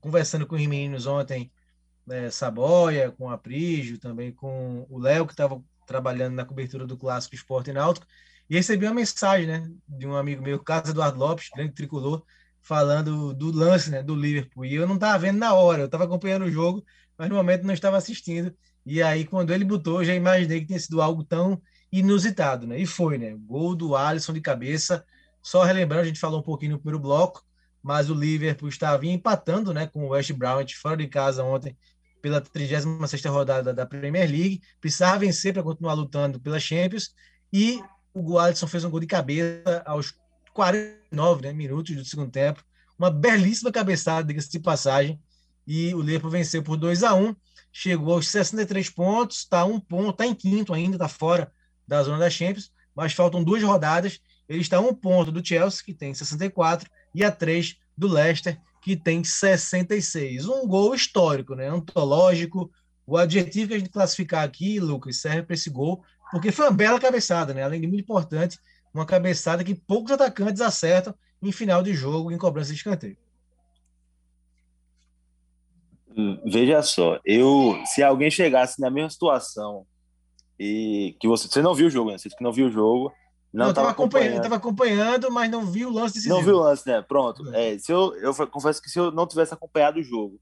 conversando 0.00 0.46
com 0.46 0.56
os 0.56 0.66
meninos 0.66 1.06
ontem, 1.06 1.50
né, 2.06 2.30
Saboia, 2.30 3.12
com 3.12 3.30
a 3.30 3.38
Prígio, 3.38 3.98
também 3.98 4.32
com 4.32 4.86
o 4.90 4.98
Léo, 4.98 5.26
que 5.26 5.32
estava 5.32 5.62
trabalhando 5.86 6.34
na 6.34 6.44
cobertura 6.44 6.86
do 6.86 6.96
Clássico 6.96 7.34
Esporte 7.34 7.72
Náutico, 7.72 8.06
e 8.50 8.56
recebi 8.56 8.84
uma 8.84 8.94
mensagem 8.94 9.46
né, 9.46 9.70
de 9.88 10.06
um 10.06 10.16
amigo 10.16 10.42
meu, 10.42 10.58
Carlos 10.58 10.90
Eduardo 10.90 11.18
Lopes, 11.18 11.48
grande 11.54 11.72
tricolor, 11.72 12.24
falando 12.62 13.34
do 13.34 13.50
lance 13.50 13.90
né, 13.90 14.02
do 14.02 14.14
Liverpool. 14.14 14.64
E 14.64 14.74
eu 14.74 14.86
não 14.86 14.94
estava 14.94 15.18
vendo 15.18 15.38
na 15.38 15.52
hora, 15.52 15.82
eu 15.82 15.86
estava 15.86 16.04
acompanhando 16.04 16.44
o 16.44 16.50
jogo, 16.50 16.84
mas 17.18 17.28
no 17.28 17.34
momento 17.34 17.64
não 17.64 17.74
estava 17.74 17.96
assistindo. 17.96 18.54
E 18.86 19.02
aí, 19.02 19.24
quando 19.24 19.52
ele 19.52 19.64
botou, 19.64 20.00
eu 20.00 20.04
já 20.04 20.14
imaginei 20.14 20.60
que 20.60 20.66
tinha 20.66 20.78
sido 20.78 21.02
algo 21.02 21.24
tão 21.24 21.60
inusitado, 21.90 22.66
né? 22.66 22.78
E 22.78 22.86
foi, 22.86 23.18
né? 23.18 23.36
Gol 23.46 23.74
do 23.74 23.94
Alisson 23.94 24.32
de 24.32 24.40
cabeça. 24.40 25.04
Só 25.42 25.62
relembrando, 25.62 26.02
a 26.02 26.06
gente 26.06 26.20
falou 26.20 26.40
um 26.40 26.42
pouquinho 26.42 26.72
no 26.72 26.78
primeiro 26.78 27.00
bloco, 27.00 27.44
mas 27.82 28.08
o 28.08 28.14
Liverpool 28.14 28.68
estava 28.68 29.04
empatando 29.06 29.74
né, 29.74 29.86
com 29.86 30.04
o 30.04 30.08
West 30.10 30.32
Brown 30.32 30.64
fora 30.80 30.96
de 30.96 31.08
casa 31.08 31.44
ontem 31.44 31.76
pela 32.22 32.40
36ª 32.40 33.28
rodada 33.28 33.74
da 33.74 33.84
Premier 33.84 34.30
League, 34.30 34.62
precisava 34.80 35.18
vencer 35.18 35.52
para 35.52 35.62
continuar 35.62 35.94
lutando 35.94 36.40
pela 36.40 36.60
Champions, 36.60 37.12
e 37.52 37.82
o 38.14 38.38
Alisson 38.38 38.68
fez 38.68 38.84
um 38.84 38.90
gol 38.90 39.00
de 39.00 39.08
cabeça 39.08 39.82
aos 39.84 40.14
49 41.12 41.42
né, 41.42 41.52
minutos 41.52 41.94
do 41.94 42.04
segundo 42.04 42.30
tempo, 42.30 42.64
uma 42.98 43.10
belíssima 43.10 43.70
cabeçada, 43.70 44.26
diga-se 44.26 44.50
de 44.50 44.58
passagem, 44.58 45.20
e 45.66 45.94
o 45.94 46.00
Liverpool 46.00 46.30
venceu 46.30 46.62
por 46.62 46.76
2 46.76 47.04
a 47.04 47.14
1 47.14 47.36
chegou 47.74 48.14
aos 48.14 48.28
63 48.28 48.90
pontos, 48.90 49.38
está 49.38 49.64
um 49.64 49.78
ponto, 49.78 50.10
está 50.10 50.26
em 50.26 50.34
quinto 50.34 50.74
ainda, 50.74 50.96
está 50.96 51.08
fora 51.08 51.50
da 51.86 52.02
zona 52.02 52.18
da 52.18 52.28
Champions, 52.28 52.70
mas 52.94 53.12
faltam 53.12 53.42
duas 53.42 53.62
rodadas, 53.62 54.20
ele 54.48 54.60
está 54.60 54.78
a 54.78 54.80
um 54.80 54.94
ponto 54.94 55.32
do 55.32 55.46
Chelsea, 55.46 55.82
que 55.84 55.94
tem 55.94 56.12
64, 56.12 56.90
e 57.14 57.24
a 57.24 57.30
3 57.30 57.76
do 57.96 58.08
Leicester, 58.08 58.58
que 58.82 58.96
tem 58.96 59.22
66. 59.24 60.46
Um 60.46 60.66
gol 60.66 60.94
histórico, 60.94 61.54
né? 61.54 61.68
antológico. 61.68 62.70
O 63.06 63.16
adjetivo 63.16 63.68
que 63.68 63.74
a 63.74 63.78
gente 63.78 63.90
classificar 63.90 64.44
aqui, 64.44 64.78
Lucas, 64.78 65.16
serve 65.18 65.44
para 65.44 65.54
esse 65.54 65.70
gol, 65.70 66.04
porque 66.30 66.52
foi 66.52 66.66
uma 66.66 66.72
bela 66.72 67.00
cabeçada, 67.00 67.54
né? 67.54 67.62
além 67.62 67.80
de 67.80 67.86
muito 67.86 68.02
importante, 68.02 68.58
uma 68.92 69.06
cabeçada 69.06 69.64
que 69.64 69.74
poucos 69.74 70.12
atacantes 70.12 70.60
acertam 70.60 71.14
em 71.42 71.50
final 71.50 71.82
de 71.82 71.94
jogo, 71.94 72.30
em 72.30 72.38
cobrança 72.38 72.70
de 72.70 72.76
escanteio. 72.76 73.16
Veja 76.44 76.82
só, 76.82 77.18
eu 77.24 77.80
se 77.86 78.02
alguém 78.02 78.30
chegasse 78.30 78.80
na 78.80 78.90
mesma 78.90 79.08
situação 79.08 79.86
e 80.58 81.16
que 81.18 81.26
você, 81.26 81.48
você 81.48 81.62
não 81.62 81.74
viu 81.74 81.86
o 81.86 81.90
jogo, 81.90 82.10
né? 82.10 82.18
Você 82.18 82.28
que 82.28 82.44
não 82.44 82.52
viu 82.52 82.66
o 82.66 82.70
jogo, 82.70 83.10
não, 83.52 83.66
eu 83.66 83.70
estava 83.70 83.90
acompanhando, 83.90 84.46
acompanhando. 84.46 84.54
acompanhando, 84.54 85.30
mas 85.30 85.50
não 85.50 85.66
vi 85.66 85.84
o 85.84 85.90
lance 85.90 86.14
decisivo. 86.14 86.34
Não 86.34 86.42
vi 86.42 86.50
o 86.50 86.58
lance, 86.58 86.88
né? 86.88 87.02
Pronto. 87.02 87.54
É, 87.54 87.78
se 87.78 87.92
eu, 87.92 88.14
eu 88.16 88.34
confesso 88.46 88.80
que 88.80 88.88
se 88.88 88.98
eu 88.98 89.10
não 89.10 89.26
tivesse 89.26 89.52
acompanhado 89.52 90.00
o 90.00 90.02
jogo 90.02 90.40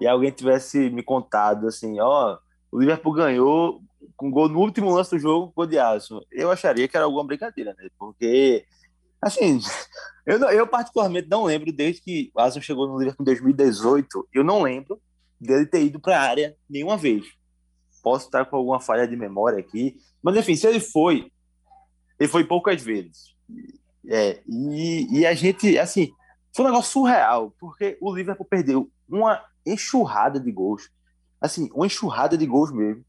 e 0.00 0.06
alguém 0.06 0.30
tivesse 0.30 0.90
me 0.90 1.02
contado 1.02 1.66
assim, 1.66 1.98
ó, 2.00 2.38
o 2.70 2.78
Liverpool 2.78 3.12
ganhou 3.12 3.82
com 4.16 4.30
gol 4.30 4.48
no 4.48 4.60
último 4.60 4.90
lance 4.90 5.10
do 5.10 5.18
jogo, 5.18 5.52
gol 5.54 5.66
de 5.66 5.78
Alisson, 5.78 6.20
eu 6.30 6.50
acharia 6.50 6.86
que 6.88 6.96
era 6.96 7.06
alguma 7.06 7.24
brincadeira, 7.24 7.74
né? 7.76 7.88
Porque, 7.98 8.64
assim, 9.20 9.60
eu, 10.26 10.38
eu 10.50 10.66
particularmente 10.66 11.28
não 11.28 11.44
lembro, 11.44 11.72
desde 11.72 12.02
que 12.02 12.30
o 12.34 12.40
Alisson 12.40 12.60
chegou 12.60 12.86
no 12.86 12.98
Liverpool 12.98 13.22
em 13.22 13.26
2018, 13.26 14.28
eu 14.32 14.44
não 14.44 14.62
lembro 14.62 15.00
dele 15.40 15.66
ter 15.66 15.82
ido 15.84 16.00
para 16.00 16.18
a 16.18 16.22
área 16.22 16.56
nenhuma 16.68 16.96
vez. 16.96 17.26
Posso 18.02 18.26
estar 18.26 18.44
com 18.44 18.56
alguma 18.56 18.80
falha 18.80 19.08
de 19.08 19.16
memória 19.16 19.58
aqui, 19.58 19.96
mas 20.22 20.36
enfim, 20.36 20.54
se 20.56 20.66
ele 20.66 20.80
foi, 20.80 21.30
ele 22.18 22.28
foi 22.28 22.44
poucas 22.44 22.80
vezes. 22.82 23.34
É, 24.06 24.42
e, 24.46 25.20
e 25.20 25.26
a 25.26 25.34
gente, 25.34 25.78
assim, 25.78 26.12
foi 26.54 26.64
um 26.64 26.68
negócio 26.68 26.92
surreal, 26.92 27.54
porque 27.58 27.96
o 28.00 28.14
Liverpool 28.14 28.46
perdeu 28.46 28.90
uma 29.08 29.42
enxurrada 29.66 30.38
de 30.38 30.52
gols. 30.52 30.90
Assim, 31.40 31.68
uma 31.74 31.86
enxurrada 31.86 32.36
de 32.36 32.46
gols 32.46 32.72
mesmo. 32.72 33.04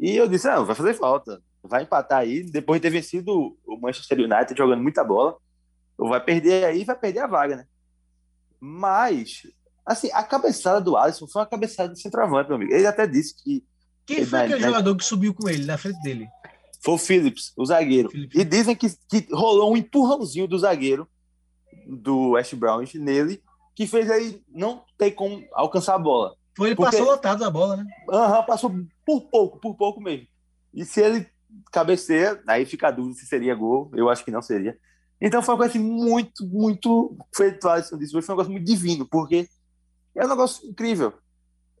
E 0.00 0.16
eu 0.16 0.28
disse, 0.28 0.46
não, 0.48 0.64
vai 0.64 0.74
fazer 0.74 0.94
falta. 0.94 1.42
Vai 1.62 1.82
empatar 1.82 2.20
aí, 2.20 2.42
depois 2.42 2.80
de 2.80 2.88
ter 2.88 2.90
vencido 2.90 3.56
o 3.66 3.80
Manchester 3.80 4.18
United 4.18 4.56
jogando 4.56 4.82
muita 4.82 5.02
bola, 5.02 5.36
ou 5.98 6.08
vai 6.08 6.22
perder 6.24 6.64
aí, 6.64 6.84
vai 6.84 6.96
perder 6.96 7.20
a 7.20 7.26
vaga, 7.26 7.56
né? 7.56 7.66
Mas, 8.60 9.42
assim, 9.84 10.08
a 10.12 10.22
cabeçada 10.22 10.80
do 10.80 10.96
Alisson 10.96 11.26
foi 11.26 11.42
uma 11.42 11.48
cabeçada 11.48 11.92
de 11.92 12.00
centroavante, 12.00 12.48
meu 12.48 12.56
amigo. 12.56 12.72
Ele 12.72 12.86
até 12.86 13.06
disse 13.06 13.34
que... 13.42 13.64
Quem 14.06 14.24
foi 14.24 14.38
aquele 14.40 14.60
na... 14.60 14.68
jogador 14.68 14.96
que 14.96 15.04
subiu 15.04 15.34
com 15.34 15.48
ele, 15.48 15.66
na 15.66 15.76
frente 15.76 16.00
dele? 16.00 16.28
Foi 16.80 16.94
o 16.94 16.98
Phillips, 16.98 17.52
o 17.56 17.66
zagueiro. 17.66 18.08
Phillips. 18.08 18.40
E 18.40 18.44
dizem 18.44 18.76
que, 18.76 18.88
que 19.10 19.26
rolou 19.32 19.72
um 19.72 19.76
empurrãozinho 19.76 20.46
do 20.46 20.58
zagueiro 20.58 21.08
do 21.86 22.30
West 22.30 22.54
Brown 22.54 22.84
nele, 22.94 23.42
que 23.74 23.86
fez 23.86 24.08
ele 24.08 24.42
não 24.48 24.84
ter 24.96 25.10
como 25.10 25.44
alcançar 25.52 25.94
a 25.94 25.98
bola. 25.98 26.34
Foi 26.58 26.70
ele 26.70 26.74
Porque... 26.74 26.90
passou 26.90 27.06
lotado 27.06 27.44
a 27.44 27.50
bola, 27.50 27.76
né? 27.76 27.86
Aham, 28.10 28.40
uhum, 28.40 28.44
passou 28.44 28.74
por 29.06 29.20
pouco, 29.30 29.60
por 29.60 29.76
pouco 29.76 30.00
mesmo. 30.00 30.26
E 30.74 30.84
se 30.84 31.00
ele 31.00 31.24
cabeceia, 31.70 32.42
aí 32.48 32.66
fica 32.66 32.88
a 32.88 32.90
dúvida 32.90 33.14
se 33.14 33.26
seria 33.26 33.54
gol. 33.54 33.92
Eu 33.94 34.10
acho 34.10 34.24
que 34.24 34.32
não 34.32 34.42
seria. 34.42 34.76
Então 35.20 35.40
foi 35.40 35.54
uma 35.54 35.58
coisa 35.58 35.70
assim, 35.70 35.84
muito, 35.84 36.44
muito 36.48 37.16
disse, 37.96 38.10
foi 38.10 38.24
um 38.24 38.28
negócio 38.30 38.50
muito 38.50 38.66
divino, 38.66 39.06
porque 39.06 39.48
é 40.16 40.24
um 40.24 40.28
negócio 40.28 40.68
incrível. 40.68 41.12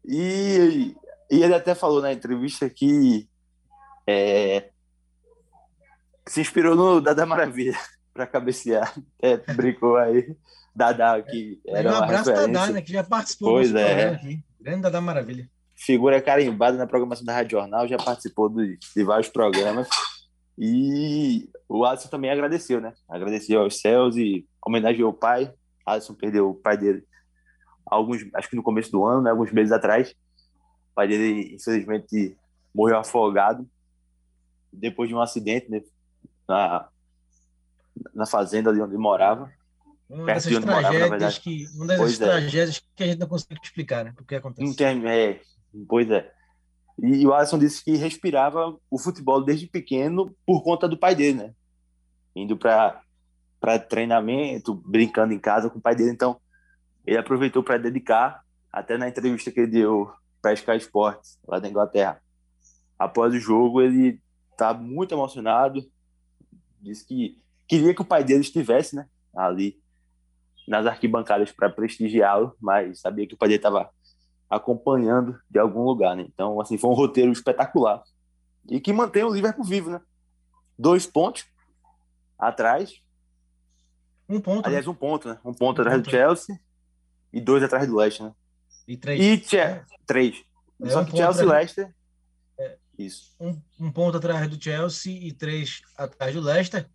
E, 0.04 0.94
e 1.28 1.42
ele 1.42 1.54
até 1.54 1.74
falou 1.74 2.00
na 2.00 2.12
entrevista 2.12 2.70
que 2.70 3.28
é, 4.06 4.70
se 6.24 6.40
inspirou 6.40 6.76
no 6.76 7.00
Dada 7.00 7.26
Maravilha 7.26 7.76
para 8.14 8.28
cabecear. 8.28 8.94
É, 9.20 9.36
brincou 9.54 9.96
aí. 9.96 10.36
Dada, 10.72 11.20
que 11.22 11.60
era 11.66 11.90
um 11.92 11.96
abraço 11.96 12.32
Dada, 12.32 12.72
né, 12.74 12.80
que 12.80 12.92
já 12.92 13.02
participou 13.02 13.54
pois 13.54 13.74
é. 13.74 14.10
aqui. 14.10 14.40
Grande 14.60 14.82
Dada 14.82 15.00
Maravilha. 15.00 15.48
Figura 15.74 16.20
carimbada 16.20 16.76
na 16.76 16.86
programação 16.86 17.24
da 17.24 17.32
Rádio 17.32 17.58
Jornal, 17.58 17.86
já 17.86 17.96
participou 17.96 18.48
de, 18.48 18.78
de 18.94 19.04
vários 19.04 19.28
programas. 19.28 19.88
E 20.58 21.48
o 21.68 21.84
Alisson 21.84 22.08
também 22.08 22.30
agradeceu, 22.30 22.80
né? 22.80 22.92
Agradeceu 23.08 23.60
aos 23.60 23.80
céus 23.80 24.16
e 24.16 24.44
homenageou 24.66 25.10
o 25.10 25.14
pai. 25.14 25.52
Alisson 25.86 26.14
perdeu 26.14 26.50
o 26.50 26.54
pai 26.54 26.76
dele 26.76 27.06
alguns, 27.90 28.22
acho 28.34 28.50
que 28.50 28.56
no 28.56 28.62
começo 28.62 28.90
do 28.90 29.04
ano, 29.04 29.22
né? 29.22 29.30
alguns 29.30 29.52
meses 29.52 29.72
atrás. 29.72 30.10
O 30.90 30.94
pai 30.94 31.08
dele, 31.08 31.54
infelizmente, 31.54 32.36
morreu 32.74 32.98
afogado 32.98 33.68
depois 34.72 35.08
de 35.08 35.14
um 35.14 35.20
acidente, 35.20 35.70
né? 35.70 35.82
na, 36.48 36.88
na 38.14 38.26
fazenda 38.26 38.70
ali 38.70 38.80
onde 38.80 38.96
morava. 38.96 39.50
Uma 40.08 40.24
dessas 40.24 40.50
de 40.50 40.60
tragédias 40.60 41.10
morava, 41.10 41.32
que 41.40 41.66
uma 41.74 41.86
dessas 41.86 42.18
tragédias 42.18 42.76
é. 42.76 42.80
que 42.96 43.02
a 43.02 43.06
gente 43.06 43.18
não 43.18 43.28
consegue 43.28 43.60
explicar, 43.62 44.04
né? 44.04 44.12
Porque 44.16 44.34
acontece. 44.34 44.66
Não 44.66 44.74
tem, 44.74 45.06
é, 45.06 45.40
pois 45.86 46.10
é. 46.10 46.32
E, 46.98 47.22
e 47.22 47.26
o 47.26 47.34
Alisson 47.34 47.58
disse 47.58 47.84
que 47.84 47.94
respirava 47.96 48.76
o 48.90 48.98
futebol 48.98 49.44
desde 49.44 49.66
pequeno 49.66 50.34
por 50.46 50.62
conta 50.62 50.88
do 50.88 50.98
pai 50.98 51.14
dele, 51.14 51.38
né? 51.38 51.54
Indo 52.34 52.56
para 52.56 53.02
para 53.60 53.76
treinamento, 53.76 54.72
brincando 54.72 55.32
em 55.32 55.38
casa 55.38 55.68
com 55.68 55.78
o 55.78 55.82
pai 55.82 55.94
dele. 55.94 56.12
Então, 56.12 56.40
ele 57.04 57.18
aproveitou 57.18 57.60
para 57.60 57.76
dedicar, 57.76 58.44
até 58.72 58.96
na 58.96 59.08
entrevista 59.08 59.50
que 59.50 59.58
ele 59.58 59.72
deu 59.72 60.12
para 60.40 60.52
Sky 60.52 60.76
Sports, 60.76 61.38
lá 61.46 61.58
da 61.58 61.68
Inglaterra. 61.68 62.22
Após 62.96 63.34
o 63.34 63.40
jogo, 63.40 63.82
ele 63.82 64.20
tá 64.56 64.72
muito 64.72 65.12
emocionado, 65.12 65.84
disse 66.80 67.04
que 67.04 67.42
queria 67.66 67.92
que 67.92 68.02
o 68.02 68.04
pai 68.04 68.22
dele 68.22 68.42
estivesse, 68.42 68.94
né, 68.94 69.08
ali 69.34 69.80
nas 70.68 70.86
arquibancadas 70.86 71.50
para 71.50 71.70
prestigiá-lo, 71.70 72.54
mas 72.60 73.00
sabia 73.00 73.26
que 73.26 73.34
o 73.34 73.36
pai 73.36 73.48
dele 73.48 73.58
estava 73.58 73.90
acompanhando 74.48 75.38
de 75.50 75.58
algum 75.58 75.82
lugar, 75.82 76.14
né? 76.16 76.26
Então, 76.32 76.60
assim, 76.60 76.78
foi 76.78 76.90
um 76.90 76.94
roteiro 76.94 77.32
espetacular 77.32 78.02
e 78.70 78.80
que 78.80 78.92
mantém 78.92 79.24
o 79.24 79.32
Liverpool 79.32 79.64
vivo, 79.64 79.90
né? 79.90 80.00
Dois 80.78 81.06
pontos 81.06 81.44
atrás. 82.38 83.02
Um 84.28 84.40
ponto. 84.40 84.66
Aliás, 84.66 84.86
né? 84.86 84.92
um 84.92 84.94
ponto, 84.94 85.28
né? 85.28 85.38
Um 85.44 85.54
ponto 85.54 85.78
Um 85.78 85.82
atrás 85.82 85.96
ponto, 85.96 86.04
do 86.06 86.10
Chelsea 86.10 86.60
e 87.32 87.40
dois 87.40 87.62
atrás 87.62 87.86
do 87.86 87.96
Leicester, 87.96 88.26
né? 88.26 88.32
E 88.86 88.96
três. 88.96 89.20
E 89.20 89.38
Che- 89.38 89.82
três. 90.06 90.42
É, 90.82 90.90
Só 90.90 91.00
um 91.00 91.04
que 91.04 91.16
Chelsea 91.16 91.42
e 91.42 91.46
Leicester. 91.46 91.94
Isso. 92.98 93.36
um, 93.38 93.60
um 93.78 93.92
ponto 93.92 94.16
atrás 94.16 94.48
do 94.50 94.62
Chelsea 94.62 95.12
e 95.12 95.32
três 95.32 95.82
atrás 95.96 96.34
do 96.34 96.40
Leicester. 96.40 96.88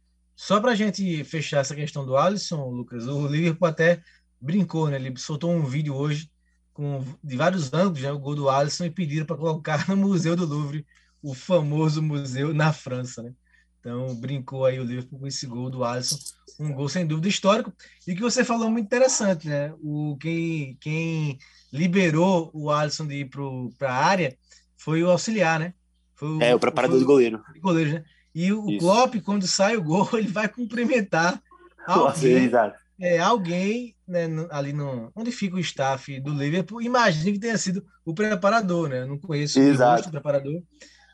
Só 0.45 0.59
para 0.59 0.71
a 0.71 0.75
gente 0.75 1.23
fechar 1.23 1.61
essa 1.61 1.73
questão 1.73 2.05
do 2.05 2.17
Alisson, 2.17 2.69
Lucas, 2.69 3.07
o 3.07 3.25
Liverpool 3.27 3.65
até 3.65 4.01
brincou, 4.41 4.89
né? 4.89 4.97
Ele 4.97 5.17
soltou 5.17 5.49
um 5.49 5.63
vídeo 5.63 5.95
hoje 5.95 6.29
com 6.73 7.01
de 7.23 7.37
vários 7.37 7.71
ângulos, 7.71 8.01
né? 8.01 8.11
O 8.11 8.19
gol 8.19 8.35
do 8.35 8.49
Alisson 8.49 8.83
e 8.83 8.89
pediram 8.89 9.25
para 9.25 9.37
colocar 9.37 9.87
no 9.87 9.95
Museu 9.95 10.35
do 10.35 10.45
Louvre, 10.45 10.85
o 11.21 11.33
famoso 11.33 12.01
museu 12.03 12.53
na 12.53 12.73
França, 12.73 13.23
né? 13.23 13.33
Então 13.79 14.13
brincou 14.15 14.65
aí 14.65 14.81
o 14.81 14.83
Liverpool 14.83 15.17
com 15.17 15.27
esse 15.27 15.47
gol 15.47 15.69
do 15.69 15.81
Alisson, 15.81 16.17
um 16.59 16.73
gol 16.73 16.89
sem 16.89 17.07
dúvida 17.07 17.29
histórico 17.29 17.73
e 18.05 18.13
que 18.13 18.21
você 18.21 18.43
falou 18.43 18.69
muito 18.69 18.85
interessante, 18.85 19.47
né? 19.47 19.73
O 19.81 20.17
quem 20.19 20.75
quem 20.81 21.37
liberou 21.71 22.51
o 22.53 22.69
Alisson 22.69 23.07
de 23.07 23.21
ir 23.21 23.29
para 23.77 23.89
a 23.89 24.05
área 24.05 24.37
foi 24.75 25.01
o 25.03 25.09
auxiliar, 25.09 25.57
né? 25.57 25.73
Foi 26.15 26.43
É, 26.43 26.53
o 26.53 26.59
preparador 26.59 26.99
de 26.99 27.05
goleiro. 27.05 27.41
de 27.53 27.61
goleiros, 27.61 27.93
né? 27.93 28.03
E 28.33 28.51
o 28.51 28.69
Isso. 28.69 28.79
Klopp, 28.79 29.15
quando 29.23 29.47
sai 29.47 29.77
o 29.77 29.83
gol, 29.83 30.09
ele 30.13 30.27
vai 30.27 30.47
cumprimentar 30.47 31.41
alguém, 31.85 32.51
é, 32.99 33.19
alguém 33.19 33.95
né, 34.07 34.27
ali 34.49 34.73
no, 34.73 35.11
onde 35.15 35.31
fica 35.31 35.55
o 35.55 35.59
staff 35.59 36.19
do 36.19 36.33
Liverpool. 36.33 36.81
Imagine 36.81 37.33
que 37.33 37.39
tenha 37.39 37.57
sido 37.57 37.85
o 38.05 38.13
preparador, 38.13 38.89
né? 38.89 39.01
Eu 39.01 39.07
não 39.07 39.17
conheço 39.17 39.59
o 39.59 40.11
preparador, 40.11 40.61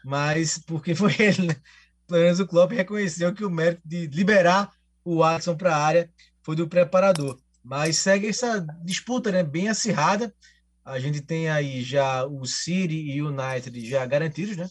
mas 0.04 0.58
porque 0.60 0.96
foi 0.96 1.14
ele, 1.20 1.48
né? 1.48 1.56
Pelo 2.08 2.22
menos 2.22 2.40
o 2.40 2.48
Klopp 2.48 2.72
reconheceu 2.72 3.34
que 3.34 3.46
o 3.46 3.52
mérito 3.52 3.82
de 3.86 4.08
liberar 4.08 4.72
o 5.04 5.20
Watson 5.20 5.56
para 5.56 5.76
a 5.76 5.86
área 5.86 6.10
foi 6.42 6.56
do 6.56 6.68
preparador. 6.68 7.40
Mas 7.64 7.98
segue 7.98 8.28
essa 8.28 8.66
disputa, 8.84 9.32
né? 9.32 9.44
Bem 9.44 9.70
acirrada. 9.70 10.34
A 10.84 10.98
gente 10.98 11.22
tem 11.22 11.50
aí 11.50 11.84
já 11.84 12.26
o 12.26 12.46
City 12.46 12.96
e 12.96 13.22
o 13.22 13.28
United 13.28 13.88
já 13.88 14.06
garantidos, 14.06 14.58
né? 14.58 14.68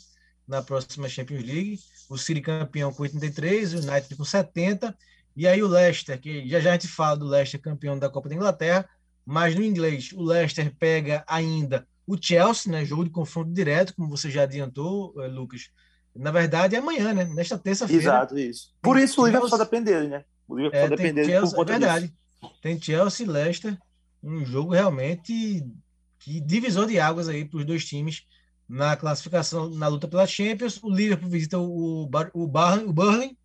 Na 0.49 0.63
próxima 0.63 1.09
Champions 1.09 1.45
League. 1.45 1.79
O 2.09 2.17
City 2.17 2.41
campeão 2.41 2.93
com 2.93 3.03
83, 3.03 3.75
o 3.75 3.79
United 3.79 4.17
com 4.17 4.25
70. 4.25 4.97
E 5.37 5.47
aí 5.47 5.63
o 5.63 5.69
Leicester, 5.69 6.19
que 6.21 6.49
já 6.49 6.59
já 6.61 6.71
a 6.71 6.73
gente 6.73 6.89
fala 6.89 7.17
do 7.17 7.27
Leicester 7.27 7.61
campeão 7.61 7.99
da 7.99 8.09
Copa 8.09 8.29
da 8.29 8.35
Inglaterra, 8.35 8.89
mas 9.25 9.55
no 9.55 9.63
inglês 9.63 10.11
o 10.13 10.23
Leicester 10.23 10.75
pega 10.79 11.23
ainda 11.29 11.87
o 12.07 12.17
Chelsea, 12.21 12.73
né? 12.73 12.85
Jogo 12.85 13.05
de 13.05 13.11
confronto 13.11 13.53
direto, 13.53 13.95
como 13.95 14.09
você 14.09 14.31
já 14.31 14.43
adiantou, 14.45 15.15
eh, 15.23 15.29
Lucas. 15.29 15.69
Na 16.17 16.31
verdade 16.31 16.75
é 16.75 16.79
amanhã, 16.79 17.13
né? 17.13 17.25
Nesta 17.25 17.59
terça-feira. 17.59 18.03
Exato, 18.03 18.39
isso. 18.39 18.75
Por 18.83 18.99
isso 18.99 19.21
o 19.23 19.27
Liverpool 19.27 19.49
só 19.49 19.57
Chelsea- 19.57 19.71
depende 19.71 19.93
dele, 19.93 20.09
né? 20.09 20.25
O 20.49 20.57
Liverpool 20.57 20.81
É, 20.81 20.89
só 20.89 20.97
Chelsea, 21.25 21.41
por 21.51 21.57
conta 21.57 21.73
é 21.75 21.79
verdade. 21.79 22.07
disso. 22.09 22.53
Tem 22.63 22.81
Chelsea 22.81 23.27
e 23.27 23.29
Leicester, 23.29 23.79
um 24.23 24.45
jogo 24.45 24.73
realmente 24.73 25.65
que 26.19 26.41
divisor 26.41 26.87
de 26.87 26.99
águas 26.99 27.29
aí 27.29 27.45
para 27.45 27.59
os 27.59 27.65
dois 27.65 27.85
times 27.85 28.23
na 28.69 28.97
classificação, 28.97 29.71
na 29.71 29.89
luta 29.89 30.09
pela 30.09 30.27
Champions. 30.27 30.81
O 30.83 30.91
Liverpool 30.91 31.29
visita 31.31 31.59
o, 31.59 32.07
Bar- 32.07 32.31
o, 32.35 32.47
Bar- 32.47 32.85
o 32.87 32.93
Burnley 32.93 33.37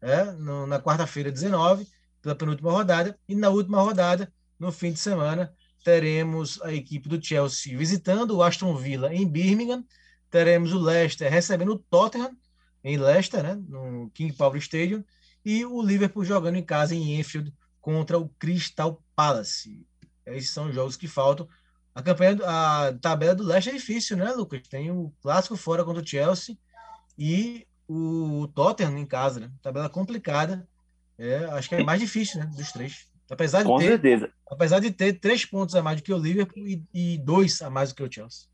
é, 0.00 0.24
no- 0.32 0.66
na 0.66 0.80
quarta-feira, 0.80 1.30
19, 1.32 1.86
pela 2.22 2.34
penúltima 2.34 2.70
rodada. 2.72 3.18
E 3.28 3.34
na 3.34 3.48
última 3.50 3.80
rodada, 3.82 4.32
no 4.58 4.70
fim 4.72 4.92
de 4.92 4.98
semana, 5.00 5.52
teremos 5.84 6.60
a 6.62 6.72
equipe 6.72 7.08
do 7.08 7.22
Chelsea 7.24 7.76
visitando 7.76 8.36
o 8.36 8.42
Aston 8.42 8.74
Villa 8.76 9.12
em 9.14 9.26
Birmingham. 9.28 9.84
Teremos 10.30 10.72
o 10.72 10.78
Leicester 10.78 11.30
recebendo 11.30 11.72
o 11.72 11.78
Tottenham 11.78 12.36
em 12.84 12.96
Leicester, 12.96 13.42
né, 13.42 13.54
no 13.68 14.10
King 14.14 14.32
Power 14.32 14.56
Stadium. 14.60 15.04
E 15.44 15.64
o 15.64 15.82
Liverpool 15.82 16.24
jogando 16.24 16.56
em 16.56 16.62
casa 16.64 16.94
em 16.94 17.18
Enfield 17.18 17.52
contra 17.80 18.18
o 18.18 18.28
Crystal 18.38 19.02
Palace. 19.16 19.86
Esses 20.26 20.50
são 20.50 20.68
os 20.68 20.74
jogos 20.74 20.96
que 20.96 21.08
faltam. 21.08 21.48
A 21.94 22.02
campanha, 22.02 22.38
a 22.44 22.94
tabela 23.00 23.34
do 23.34 23.44
Leicester 23.44 23.74
é 23.74 23.76
difícil, 23.76 24.16
né, 24.16 24.30
Lucas? 24.32 24.66
Tem 24.68 24.90
o 24.90 25.12
clássico 25.20 25.56
fora 25.56 25.84
contra 25.84 26.02
o 26.02 26.06
Chelsea 26.06 26.56
e 27.18 27.66
o 27.88 28.46
Tottenham 28.54 28.98
em 28.98 29.06
casa, 29.06 29.40
né? 29.40 29.50
Tabela 29.60 29.88
complicada. 29.88 30.68
É, 31.18 31.44
acho 31.46 31.68
que 31.68 31.74
é 31.74 31.82
mais 31.82 32.00
difícil, 32.00 32.40
né, 32.40 32.46
dos 32.56 32.72
três. 32.72 33.08
Apesar 33.28 33.60
de 33.60 33.66
Com 33.66 33.78
ter, 33.78 33.86
certeza. 33.86 34.32
apesar 34.50 34.80
de 34.80 34.90
ter 34.90 35.14
três 35.14 35.44
pontos 35.44 35.74
a 35.74 35.82
mais 35.82 36.00
do 36.00 36.04
que 36.04 36.12
o 36.12 36.18
Liverpool 36.18 36.66
e, 36.66 36.82
e 36.92 37.18
dois 37.18 37.60
a 37.62 37.68
mais 37.68 37.90
do 37.90 37.96
que 37.96 38.02
o 38.02 38.10
Chelsea. 38.10 38.48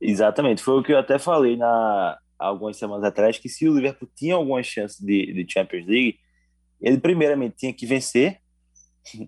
Exatamente. 0.00 0.62
Foi 0.62 0.78
o 0.78 0.82
que 0.82 0.92
eu 0.92 0.98
até 0.98 1.18
falei 1.18 1.56
na 1.56 2.18
algumas 2.38 2.76
semanas 2.76 3.04
atrás, 3.04 3.36
que 3.36 3.48
se 3.48 3.68
o 3.68 3.74
Liverpool 3.74 4.08
tinha 4.14 4.36
alguma 4.36 4.62
chance 4.62 5.04
de, 5.04 5.32
de 5.32 5.52
Champions 5.52 5.86
League, 5.86 6.20
ele 6.80 6.98
primeiramente 6.98 7.56
tinha 7.56 7.72
que 7.72 7.84
vencer, 7.84 8.40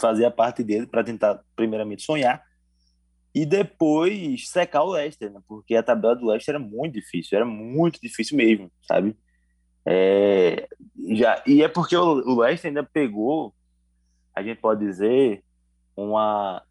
fazer 0.00 0.24
a 0.24 0.30
parte 0.30 0.62
dele 0.62 0.86
para 0.86 1.02
tentar 1.02 1.42
primeiramente 1.56 2.02
sonhar 2.02 2.42
e 3.34 3.46
depois 3.46 4.48
secar 4.48 4.82
o 4.82 4.92
Leicester, 4.92 5.32
né? 5.32 5.40
porque 5.48 5.74
a 5.74 5.82
tabela 5.82 6.14
do 6.14 6.26
Leicester 6.26 6.54
era 6.54 6.64
muito 6.64 6.94
difícil, 6.94 7.36
era 7.36 7.46
muito 7.46 7.98
difícil 8.00 8.36
mesmo, 8.36 8.70
sabe? 8.86 9.16
É, 9.84 10.68
já, 11.10 11.42
e 11.46 11.62
é 11.62 11.68
porque 11.68 11.96
o, 11.96 12.02
o 12.02 12.40
Leicester 12.40 12.68
ainda 12.68 12.82
pegou, 12.82 13.54
a 14.34 14.42
gente 14.42 14.60
pode 14.60 14.84
dizer, 14.84 15.42
uma 15.96 16.62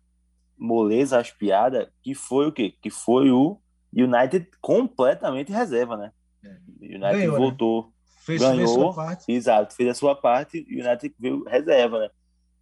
moleza 0.57 1.19
aspiada, 1.19 1.91
que 2.03 2.13
foi 2.13 2.47
o 2.47 2.51
quê? 2.51 2.75
Que 2.81 2.89
foi 2.89 3.31
o 3.31 3.59
United 3.93 4.47
completamente 4.61 5.51
reserva, 5.51 5.97
né? 5.97 6.11
É. 6.43 6.49
United 6.81 6.99
Ganhou, 6.99 7.33
né? 7.33 7.37
voltou, 7.39 7.93
Fez, 8.21 8.39
Ganhou. 8.39 8.57
fez 8.57 8.69
sua 8.69 8.93
parte. 8.93 9.31
exato, 9.31 9.75
fez 9.75 9.89
a 9.89 9.93
sua 9.95 10.15
parte 10.15 10.65
e 10.69 10.79
o 10.79 10.85
United 10.85 11.15
veio 11.19 11.43
reserva, 11.43 11.99
né? 11.99 12.09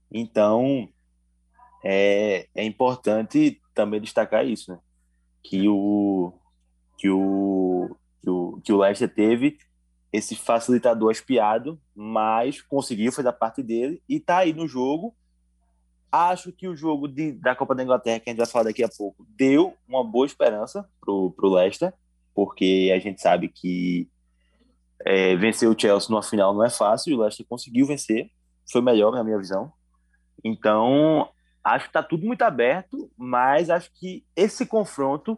Então, 0.10 0.90
é, 1.84 2.48
é 2.56 2.64
importante 2.64 3.62
também 3.80 4.02
destacar 4.02 4.46
isso, 4.46 4.72
né? 4.72 4.80
Que 5.42 5.70
o, 5.70 6.34
que 6.98 7.10
o, 7.10 7.96
que 8.22 8.30
o, 8.30 8.62
que 8.62 8.74
o 8.74 8.78
Leicester 8.78 9.08
teve 9.08 9.58
esse 10.12 10.36
facilitador 10.36 11.12
espiado, 11.12 11.80
mas 11.96 12.62
conseguiu, 12.62 13.10
fez 13.13 13.26
a 13.26 13.32
parte 13.32 13.63
dele 13.63 14.04
e 14.10 14.20
tá 14.20 14.39
aí 14.39 14.52
no 14.52 14.68
jogo. 14.68 15.15
Acho 16.12 16.52
que 16.52 16.68
o 16.68 16.76
jogo 16.76 17.08
de, 17.08 17.32
da 17.32 17.56
Copa 17.56 17.74
da 17.74 17.84
Inglaterra, 17.84 18.20
que 18.20 18.30
a 18.30 18.34
gente 18.34 18.39
vai 18.39 18.48
falar 18.48 18.65
daqui 18.65 18.84
a 18.84 18.89
pouco, 18.89 19.26
deu 19.30 19.74
uma 19.88 20.04
boa 20.04 20.26
esperança 20.26 20.86
pro, 21.00 21.32
pro 21.32 21.54
Leicester, 21.54 21.94
porque 22.36 22.92
a 22.94 23.00
gente 23.00 23.22
sabe 23.22 23.48
que 23.48 24.10
é, 25.06 25.38
vencer 25.38 25.70
o 25.70 25.80
Chelsea 25.80 26.10
numa 26.10 26.24
final 26.24 26.54
não 26.54 26.65
é 26.65 26.70
fácil, 26.70 27.12
e 27.12 27.15
o 27.15 27.20
Leicester 27.20 27.46
conseguiu 27.48 27.86
vencer, 27.86 28.30
foi 28.70 28.82
melhor 28.82 29.13
na 29.13 29.24
minha 29.24 29.38
visão. 29.38 29.72
Então, 30.44 31.30
acho 31.63 31.86
que 31.86 31.89
está 31.89 32.04
tudo 32.04 32.26
muito 32.26 32.41
aberto, 32.41 33.12
mas 33.17 33.69
acho 33.69 33.91
que 33.93 34.24
esse 34.36 34.65
confronto, 34.65 35.38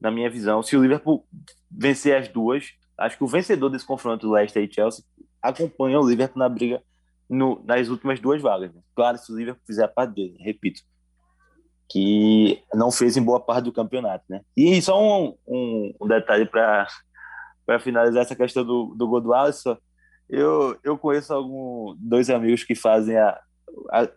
na 0.00 0.10
minha 0.10 0.30
visão, 0.30 0.62
se 0.62 0.76
o 0.76 0.82
Liverpool 0.82 1.26
vencer 1.70 2.16
as 2.16 2.28
duas, 2.28 2.72
acho 2.98 3.16
que 3.16 3.24
o 3.24 3.28
vencedor 3.28 3.68
desse 3.68 3.86
confronto, 3.86 4.30
Leicester 4.30 4.62
e 4.62 4.72
Chelsea, 4.72 5.04
acompanha 5.42 5.98
o 5.98 6.08
Liverpool 6.08 6.38
na 6.38 6.48
briga 6.48 6.82
no, 7.28 7.62
nas 7.64 7.88
últimas 7.88 8.20
duas 8.20 8.42
vagas. 8.42 8.74
né? 8.74 8.80
Claro, 8.94 9.18
se 9.18 9.32
o 9.32 9.36
Liverpool 9.36 9.62
fizer 9.66 9.84
a 9.84 9.88
parte 9.88 10.14
dele, 10.14 10.36
repito, 10.40 10.82
que 11.88 12.62
não 12.74 12.90
fez 12.90 13.16
em 13.16 13.22
boa 13.22 13.40
parte 13.40 13.64
do 13.64 13.72
campeonato, 13.72 14.24
né? 14.28 14.42
E 14.56 14.80
só 14.80 15.00
um, 15.00 15.36
um, 15.46 15.94
um 16.00 16.06
detalhe 16.06 16.46
para 16.46 16.86
para 17.70 17.78
finalizar 17.78 18.22
essa 18.22 18.34
questão 18.34 18.64
do, 18.64 18.96
do 18.96 19.06
gol 19.06 19.22
eu, 20.28 20.76
eu 20.82 20.98
conheço 20.98 21.32
algum, 21.32 21.94
dois 22.00 22.28
amigos 22.28 22.64
que 22.64 22.74
fazem 22.74 23.16
a, 23.16 23.40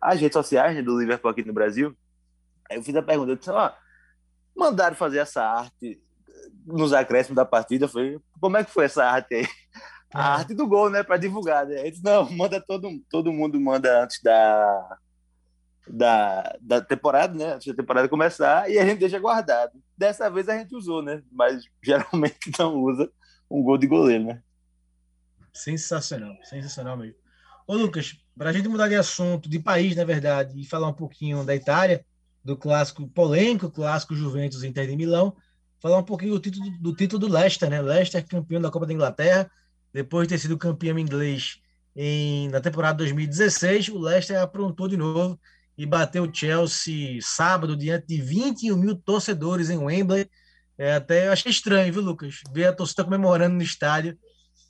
as 0.01 0.20
redes 0.20 0.34
sociais 0.34 0.76
né, 0.76 0.82
do 0.82 0.99
Liverpool 0.99 1.32
aqui 1.32 1.43
no 1.43 1.54
Brasil. 1.54 1.95
Aí 2.70 2.78
eu 2.78 2.84
fiz 2.84 2.95
a 2.95 3.01
pergunta, 3.01 3.32
eu 3.32 3.36
disse, 3.36 3.49
ó, 3.49 3.72
mandaram 4.56 4.95
fazer 4.95 5.20
essa 5.20 5.43
arte 5.43 6.01
nos 6.66 6.93
acréscimos 6.93 7.36
da 7.36 7.45
partida. 7.45 7.86
Eu 7.86 7.89
falei, 7.89 8.20
como 8.39 8.58
é 8.58 8.64
que 8.64 8.72
foi 8.72 8.86
essa 8.86 9.04
arte 9.06 9.36
aí? 9.36 9.47
A 10.14 10.20
Ah. 10.20 10.36
arte 10.36 10.54
do 10.54 10.68
gol, 10.68 10.89
né? 10.89 11.01
Para 11.04 11.18
divulgar. 11.18 11.66
Né? 11.66 11.80
Ele 11.80 11.91
disse, 11.91 12.04
não, 12.04 12.30
manda 12.32 12.62
todo, 12.62 12.88
todo 13.10 13.34
mundo 13.34 13.60
manda 13.60 14.04
antes 14.04 14.22
da, 14.22 14.97
da, 15.88 16.56
da 16.62 16.82
temporada, 16.82 17.34
né? 17.34 17.54
Antes 17.56 17.68
da 17.68 17.74
temporada 17.74 18.08
começar, 18.08 18.70
e 18.70 18.78
a 18.78 18.86
gente 18.86 18.99
deixa 18.99 19.20
guardado. 19.20 19.72
Dessa 19.97 20.30
vez 20.30 20.47
a 20.47 20.58
gente 20.58 20.76
usou, 20.76 21.01
né? 21.01 21.24
Mas 21.32 21.64
geralmente 21.84 22.51
não 22.60 22.76
usa 22.84 23.12
um 23.49 23.64
gol 23.64 23.78
de 23.78 23.88
goleiro, 23.88 24.24
né? 24.26 24.43
Sensacional, 25.54 26.36
sensacional 26.43 26.97
mesmo. 26.97 27.22
Ô, 27.68 27.76
Lucas, 27.76 28.18
para 28.38 28.49
a 28.49 28.53
gente 28.53 28.68
mudar 28.68 28.88
de 28.88 28.95
assunto, 28.95 29.49
de 29.49 29.59
país, 29.59 29.95
na 29.95 30.03
verdade, 30.03 30.59
e 30.59 30.66
falar 30.66 30.88
um 30.88 30.93
pouquinho 30.93 31.43
da 31.43 31.55
Itália, 31.55 32.05
do 32.43 32.57
clássico 32.57 33.07
polêmico, 33.07 33.72
clássico 33.72 34.16
Juventus 34.16 34.64
Inter 34.64 34.88
de 34.88 34.95
Milão, 34.95 35.36
falar 35.82 35.97
um 35.97 36.03
pouquinho 36.03 36.34
do 36.34 36.39
título 36.39 36.70
do, 36.80 36.95
título 36.95 37.20
do 37.20 37.34
Leicester, 37.34 37.70
né? 37.70 37.82
Leicester 37.82 38.26
campeão 38.28 38.61
da 38.61 38.70
Copa 38.70 38.86
da 38.86 38.93
Inglaterra, 38.93 39.49
depois 39.93 40.28
de 40.28 40.34
ter 40.34 40.39
sido 40.39 40.57
campeão 40.57 40.99
inglês 40.99 41.61
em, 41.95 42.49
na 42.49 42.59
temporada 42.59 42.97
2016, 42.97 43.89
o 43.89 43.99
Leicester 43.99 44.41
aprontou 44.41 44.88
de 44.88 44.97
novo 44.97 45.39
e 45.78 45.86
bateu 45.86 46.24
o 46.24 46.34
Chelsea 46.34 47.20
sábado 47.22 47.78
diante 47.78 48.07
de 48.07 48.22
21 48.22 48.76
mil 48.76 48.95
torcedores 48.95 49.70
em 49.70 49.78
Wembley. 49.78 50.30
É, 50.78 50.95
até 50.95 51.28
eu 51.28 51.32
achei 51.32 51.51
estranho, 51.51 51.93
viu, 51.93 52.01
Lucas? 52.01 52.41
Ver 52.51 52.66
a 52.66 52.74
torcida 52.74 53.03
comemorando 53.03 53.55
no 53.55 53.61
estádio. 53.61 54.18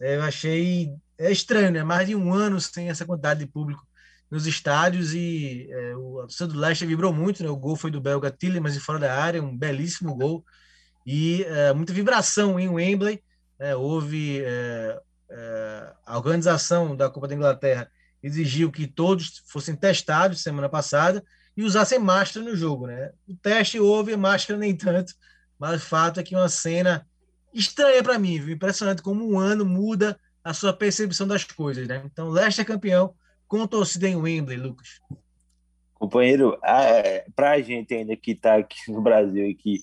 É, 0.02 0.18
eu 0.18 0.22
achei 0.22 0.91
é 1.24 1.32
estranho, 1.32 1.72
né? 1.72 1.84
Mais 1.84 2.08
de 2.08 2.16
um 2.16 2.34
ano 2.34 2.60
sem 2.60 2.90
essa 2.90 3.06
quantidade 3.06 3.40
de 3.40 3.46
público 3.46 3.86
nos 4.30 4.46
estádios 4.48 5.14
e 5.14 5.68
é, 5.70 5.96
o, 5.96 6.26
do 6.48 6.60
Leicester 6.60 6.88
vibrou 6.88 7.14
muito, 7.14 7.44
né? 7.44 7.50
O 7.50 7.56
gol 7.56 7.76
foi 7.76 7.92
do 7.92 8.02
belga 8.02 8.32
Tillemans 8.32 8.74
de 8.74 8.80
fora 8.80 9.00
da 9.00 9.14
área, 9.16 9.42
um 9.42 9.56
belíssimo 9.56 10.16
gol 10.16 10.44
e 11.06 11.44
é, 11.44 11.74
muita 11.74 11.94
vibração 11.94 12.60
em 12.60 12.68
Wembley. 12.68 13.24
É, 13.60 13.76
houve 13.76 14.42
é, 14.44 15.00
é, 15.30 15.94
a 16.06 16.18
organização 16.18 16.96
da 16.96 17.10
Copa 17.10 17.28
da 17.28 17.36
Inglaterra 17.36 17.90
exigiu 18.22 18.72
que 18.72 18.88
todos 18.88 19.44
fossem 19.48 19.76
testados 19.76 20.42
semana 20.42 20.68
passada 20.68 21.24
e 21.56 21.64
usassem 21.64 22.00
máscara 22.00 22.46
no 22.46 22.56
jogo, 22.56 22.88
né? 22.88 23.12
O 23.28 23.36
teste 23.36 23.80
houve, 23.80 24.16
máscara 24.18 24.58
nem 24.58 24.76
tanto, 24.76 25.14
mas 25.60 25.82
o 25.82 25.86
fato 25.86 26.20
é 26.20 26.24
que 26.24 26.36
uma 26.36 26.50
cena 26.50 27.06
estranha 27.54 28.02
para 28.02 28.18
mim, 28.18 28.40
viu? 28.40 28.56
impressionante 28.56 29.02
como 29.02 29.30
um 29.30 29.38
ano 29.38 29.64
muda 29.64 30.18
a 30.44 30.54
sua 30.54 30.74
percepção 30.74 31.28
das 31.28 31.44
coisas, 31.44 31.88
né? 31.88 32.02
Então, 32.06 32.30
Leicester 32.30 32.66
campeão 32.66 33.14
com 33.48 33.66
torcida 33.68 34.08
em 34.08 34.16
Wembley, 34.16 34.58
Lucas. 34.58 35.00
Companheiro, 35.94 36.58
para 37.36 37.52
a 37.52 37.62
gente 37.62 37.94
ainda 37.94 38.16
que 38.16 38.32
está 38.32 38.56
aqui 38.56 38.91
no 38.91 39.02
Brasil 39.02 39.46
e 39.46 39.56
que 39.56 39.80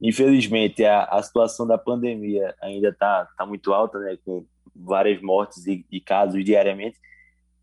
infelizmente 0.00 0.84
a, 0.84 1.04
a 1.04 1.22
situação 1.22 1.66
da 1.66 1.76
pandemia 1.76 2.54
ainda 2.62 2.88
está 2.88 3.26
tá 3.36 3.44
muito 3.44 3.72
alta, 3.72 3.98
né? 3.98 4.16
Com 4.24 4.46
várias 4.74 5.20
mortes 5.20 5.66
e, 5.66 5.84
e 5.90 6.00
casos 6.00 6.44
diariamente 6.44 6.98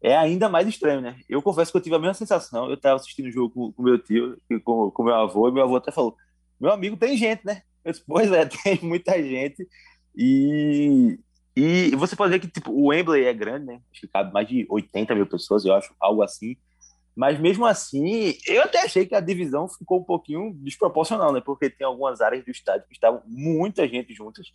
é 0.05 0.15
ainda 0.15 0.47
mais 0.47 0.67
estranho, 0.67 1.01
né? 1.01 1.19
Eu 1.27 1.41
confesso 1.41 1.71
que 1.71 1.77
eu 1.77 1.81
tive 1.81 1.95
a 1.95 1.99
mesma 1.99 2.13
sensação. 2.13 2.67
Eu 2.67 2.75
estava 2.75 2.95
assistindo 2.95 3.27
o 3.27 3.31
jogo 3.31 3.73
com, 3.73 3.81
meu 3.81 3.97
tio 3.97 4.37
com, 4.63 4.91
com 4.91 5.03
meu 5.03 5.15
avô, 5.15 5.49
e 5.49 5.51
meu 5.51 5.63
avô 5.63 5.77
até 5.77 5.91
falou: 5.91 6.15
Meu 6.59 6.71
amigo, 6.71 6.95
tem 6.95 7.17
gente, 7.17 7.43
né? 7.43 7.63
Eu 7.83 7.91
disse, 7.91 8.03
pois 8.05 8.31
é, 8.31 8.45
tem 8.63 8.79
muita 8.83 9.21
gente. 9.21 9.67
E, 10.15 11.17
e 11.55 11.95
você 11.95 12.15
pode 12.15 12.31
ver 12.31 12.39
que 12.39 12.47
tipo, 12.47 12.71
o 12.71 12.87
Wembley 12.87 13.25
é 13.25 13.33
grande, 13.33 13.65
né? 13.65 13.81
Acho 13.91 14.01
que 14.01 14.07
cabe 14.07 14.33
mais 14.33 14.47
de 14.47 14.65
80 14.69 15.15
mil 15.15 15.25
pessoas, 15.25 15.63
eu 15.65 15.73
acho, 15.73 15.93
algo 15.99 16.21
assim. 16.21 16.57
Mas 17.15 17.39
mesmo 17.39 17.65
assim, 17.65 18.33
eu 18.45 18.61
até 18.63 18.83
achei 18.83 19.05
que 19.05 19.15
a 19.15 19.21
divisão 19.21 19.69
ficou 19.69 20.01
um 20.01 20.03
pouquinho 20.03 20.53
desproporcional, 20.55 21.31
né? 21.31 21.41
Porque 21.41 21.69
tem 21.69 21.87
algumas 21.87 22.19
áreas 22.19 22.43
do 22.43 22.51
estádio 22.51 22.85
que 22.87 22.93
estavam 22.93 23.21
muita 23.25 23.87
gente 23.87 24.13
juntas. 24.13 24.47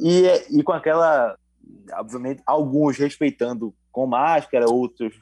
E, 0.00 0.26
e 0.56 0.62
com 0.62 0.72
aquela 0.72 1.36
obviamente, 1.94 2.42
alguns 2.46 2.96
respeitando 2.96 3.74
com 3.90 4.06
máscara, 4.06 4.68
outros 4.68 5.14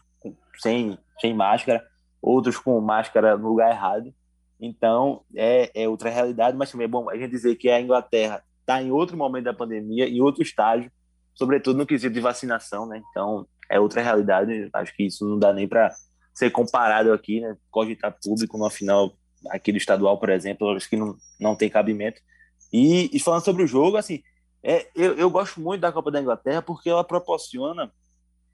sem, 0.59 0.99
sem 1.21 1.35
máscara, 1.35 1.85
outros 2.21 2.59
com 2.59 2.81
máscara 2.81 3.37
no 3.37 3.49
lugar 3.49 3.71
errado. 3.71 4.13
Então, 4.61 5.23
é, 5.35 5.71
é 5.75 5.89
outra 5.89 6.11
realidade, 6.11 6.57
mas 6.57 6.71
também 6.71 6.87
é 6.87 6.89
bom 6.89 7.11
a 7.11 7.17
gente 7.17 7.31
dizer 7.31 7.57
que 7.57 7.69
a 7.69 7.81
Inglaterra 7.81 8.43
está 8.61 8.83
em 8.83 8.91
outro 8.91 9.17
momento 9.17 9.45
da 9.45 9.55
pandemia, 9.55 10.09
em 10.09 10.21
outro 10.21 10.43
estágio, 10.43 10.91
sobretudo 11.37 11.79
no 11.79 11.87
quesito 11.87 12.13
de 12.13 12.21
vacinação, 12.21 12.87
né? 12.87 13.01
Então, 13.11 13.47
é 13.71 13.79
outra 13.79 14.03
realidade. 14.03 14.69
Acho 14.73 14.95
que 14.97 15.05
isso 15.05 15.25
não 15.29 15.39
dá 15.39 15.53
nem 15.53 15.69
para 15.69 15.95
ser 16.35 16.51
comparado 16.51 17.13
aqui, 17.13 17.41
né? 17.41 17.57
Cogitar 17.71 18.17
público 18.21 18.59
numa 18.59 18.71
final 18.71 19.13
aqui 19.51 19.71
do 19.71 19.79
estadual, 19.79 20.19
por 20.19 20.31
exemplo, 20.31 20.71
acho 20.71 20.89
que 20.89 20.97
não, 20.97 21.17
não 21.39 21.55
tem 21.55 21.69
cabimento. 21.69 22.21
E, 22.73 23.15
e 23.15 23.21
falando 23.21 23.45
sobre 23.45 23.63
o 23.63 23.67
jogo, 23.67 23.97
assim, 23.97 24.23
é, 24.63 24.89
eu, 24.97 25.15
eu 25.17 25.31
gosto 25.31 25.61
muito 25.61 25.83
da 25.83 25.93
Copa 25.93 26.11
da 26.11 26.21
Inglaterra 26.21 26.61
porque 26.61 26.91
ela 26.91 27.05
proporciona, 27.05 27.93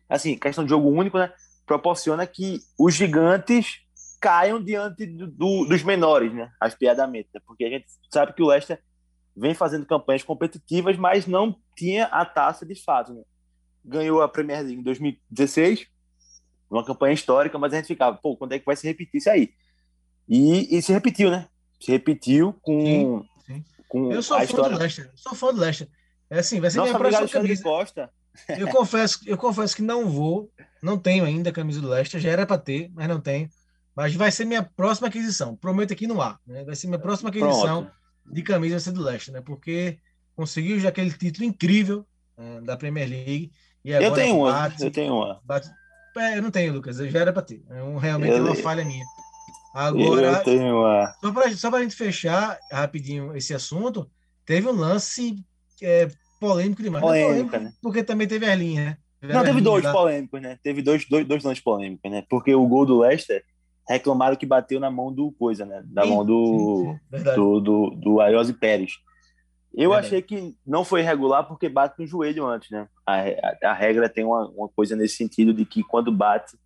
assim, 0.09 0.37
questão 0.37 0.64
de 0.64 0.70
jogo 0.70 0.89
único, 0.91 1.18
né? 1.18 1.33
Proporciona 1.64 2.26
que 2.26 2.61
os 2.78 2.95
gigantes 2.95 3.78
caiam 4.20 4.62
diante 4.62 5.07
do, 5.07 5.26
do, 5.26 5.64
dos 5.64 5.83
menores, 5.83 6.33
né? 6.35 6.51
Aspiadamente, 6.61 7.30
né? 7.33 7.41
Porque 7.47 7.64
a 7.64 7.70
gente 7.70 7.87
sabe 8.11 8.35
que 8.35 8.43
o 8.43 8.49
Leicester 8.49 8.78
vem 9.37 9.55
fazendo 9.55 9.87
campanhas 9.87 10.22
competitivas, 10.22 10.97
mas 10.97 11.26
não 11.26 11.57
tinha 11.76 12.07
a 12.07 12.24
taça 12.24 12.66
de 12.66 12.74
fato, 12.74 13.14
né? 13.14 13.22
Ganhou 13.85 14.22
a 14.22 14.28
Premier 14.28 14.62
League 14.62 14.80
em 14.80 14.83
2016, 14.83 15.87
uma 16.70 16.85
campanha 16.85 17.14
histórica, 17.14 17.59
mas 17.59 17.72
a 17.72 17.76
gente 17.76 17.87
ficava, 17.87 18.16
pô, 18.16 18.37
quando 18.37 18.53
é 18.53 18.59
que 18.59 18.66
vai 18.66 18.76
se 18.76 18.87
repetir 18.87 19.18
isso 19.18 19.30
aí? 19.30 19.51
E, 20.28 20.76
e 20.76 20.83
se 20.83 20.93
repetiu, 20.93 21.30
né? 21.30 21.49
Se 21.80 21.91
repetiu 21.91 22.55
com, 22.62 23.24
sim, 23.45 23.55
sim. 23.55 23.64
com 23.89 24.12
eu 24.12 24.22
sou 24.22 24.37
a 24.37 24.41
fã 24.41 24.45
história. 24.45 24.76
do 24.76 24.78
Leicester, 24.78 25.11
sou 25.16 25.35
fã 25.35 25.53
do 25.53 25.61
Leicester. 25.61 25.89
É 26.30 26.39
assim, 26.39 26.61
vai 26.61 26.70
ser 26.70 26.78
Nossa, 26.78 26.91
minha 26.91 26.99
próxima 26.99 27.28
camisa. 27.28 27.62
Costa. 27.62 28.11
Eu 28.49 28.68
confesso, 28.68 29.20
eu 29.26 29.37
confesso 29.37 29.76
que 29.76 29.83
não 29.83 30.09
vou, 30.09 30.51
não 30.83 30.97
tenho 30.97 31.24
ainda 31.24 31.51
a 31.51 31.53
camisa 31.53 31.80
do 31.80 31.89
Leicester, 31.89 32.20
já 32.20 32.30
era 32.30 32.47
para 32.47 32.57
ter, 32.57 32.91
mas 32.95 33.09
não 33.09 33.20
tenho. 33.20 33.51
Mas 33.95 34.14
vai 34.14 34.30
ser 34.30 34.47
minha 34.47 34.62
próxima 34.62 35.09
aquisição. 35.09 35.55
Prometo 35.55 35.93
aqui 35.93 36.07
no 36.07 36.22
ar, 36.22 36.41
né? 36.47 36.64
Vai 36.64 36.74
ser 36.74 36.87
minha 36.87 36.99
próxima 36.99 37.28
aquisição 37.28 37.83
Pronto. 37.83 38.01
De 38.30 38.42
camisa 38.42 38.80
ser 38.80 38.92
do 38.92 39.02
Leicester, 39.02 39.34
né? 39.34 39.40
Porque 39.40 39.98
conseguiu 40.34 40.78
já 40.78 40.88
aquele 40.88 41.12
título 41.12 41.44
incrível 41.44 42.06
né, 42.36 42.60
da 42.62 42.76
Premier 42.76 43.08
League 43.08 43.52
e 43.84 43.92
agora 43.92 44.10
eu 44.10 44.14
tenho 44.14 44.38
uma, 44.38 44.52
bate, 44.52 44.82
eu 44.82 44.90
tenho 44.90 45.14
uma. 45.14 45.40
Bate, 45.44 45.70
é, 46.16 46.38
eu 46.38 46.42
não 46.42 46.50
tenho, 46.50 46.72
Lucas, 46.72 46.96
já 46.96 47.18
era 47.18 47.32
para 47.32 47.42
ter. 47.42 47.62
É 47.68 47.82
um, 47.82 47.96
realmente 47.96 48.30
eu, 48.30 48.38
é 48.38 48.40
uma 48.40 48.54
falha 48.54 48.84
minha. 48.84 49.04
Agora, 49.74 50.26
eu 50.26 50.44
tenho 50.44 50.78
uma. 50.78 51.14
Só 51.20 51.32
para 51.32 51.56
só 51.56 51.74
a 51.74 51.82
gente 51.82 51.96
fechar 51.96 52.58
rapidinho 52.70 53.36
esse 53.36 53.52
assunto, 53.54 54.08
teve 54.44 54.68
um 54.68 54.72
lance 54.72 55.44
é, 55.80 56.08
polêmico 56.38 56.82
demais. 56.82 57.02
Polêmica, 57.02 57.58
né? 57.58 57.72
Porque 57.82 58.04
também 58.04 58.28
teve 58.28 58.46
a 58.46 58.54
linha, 58.54 58.98
né? 59.20 59.32
Não, 59.34 59.42
teve 59.42 59.60
dois 59.60 59.84
polêmicos, 59.90 60.40
né? 60.40 60.58
Teve 60.62 60.82
dois, 60.82 61.08
dois, 61.08 61.26
dois 61.26 61.42
lances 61.42 61.62
polêmicos, 61.62 62.10
né? 62.10 62.24
Porque 62.28 62.54
o 62.54 62.66
gol 62.66 62.86
do 62.86 63.00
Leicester 63.00 63.42
reclamaram 63.89 64.37
que 64.37 64.47
bateu 64.47 64.78
na 64.78 64.91
mão 64.91 65.12
do 65.12 65.33
coisa, 65.33 65.64
né? 65.64 65.83
Da 65.87 66.03
sim, 66.03 66.11
mão 66.11 66.24
do, 66.24 66.99
sim, 67.11 67.18
sim. 67.18 67.35
do, 67.35 67.61
do, 67.61 67.91
do 67.91 68.20
Ayose 68.20 68.53
Pérez. 68.53 68.93
Eu 69.74 69.91
verdade. 69.91 70.07
achei 70.07 70.22
que 70.22 70.55
não 70.66 70.85
foi 70.85 71.01
irregular 71.01 71.45
porque 71.45 71.68
bate 71.68 71.99
no 71.99 72.07
joelho 72.07 72.47
antes, 72.47 72.70
né? 72.70 72.89
A, 73.07 73.20
a, 73.20 73.70
a, 73.70 73.72
regra 73.72 74.09
tem 74.09 74.24
uma, 74.24 74.49
uma 74.51 74.68
coisa 74.68 74.95
nesse 74.95 75.16
sentido 75.16 75.53
de 75.55 75.64
que 75.64 75.83
quando 75.83 76.12
bate, 76.12 76.57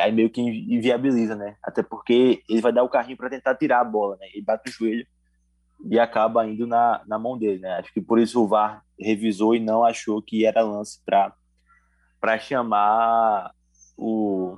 aí 0.00 0.10
meio 0.12 0.30
que 0.30 0.40
inviabiliza, 0.40 1.36
né? 1.36 1.56
Até 1.62 1.82
porque 1.82 2.42
ele 2.48 2.62
vai 2.62 2.72
dar 2.72 2.82
o 2.82 2.88
carrinho 2.88 3.18
para 3.18 3.30
tentar 3.30 3.54
tirar 3.54 3.80
a 3.80 3.84
bola, 3.84 4.16
né? 4.16 4.26
Ele 4.32 4.42
bate 4.42 4.62
no 4.66 4.72
joelho 4.72 5.06
e 5.90 5.98
acaba 5.98 6.46
indo 6.46 6.66
na, 6.66 7.02
na 7.06 7.18
mão 7.18 7.36
dele, 7.38 7.60
né? 7.60 7.72
Acho 7.74 7.92
que 7.92 8.00
por 8.00 8.18
isso 8.18 8.42
o 8.42 8.48
VAR 8.48 8.82
revisou 8.98 9.54
e 9.54 9.60
não 9.60 9.84
achou 9.84 10.22
que 10.22 10.46
era 10.46 10.62
lance 10.62 10.98
para 11.04 12.38
chamar 12.38 13.52
o, 13.94 14.56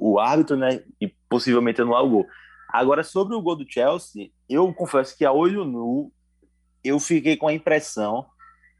o 0.00 0.18
árbitro, 0.18 0.56
né? 0.56 0.82
E 1.00 1.08
possivelmente 1.28 1.80
anular 1.80 2.02
o 2.02 2.10
gol. 2.10 2.26
Agora, 2.72 3.02
sobre 3.02 3.34
o 3.34 3.42
gol 3.42 3.56
do 3.56 3.66
Chelsea, 3.68 4.30
eu 4.48 4.72
confesso 4.72 5.16
que 5.16 5.24
a 5.24 5.32
olho 5.32 5.64
nu 5.64 6.10
eu 6.82 6.98
fiquei 6.98 7.36
com 7.36 7.46
a 7.46 7.52
impressão, 7.52 8.24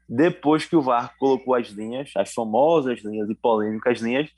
depois 0.09 0.65
que 0.65 0.75
o 0.75 0.81
VAR 0.81 1.15
colocou 1.19 1.53
as 1.53 1.67
linhas, 1.67 2.11
as 2.15 2.33
famosas 2.33 3.01
linhas 3.03 3.29
e 3.29 3.35
polêmicas 3.35 3.99
linhas, 3.99 4.29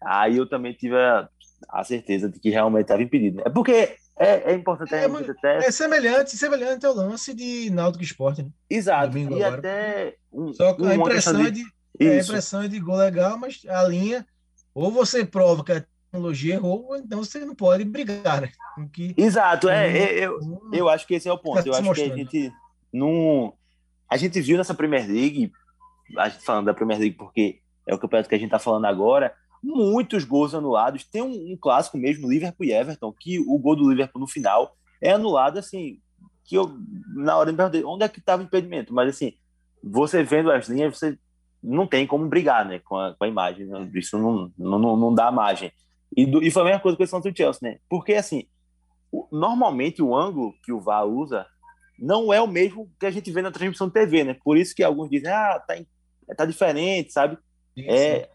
aí 0.00 0.36
eu 0.36 0.48
também 0.48 0.72
tive 0.72 0.96
a, 0.96 1.28
a 1.68 1.82
certeza 1.82 2.28
de 2.28 2.38
que 2.38 2.50
realmente 2.50 2.84
estava 2.84 3.02
impedido. 3.02 3.42
É 3.44 3.50
porque 3.50 3.96
é, 4.16 4.52
é 4.52 4.54
importante 4.54 4.94
é, 4.94 5.04
até... 5.04 5.56
é 5.66 5.70
semelhante, 5.70 6.36
semelhante 6.36 6.86
ao 6.86 6.94
lance 6.94 7.34
de 7.34 7.68
Náutico 7.70 8.04
Esporte, 8.04 8.42
né? 8.42 8.50
Exato. 8.70 9.08
Domingo 9.08 9.36
e 9.36 9.42
agora. 9.42 9.58
até 9.58 10.16
um, 10.32 10.52
Só 10.52 10.72
que 10.74 10.86
a 10.86 10.94
impressão, 10.94 11.42
de... 11.42 11.48
É 11.48 11.50
de, 11.50 11.64
é, 12.00 12.18
a 12.18 12.22
impressão 12.22 12.62
é 12.62 12.68
de 12.68 12.78
gol 12.78 12.96
legal, 12.96 13.36
mas 13.36 13.62
a 13.68 13.82
linha 13.84 14.24
ou 14.72 14.90
você 14.90 15.24
prova 15.24 15.64
que 15.64 15.72
a 15.72 15.84
tecnologia 16.14 16.54
errou, 16.54 16.86
ou 16.86 16.96
então 16.96 17.22
você 17.22 17.44
não 17.44 17.54
pode 17.54 17.84
brigar, 17.84 18.40
né? 18.40 18.50
Que, 18.92 19.14
Exato, 19.16 19.68
é, 19.68 19.98
é, 19.98 20.26
eu, 20.26 20.38
eu 20.72 20.88
acho 20.88 21.06
que 21.06 21.14
esse 21.14 21.28
é 21.28 21.32
o 21.32 21.38
ponto. 21.38 21.62
Tá 21.62 21.68
eu 21.68 21.74
acho 21.74 21.92
que 21.92 22.02
a 22.02 22.16
gente 22.16 22.52
não. 22.92 23.52
A 24.08 24.16
gente 24.16 24.40
viu 24.40 24.56
nessa 24.56 24.74
Premier 24.74 25.06
League, 25.06 25.52
a 26.16 26.28
gente 26.28 26.44
falando 26.44 26.66
da 26.66 26.74
Premier 26.74 26.98
League 26.98 27.16
porque 27.16 27.58
é 27.86 27.94
o 27.94 27.98
campeonato 27.98 28.28
que 28.28 28.34
a 28.34 28.38
gente 28.38 28.46
está 28.46 28.58
falando 28.58 28.84
agora, 28.84 29.34
muitos 29.62 30.24
gols 30.24 30.54
anulados. 30.54 31.04
Tem 31.04 31.20
um, 31.20 31.52
um, 31.52 31.56
clássico 31.60 31.98
mesmo, 31.98 32.30
Liverpool 32.30 32.66
e 32.66 32.72
Everton, 32.72 33.12
que 33.12 33.40
o 33.40 33.58
gol 33.58 33.76
do 33.76 33.90
Liverpool 33.90 34.20
no 34.20 34.28
final 34.28 34.76
é 35.02 35.12
anulado, 35.12 35.58
assim, 35.58 35.98
que 36.44 36.54
eu, 36.54 36.78
na 37.14 37.36
hora, 37.36 37.50
me 37.50 37.56
perguntei 37.56 37.84
onde 37.84 38.04
é 38.04 38.08
que 38.08 38.20
estava 38.20 38.42
o 38.42 38.44
impedimento, 38.44 38.94
mas 38.94 39.08
assim, 39.08 39.32
você 39.82 40.22
vendo 40.22 40.50
as 40.50 40.68
linhas, 40.68 40.96
você 40.96 41.18
não 41.62 41.86
tem 41.86 42.06
como 42.06 42.28
brigar, 42.28 42.64
né, 42.66 42.78
com 42.78 42.96
a, 42.96 43.14
com 43.14 43.24
a 43.24 43.28
imagem, 43.28 43.66
né? 43.66 43.90
isso 43.94 44.18
não, 44.18 44.52
não, 44.56 44.96
não 44.96 45.14
dá 45.14 45.32
margem. 45.32 45.72
E, 46.16 46.26
do, 46.26 46.42
e 46.42 46.50
foi 46.50 46.62
a 46.62 46.64
mesma 46.66 46.80
coisa 46.80 46.96
com 46.96 47.02
esse 47.02 47.20
do 47.20 47.36
Chelsea, 47.36 47.60
né, 47.62 47.78
porque 47.88 48.14
assim, 48.14 48.46
normalmente 49.30 50.02
o 50.02 50.14
ângulo 50.16 50.54
que 50.62 50.72
o 50.72 50.80
VAR 50.80 51.06
usa 51.06 51.46
não 51.98 52.32
é 52.32 52.40
o 52.40 52.46
mesmo 52.46 52.90
que 52.98 53.06
a 53.06 53.10
gente 53.10 53.30
vê 53.30 53.40
na 53.42 53.50
transmissão 53.50 53.86
de 53.88 53.94
TV, 53.94 54.24
né, 54.24 54.36
por 54.44 54.56
isso 54.56 54.74
que 54.74 54.82
alguns 54.82 55.10
dizem, 55.10 55.30
ah, 55.30 55.62
tá, 55.66 55.74
tá 56.36 56.44
diferente, 56.44 57.12
sabe, 57.12 57.38
é, 57.76 58.28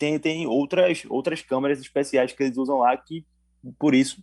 tem, 0.00 0.18
tem 0.18 0.46
outras, 0.46 1.04
outras 1.08 1.42
câmeras 1.42 1.78
especiais 1.78 2.32
que 2.32 2.42
eles 2.42 2.56
usam 2.56 2.78
lá 2.78 2.96
que, 2.96 3.26
por 3.78 3.94
isso, 3.94 4.22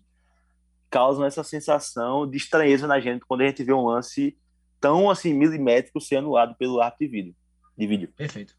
causam 0.90 1.24
essa 1.24 1.44
sensação 1.44 2.28
de 2.28 2.36
estranheza 2.38 2.88
na 2.88 3.00
gente 3.00 3.26
quando 3.28 3.42
a 3.42 3.46
gente 3.46 3.64
vê 3.64 3.74
um 3.74 3.86
lance 3.86 4.36
tão 4.80 5.10
assim 5.10 5.34
milimétrico 5.34 6.02
ser 6.02 6.18
anulado 6.18 6.56
pelo 6.56 6.82
árbitro 6.82 7.06
de 7.06 7.12
vídeo. 7.12 7.36
De 7.78 7.88
vídeo. 7.88 8.14
Perfeito. 8.16 8.57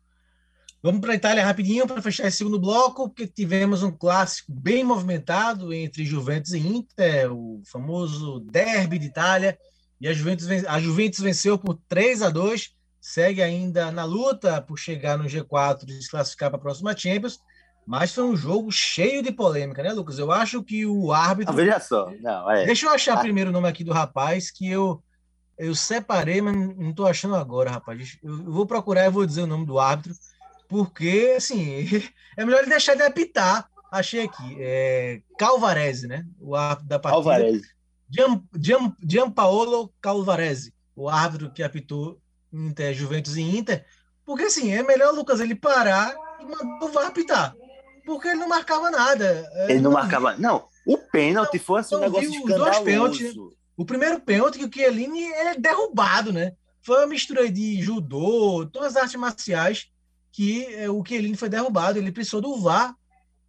Vamos 0.82 1.00
para 1.00 1.12
a 1.12 1.16
Itália 1.16 1.44
rapidinho 1.44 1.86
para 1.86 2.00
fechar 2.00 2.28
esse 2.28 2.38
segundo 2.38 2.58
bloco, 2.58 3.08
porque 3.08 3.26
tivemos 3.26 3.82
um 3.82 3.90
clássico 3.90 4.52
bem 4.52 4.84
movimentado 4.84 5.72
entre 5.72 6.04
Juventus 6.04 6.52
e 6.52 6.58
Inter, 6.58 7.32
o 7.32 7.60
famoso 7.70 8.40
derby 8.40 8.98
de 8.98 9.06
Itália, 9.06 9.58
e 10.00 10.06
a 10.06 10.12
Juventus, 10.12 10.46
a 10.66 10.78
Juventus 10.78 11.18
venceu 11.18 11.58
por 11.58 11.80
3 11.88 12.22
a 12.22 12.30
2 12.30 12.78
segue 13.00 13.42
ainda 13.42 13.90
na 13.90 14.04
luta 14.04 14.60
por 14.60 14.78
chegar 14.78 15.16
no 15.16 15.24
G4 15.24 15.88
e 15.88 16.02
se 16.02 16.10
classificar 16.10 16.50
para 16.50 16.58
a 16.58 16.62
próxima 16.62 16.96
Champions, 16.96 17.38
mas 17.86 18.12
foi 18.12 18.24
um 18.24 18.36
jogo 18.36 18.70
cheio 18.70 19.22
de 19.22 19.32
polêmica, 19.32 19.82
né, 19.82 19.92
Lucas? 19.92 20.18
Eu 20.18 20.30
acho 20.30 20.62
que 20.62 20.84
o 20.84 21.10
árbitro. 21.10 21.54
Ah, 21.54 21.56
veja 21.56 21.80
só, 21.80 22.12
não, 22.20 22.50
é. 22.50 22.66
Deixa 22.66 22.86
eu 22.86 22.90
achar 22.90 23.14
ah. 23.16 23.20
primeiro 23.20 23.50
o 23.50 23.52
nome 23.52 23.66
aqui 23.66 23.82
do 23.82 23.92
rapaz, 23.92 24.50
que 24.50 24.68
eu, 24.68 25.02
eu 25.56 25.74
separei, 25.74 26.42
mas 26.42 26.54
não 26.54 26.90
estou 26.90 27.06
achando 27.06 27.34
agora, 27.34 27.70
rapaz. 27.70 28.18
Eu 28.22 28.52
vou 28.52 28.66
procurar 28.66 29.06
e 29.06 29.10
vou 29.10 29.24
dizer 29.24 29.42
o 29.42 29.46
nome 29.46 29.64
do 29.64 29.78
árbitro, 29.78 30.12
porque, 30.68 31.34
assim, 31.36 31.86
é 32.36 32.44
melhor 32.44 32.60
ele 32.60 32.70
deixar 32.70 32.94
de 32.94 33.02
apitar. 33.02 33.68
Achei 33.90 34.24
aqui, 34.24 34.56
é 34.60 35.22
Calvarese, 35.38 36.06
né? 36.06 36.26
O 36.38 36.54
árbitro 36.54 36.88
da 36.88 36.98
partida. 36.98 37.24
Calvarese. 37.24 37.68
Gian, 38.10 38.42
Gian, 38.60 38.96
Gianpaolo 39.02 39.92
Calvarese, 40.00 40.74
o 40.94 41.08
árbitro 41.08 41.50
que 41.50 41.62
apitou 41.62 42.20
Inter, 42.52 42.94
Juventus 42.94 43.36
e 43.36 43.42
Inter, 43.42 43.84
porque 44.24 44.44
assim, 44.44 44.72
é 44.72 44.82
melhor 44.82 45.12
o 45.12 45.16
Lucas 45.16 45.40
ele 45.40 45.54
parar 45.54 46.14
e 46.40 46.44
mandar 46.44 46.84
o 46.84 46.88
VAR 46.88 47.06
apitar. 47.06 47.54
Porque 48.04 48.28
ele 48.28 48.40
não 48.40 48.48
marcava 48.48 48.90
nada. 48.90 49.46
É, 49.52 49.64
ele 49.70 49.80
não, 49.80 49.90
não 49.90 49.92
marcava. 49.92 50.36
Não, 50.36 50.66
o 50.86 50.96
pênalti 50.96 51.58
foi 51.58 51.80
assim, 51.80 51.96
um 51.96 52.00
negócio 52.00 52.30
escandaloso. 52.30 52.84
Pênalti, 52.84 53.34
o 53.76 53.84
primeiro 53.84 54.20
pênalti 54.20 54.58
que 54.58 54.64
o 54.64 54.70
Chiellini 54.72 55.24
é 55.32 55.54
derrubado, 55.58 56.32
né? 56.32 56.52
Foi 56.82 56.98
uma 56.98 57.06
mistura 57.06 57.50
de 57.50 57.80
judô, 57.82 58.66
todas 58.72 58.96
as 58.96 59.02
artes 59.02 59.16
marciais 59.16 59.90
que 60.38 60.72
é, 60.72 60.88
o 60.88 61.04
Chiellini 61.04 61.36
foi 61.36 61.48
derrubado. 61.48 61.98
Ele 61.98 62.12
precisou 62.12 62.40
do 62.40 62.60
VAR 62.60 62.94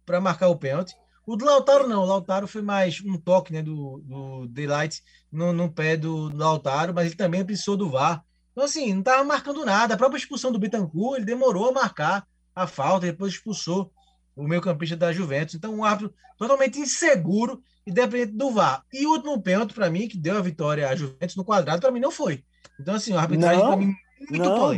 para 0.04 0.20
marcar 0.20 0.48
o 0.48 0.56
pênalti. 0.56 0.92
O 1.24 1.36
do 1.36 1.44
Lautaro 1.44 1.86
não, 1.86 2.02
o 2.02 2.04
Lautaro 2.04 2.48
foi 2.48 2.62
mais 2.62 3.00
um 3.06 3.16
toque 3.16 3.52
né, 3.52 3.62
do, 3.62 4.02
do 4.04 4.48
Daylight 4.48 5.00
no, 5.30 5.52
no 5.52 5.70
pé 5.70 5.96
do, 5.96 6.28
do 6.28 6.36
Lautaro, 6.36 6.92
mas 6.92 7.06
ele 7.06 7.14
também 7.14 7.44
precisou 7.44 7.76
do 7.76 7.88
VAR. 7.88 8.24
Então, 8.50 8.64
assim, 8.64 8.92
não 8.92 8.98
estava 8.98 9.22
marcando 9.22 9.64
nada. 9.64 9.94
A 9.94 9.96
própria 9.96 10.18
expulsão 10.18 10.50
do 10.50 10.58
Bittencourt, 10.58 11.18
ele 11.18 11.26
demorou 11.26 11.68
a 11.68 11.72
marcar 11.72 12.26
a 12.52 12.66
falta, 12.66 13.06
depois 13.06 13.34
expulsou 13.34 13.92
o 14.34 14.42
meio 14.42 14.60
campista 14.60 14.96
da 14.96 15.12
Juventus. 15.12 15.54
Então, 15.54 15.72
um 15.72 15.84
árbitro 15.84 16.12
totalmente 16.36 16.80
inseguro 16.80 17.62
e 17.86 17.92
dependente 17.92 18.36
do 18.36 18.50
VAR. 18.50 18.82
E 18.92 19.06
o 19.06 19.10
último 19.10 19.40
pênalti, 19.40 19.74
para 19.74 19.88
mim, 19.88 20.08
que 20.08 20.18
deu 20.18 20.36
a 20.36 20.42
vitória 20.42 20.88
à 20.88 20.96
Juventus 20.96 21.36
no 21.36 21.44
quadrado, 21.44 21.80
para 21.80 21.92
mim 21.92 22.00
não 22.00 22.10
foi. 22.10 22.42
Então, 22.80 22.96
assim, 22.96 23.12
a 23.12 23.20
arbitragem 23.20 23.64
para 23.64 23.76
mim 23.76 23.94
muito 24.28 24.44
não, 24.44 24.74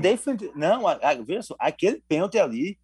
não, 0.55 0.87
a, 0.87 0.93
a, 0.93 1.15
veja 1.15 1.43
só, 1.43 1.57
aquele 1.59 2.03
pênalti 2.09 2.39
ali, 2.39 2.79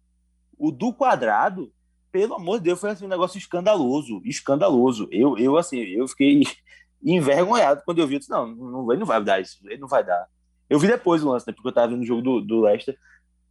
o 0.57 0.71
do 0.71 0.93
quadrado, 0.93 1.71
pelo 2.11 2.35
amor 2.35 2.57
de 2.57 2.65
Deus, 2.65 2.79
foi 2.79 2.89
assim, 2.89 3.05
um 3.05 3.09
negócio 3.09 3.37
escandaloso, 3.37 4.21
escandaloso. 4.25 5.07
Eu, 5.11 5.37
eu 5.37 5.57
assim, 5.57 5.77
eu 5.77 6.07
fiquei 6.07 6.43
envergonhado 7.01 7.81
quando 7.85 7.99
eu 7.99 8.07
vi, 8.07 8.15
eu 8.15 8.19
disse, 8.19 8.31
não, 8.31 8.47
não, 8.47 8.91
ele 8.91 8.99
não 8.99 9.07
vai 9.07 9.23
dar 9.23 9.39
isso, 9.39 9.59
ele 9.65 9.79
não 9.79 9.87
vai 9.87 10.03
dar. 10.03 10.27
Eu 10.69 10.77
vi 10.77 10.87
depois 10.87 11.23
o 11.23 11.29
lance, 11.29 11.47
né? 11.47 11.53
Porque 11.53 11.67
eu 11.67 11.73
tava 11.73 11.87
vendo 11.87 12.01
o 12.01 12.05
jogo 12.05 12.21
do, 12.21 12.41
do 12.41 12.61
Leicester. 12.61 12.95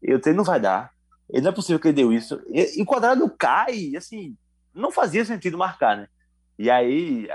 Eu 0.00 0.20
ele 0.24 0.36
não 0.36 0.44
vai 0.44 0.60
dar. 0.60 0.92
Ele 1.28 1.42
não 1.42 1.50
é 1.50 1.54
possível 1.54 1.80
que 1.80 1.88
ele 1.88 1.96
deu 1.96 2.12
isso. 2.12 2.40
E, 2.46 2.78
e 2.78 2.82
o 2.82 2.86
quadrado 2.86 3.28
cai, 3.36 3.96
assim, 3.96 4.36
não 4.72 4.92
fazia 4.92 5.24
sentido 5.24 5.58
marcar, 5.58 5.96
né? 5.96 6.08
E 6.56 6.70
aí. 6.70 7.28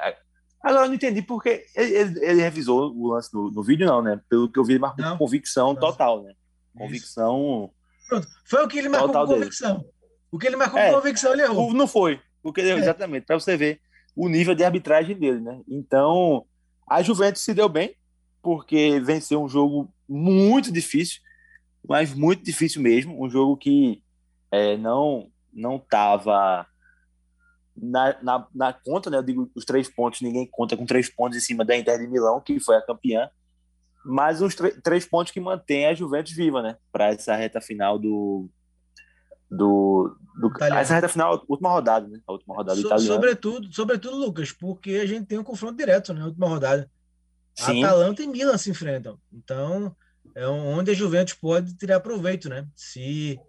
Agora 0.64 0.86
eu 0.86 0.88
não 0.88 0.96
entendi 0.96 1.22
porque 1.22 1.66
ele, 1.76 1.94
ele, 1.94 2.26
ele 2.26 2.42
revisou 2.42 2.96
o 2.96 3.08
lance 3.12 3.34
no, 3.34 3.52
no, 3.52 3.62
vídeo, 3.62 3.86
não, 3.86 4.02
né? 4.02 4.20
Pelo 4.30 4.50
que 4.50 4.58
eu 4.58 4.64
vi, 4.64 4.74
ele 4.74 4.80
marcou 4.80 5.04
não. 5.04 5.18
convicção 5.18 5.76
total, 5.76 6.24
né? 6.24 6.34
Convicção. 6.74 7.70
Pronto. 8.08 8.28
Foi 8.46 8.64
o 8.64 8.68
que 8.70 8.80
ele 8.80 8.88
marcou 8.88 9.12
com 9.12 9.26
convicção. 9.26 9.80
Dele. 9.80 9.90
O 10.32 10.40
que 10.40 10.48
ele 10.48 10.56
marcou 10.56 10.80
é, 10.80 10.90
com 10.90 10.96
convicção, 10.96 11.34
ele 11.34 11.42
errou. 11.42 11.74
Não 11.74 11.86
foi. 11.86 12.22
Porque, 12.42 12.62
é. 12.62 12.78
Exatamente, 12.78 13.26
para 13.26 13.38
você 13.38 13.58
ver 13.58 13.82
o 14.16 14.30
nível 14.30 14.56
de 14.56 14.64
arbitragem 14.64 15.18
dele, 15.18 15.42
né? 15.42 15.60
Então, 15.68 16.46
a 16.88 17.04
Juventus 17.04 17.42
se 17.42 17.54
deu 17.54 17.68
bem, 17.68 17.96
porque 18.42 19.02
venceu 19.02 19.44
um 19.44 19.50
jogo 19.50 19.94
muito 20.08 20.72
difícil, 20.72 21.20
mas 21.88 22.14
muito 22.14 22.44
difícil 22.44 22.82
mesmo, 22.82 23.22
um 23.22 23.30
jogo 23.30 23.58
que 23.58 24.02
é, 24.50 24.78
não 24.78 25.30
não 25.52 25.76
estava 25.76 26.66
na, 27.76 28.16
na, 28.22 28.48
na, 28.54 28.74
conta, 28.74 29.10
né? 29.10 29.18
Eu 29.18 29.24
digo 29.24 29.50
os 29.56 29.66
três 29.66 29.90
pontos, 29.90 30.22
ninguém 30.22 30.48
conta 30.50 30.78
com 30.78 30.86
três 30.86 31.10
pontos 31.10 31.38
em 31.38 31.42
cima 31.42 31.66
da 31.66 31.76
Inter 31.76 32.00
de 32.00 32.08
Milão, 32.08 32.42
que 32.42 32.60
foi 32.60 32.76
a 32.76 32.82
campeã, 32.82 33.30
mas 34.06 34.42
os 34.42 34.56
três 34.84 35.06
pontos 35.06 35.32
que 35.32 35.40
mantém 35.40 35.88
a 35.88 35.94
Juventus 35.94 36.34
viva, 36.34 36.62
né? 36.62 36.78
Para 36.92 37.10
essa 37.10 37.36
reta 37.36 37.62
final 37.62 37.98
do, 37.98 38.50
do, 39.50 40.16
do 40.36 40.52
essa 40.76 40.96
reta 40.96 41.08
final, 41.08 41.44
última 41.48 41.70
rodada, 41.70 42.08
né? 42.08 42.20
A 42.28 42.32
última 42.32 42.56
rodada 42.56 42.80
so, 42.80 42.88
italiana. 42.88 43.14
Sobretudo, 43.14 43.74
sobretudo, 43.74 44.18
Lucas, 44.18 44.52
porque 44.52 44.96
a 44.96 45.06
gente 45.06 45.26
tem 45.26 45.38
um 45.38 45.44
confronto 45.44 45.78
direto, 45.78 46.14
né? 46.14 46.24
última 46.24 46.48
rodada. 46.48 46.90
Sim. 47.56 47.84
Atalanta 47.84 48.24
e 48.24 48.28
Milan 48.28 48.58
se 48.58 48.70
enfrentam. 48.72 49.18
Então, 49.32 49.96
é 50.36 50.48
onde 50.48 50.92
a 50.92 50.94
Juventus 50.94 51.36
pode 51.36 51.76
tirar 51.76 52.00
proveito, 52.00 52.50
né? 52.50 52.68
Se 52.76 53.40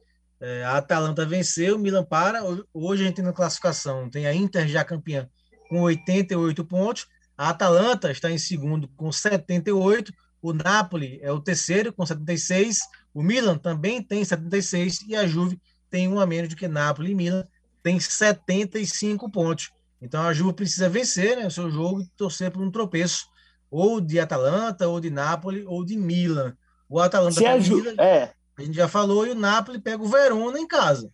é, 0.41 0.64
a 0.64 0.76
Atalanta 0.76 1.24
vencer, 1.24 1.72
o 1.74 1.78
Milan 1.78 2.05
para. 2.05 2.41
Hoje 2.72 3.03
a 3.03 3.07
gente 3.07 3.16
tem 3.16 3.24
na 3.24 3.32
classificação, 3.32 4.11
tem 4.11 4.26
a 4.26 4.35
Inter 4.35 4.68
já 4.68 4.85
campeã 4.85 5.28
com 5.68 5.80
88 5.82 6.64
pontos, 6.64 7.07
a 7.37 7.51
Atalanta 7.51 8.11
está 8.11 8.30
em 8.30 8.39
segundo 8.39 8.89
com 8.97 9.11
78, 9.11 10.12
o 10.43 10.53
Napoli 10.53 11.18
é 11.22 11.32
o 11.32 11.41
terceiro 11.41 11.93
com 11.93 12.05
76, 12.05 12.80
o 13.12 13.22
Milan 13.22 13.57
também 13.57 14.03
tem 14.03 14.24
76 14.24 15.03
e 15.09 15.16
a 15.16 15.26
Juve 15.26 15.59
tem 15.91 16.09
um 16.09 16.20
a 16.20 16.26
menos 16.26 16.51
do 16.51 16.57
que 16.57 16.68
Napoli 16.68 17.12
e 17.12 17.14
Milan, 17.14 17.47
tem 17.82 17.99
75 17.99 19.30
pontos. 19.30 19.70
Então 20.01 20.22
a 20.22 20.32
Juve 20.32 20.53
precisa 20.53 20.89
vencer 20.89 21.37
né, 21.37 21.47
o 21.47 21.51
seu 21.51 21.70
jogo 21.70 22.03
e 22.03 22.07
torcer 22.16 22.51
por 22.51 22.62
um 22.62 22.70
tropeço 22.70 23.26
ou 23.70 24.01
de 24.01 24.20
Atalanta, 24.20 24.87
ou 24.87 25.01
de 25.01 25.11
Nápoles, 25.11 25.64
ou 25.66 25.85
de 25.85 25.97
Milan. 25.97 26.57
O 26.89 27.01
Atalanta 27.01 27.41
pega 27.41 27.57
o 27.57 27.76
Milan, 27.76 27.95
é. 27.99 28.32
A 28.57 28.63
gente 28.63 28.75
já 28.75 28.89
falou, 28.89 29.27
e 29.27 29.31
o 29.31 29.35
Napoli 29.35 29.81
pega 29.81 30.03
o 30.03 30.09
Verona 30.09 30.59
em 30.59 30.67
casa. 30.67 31.11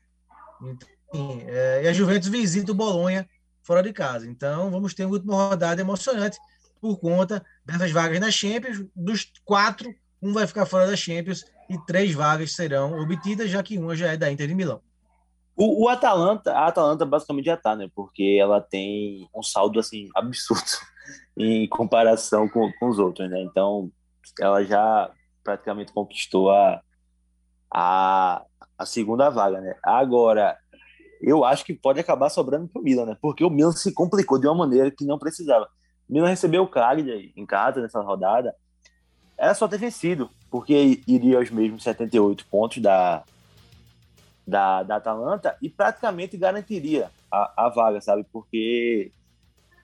Então, 0.62 0.88
é, 1.48 1.84
e 1.84 1.88
a 1.88 1.92
Juventus 1.92 2.28
visita 2.28 2.72
o 2.72 2.74
Bolonha 2.74 3.28
fora 3.62 3.82
de 3.82 3.92
casa. 3.92 4.28
Então, 4.28 4.70
vamos 4.70 4.94
ter 4.94 5.04
uma 5.04 5.14
última 5.14 5.34
rodada 5.34 5.80
emocionante 5.80 6.38
por 6.80 6.98
conta 6.98 7.44
dessas 7.64 7.90
vagas 7.90 8.20
na 8.20 8.30
Champions. 8.30 8.84
Dos 8.94 9.30
quatro, 9.44 9.94
um 10.22 10.32
vai 10.32 10.46
ficar 10.46 10.66
fora 10.66 10.86
da 10.86 10.96
Champions 10.96 11.44
e 11.68 11.78
três 11.86 12.12
vagas 12.12 12.52
serão 12.52 12.98
obtidas, 13.00 13.50
já 13.50 13.62
que 13.62 13.78
uma 13.78 13.96
já 13.96 14.12
é 14.12 14.16
da 14.16 14.30
Inter 14.30 14.48
de 14.48 14.54
Milão. 14.54 14.80
O, 15.56 15.84
o 15.84 15.88
Atalanta, 15.88 16.52
a 16.52 16.68
Atalanta 16.68 17.04
basicamente 17.04 17.46
já 17.46 17.54
está, 17.54 17.76
né? 17.76 17.88
Porque 17.94 18.38
ela 18.40 18.60
tem 18.60 19.28
um 19.34 19.42
saldo 19.42 19.78
assim 19.78 20.08
absurdo 20.14 20.64
em 21.36 21.68
comparação 21.68 22.48
com, 22.48 22.72
com 22.78 22.88
os 22.88 22.98
outros, 22.98 23.28
né? 23.30 23.42
Então, 23.42 23.90
ela 24.40 24.64
já 24.64 25.10
praticamente 25.44 25.92
conquistou 25.92 26.50
a, 26.50 26.80
a, 27.72 28.42
a 28.76 28.86
segunda 28.86 29.30
vaga, 29.30 29.60
né? 29.60 29.74
Agora, 29.82 30.56
eu 31.20 31.44
acho 31.44 31.64
que 31.64 31.74
pode 31.74 32.00
acabar 32.00 32.30
sobrando 32.30 32.68
para 32.68 32.80
o 32.80 32.84
Milan, 32.84 33.06
né? 33.06 33.16
Porque 33.20 33.44
o 33.44 33.50
Milan 33.50 33.72
se 33.72 33.92
complicou 33.92 34.38
de 34.38 34.46
uma 34.46 34.54
maneira 34.54 34.90
que 34.90 35.04
não 35.04 35.18
precisava. 35.18 35.68
O 36.08 36.12
Milan 36.12 36.28
recebeu 36.28 36.62
o 36.62 36.68
Cagliari 36.68 37.32
em 37.36 37.46
casa 37.46 37.80
nessa 37.80 38.00
rodada. 38.00 38.54
Era 39.36 39.54
só 39.54 39.68
ter 39.68 39.78
vencido, 39.78 40.30
porque 40.50 41.02
iria 41.06 41.38
aos 41.38 41.50
mesmos 41.50 41.82
78 41.82 42.46
pontos 42.46 42.78
da, 42.78 43.22
da, 44.46 44.82
da 44.82 44.96
Atalanta 44.96 45.56
e 45.62 45.68
praticamente 45.68 46.36
garantiria 46.36 47.10
a, 47.30 47.66
a 47.66 47.68
vaga, 47.68 48.00
sabe? 48.00 48.24
Porque 48.32 49.12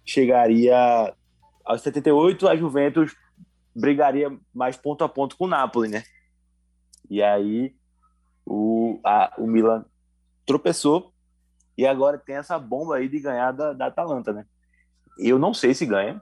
chegaria 0.05 1.15
aos 1.65 1.83
78, 1.83 2.49
a 2.49 2.57
Juventus 2.57 3.15
brigaria 3.75 4.35
mais 4.55 4.77
ponto 4.77 5.05
a 5.05 5.09
ponto 5.09 5.37
com 5.37 5.45
o 5.45 5.49
Napoli, 5.49 5.89
né? 5.89 6.05
E 7.11 7.23
aí 7.23 7.75
o, 8.45 9.01
a, 9.05 9.35
o 9.39 9.47
Milan 9.47 9.85
tropeçou 10.45 11.13
e 11.77 11.87
agora 11.87 12.19
tem 12.19 12.37
essa 12.37 12.59
bomba 12.59 12.97
aí 12.97 13.09
de 13.09 13.21
ganhar 13.21 13.53
da, 13.53 13.73
da 13.73 13.87
Atalanta, 13.87 14.33
né? 14.33 14.47
Eu 15.19 15.39
não 15.39 15.53
sei 15.53 15.75
se 15.75 15.85
ganha. 15.85 16.21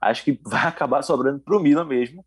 Acho 0.00 0.24
que 0.24 0.38
vai 0.44 0.66
acabar 0.68 1.02
sobrando 1.02 1.40
para 1.40 1.56
o 1.56 1.60
Milan 1.60 1.84
mesmo. 1.84 2.24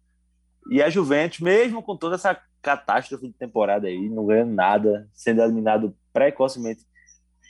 E 0.70 0.82
a 0.82 0.90
Juventus, 0.90 1.40
mesmo 1.40 1.84
com 1.84 1.98
toda 1.98 2.16
essa 2.16 2.40
catástrofe 2.62 3.28
de 3.28 3.34
temporada 3.34 3.88
aí, 3.88 4.10
não 4.10 4.26
ganhando 4.26 4.54
nada, 4.54 5.10
sendo 5.14 5.42
eliminado 5.42 5.94
precocemente, 6.14 6.86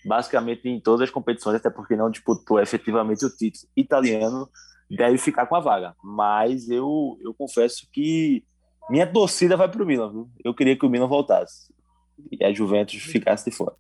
basicamente 0.04 0.68
em 0.68 0.80
todas 0.80 1.02
as 1.02 1.12
competições, 1.12 1.58
até 1.58 1.70
porque 1.70 1.96
não 1.96 2.10
disputou 2.10 2.60
efetivamente 2.60 3.24
o 3.24 3.30
título 3.30 3.70
italiano, 3.78 4.50
deve 4.90 5.20
ficar 5.20 5.46
com 5.46 5.56
a 5.56 5.60
vaga. 5.60 5.96
Mas 6.04 6.68
eu, 6.70 7.18
eu 7.22 7.34
confesso 7.34 7.88
que 7.92 8.44
minha 8.90 9.08
torcida 9.08 9.58
vai 9.58 9.70
para 9.70 9.82
o 9.82 9.86
Milan, 9.86 10.12
viu? 10.12 10.30
Eu 10.44 10.54
queria 10.54 10.78
que 10.78 10.86
o 10.86 10.90
Milan 10.90 11.08
voltasse 11.08 11.74
e 12.32 12.44
a 12.44 12.54
Juventus 12.54 13.02
ficasse 13.02 13.50
de 13.50 13.56
fora. 13.56 13.76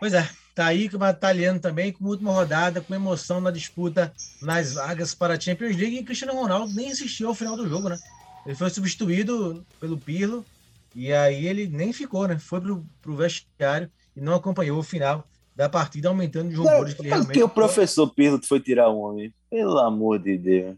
Pois 0.00 0.12
é, 0.12 0.28
tá 0.54 0.66
aí 0.66 0.88
com 0.88 0.98
o 0.98 1.08
italiano 1.08 1.60
também, 1.60 1.92
com 1.92 2.04
última 2.04 2.32
rodada, 2.32 2.80
com 2.80 2.94
emoção 2.94 3.40
na 3.40 3.50
disputa 3.50 4.12
nas 4.40 4.74
vagas 4.74 5.14
para 5.14 5.34
a 5.34 5.40
Champions 5.40 5.76
League. 5.76 5.98
E 5.98 6.04
Cristiano 6.04 6.34
Ronaldo 6.34 6.74
nem 6.74 6.90
assistiu 6.90 7.28
ao 7.28 7.34
final 7.34 7.56
do 7.56 7.68
jogo, 7.68 7.88
né? 7.88 7.98
Ele 8.44 8.56
foi 8.56 8.70
substituído 8.70 9.64
pelo 9.78 9.96
Pirlo 9.96 10.44
e 10.94 11.12
aí 11.12 11.46
ele 11.46 11.68
nem 11.68 11.92
ficou, 11.92 12.26
né? 12.26 12.38
Foi 12.38 12.60
pro, 12.60 12.84
pro 13.00 13.16
vestiário 13.16 13.90
e 14.16 14.20
não 14.20 14.34
acompanhou 14.34 14.78
o 14.78 14.82
final 14.82 15.24
da 15.54 15.68
partida, 15.68 16.08
aumentando 16.08 16.50
os 16.50 16.56
rumores 16.56 16.94
que 16.94 17.02
ele 17.02 17.08
Por 17.08 17.14
realmente. 17.14 17.32
que 17.32 17.42
o 17.42 17.48
professor 17.48 18.12
Pirlo 18.12 18.40
foi 18.44 18.58
tirar 18.58 18.88
o 18.88 18.98
homem? 18.98 19.32
Pelo 19.50 19.78
amor 19.78 20.18
de 20.18 20.36
Deus. 20.36 20.76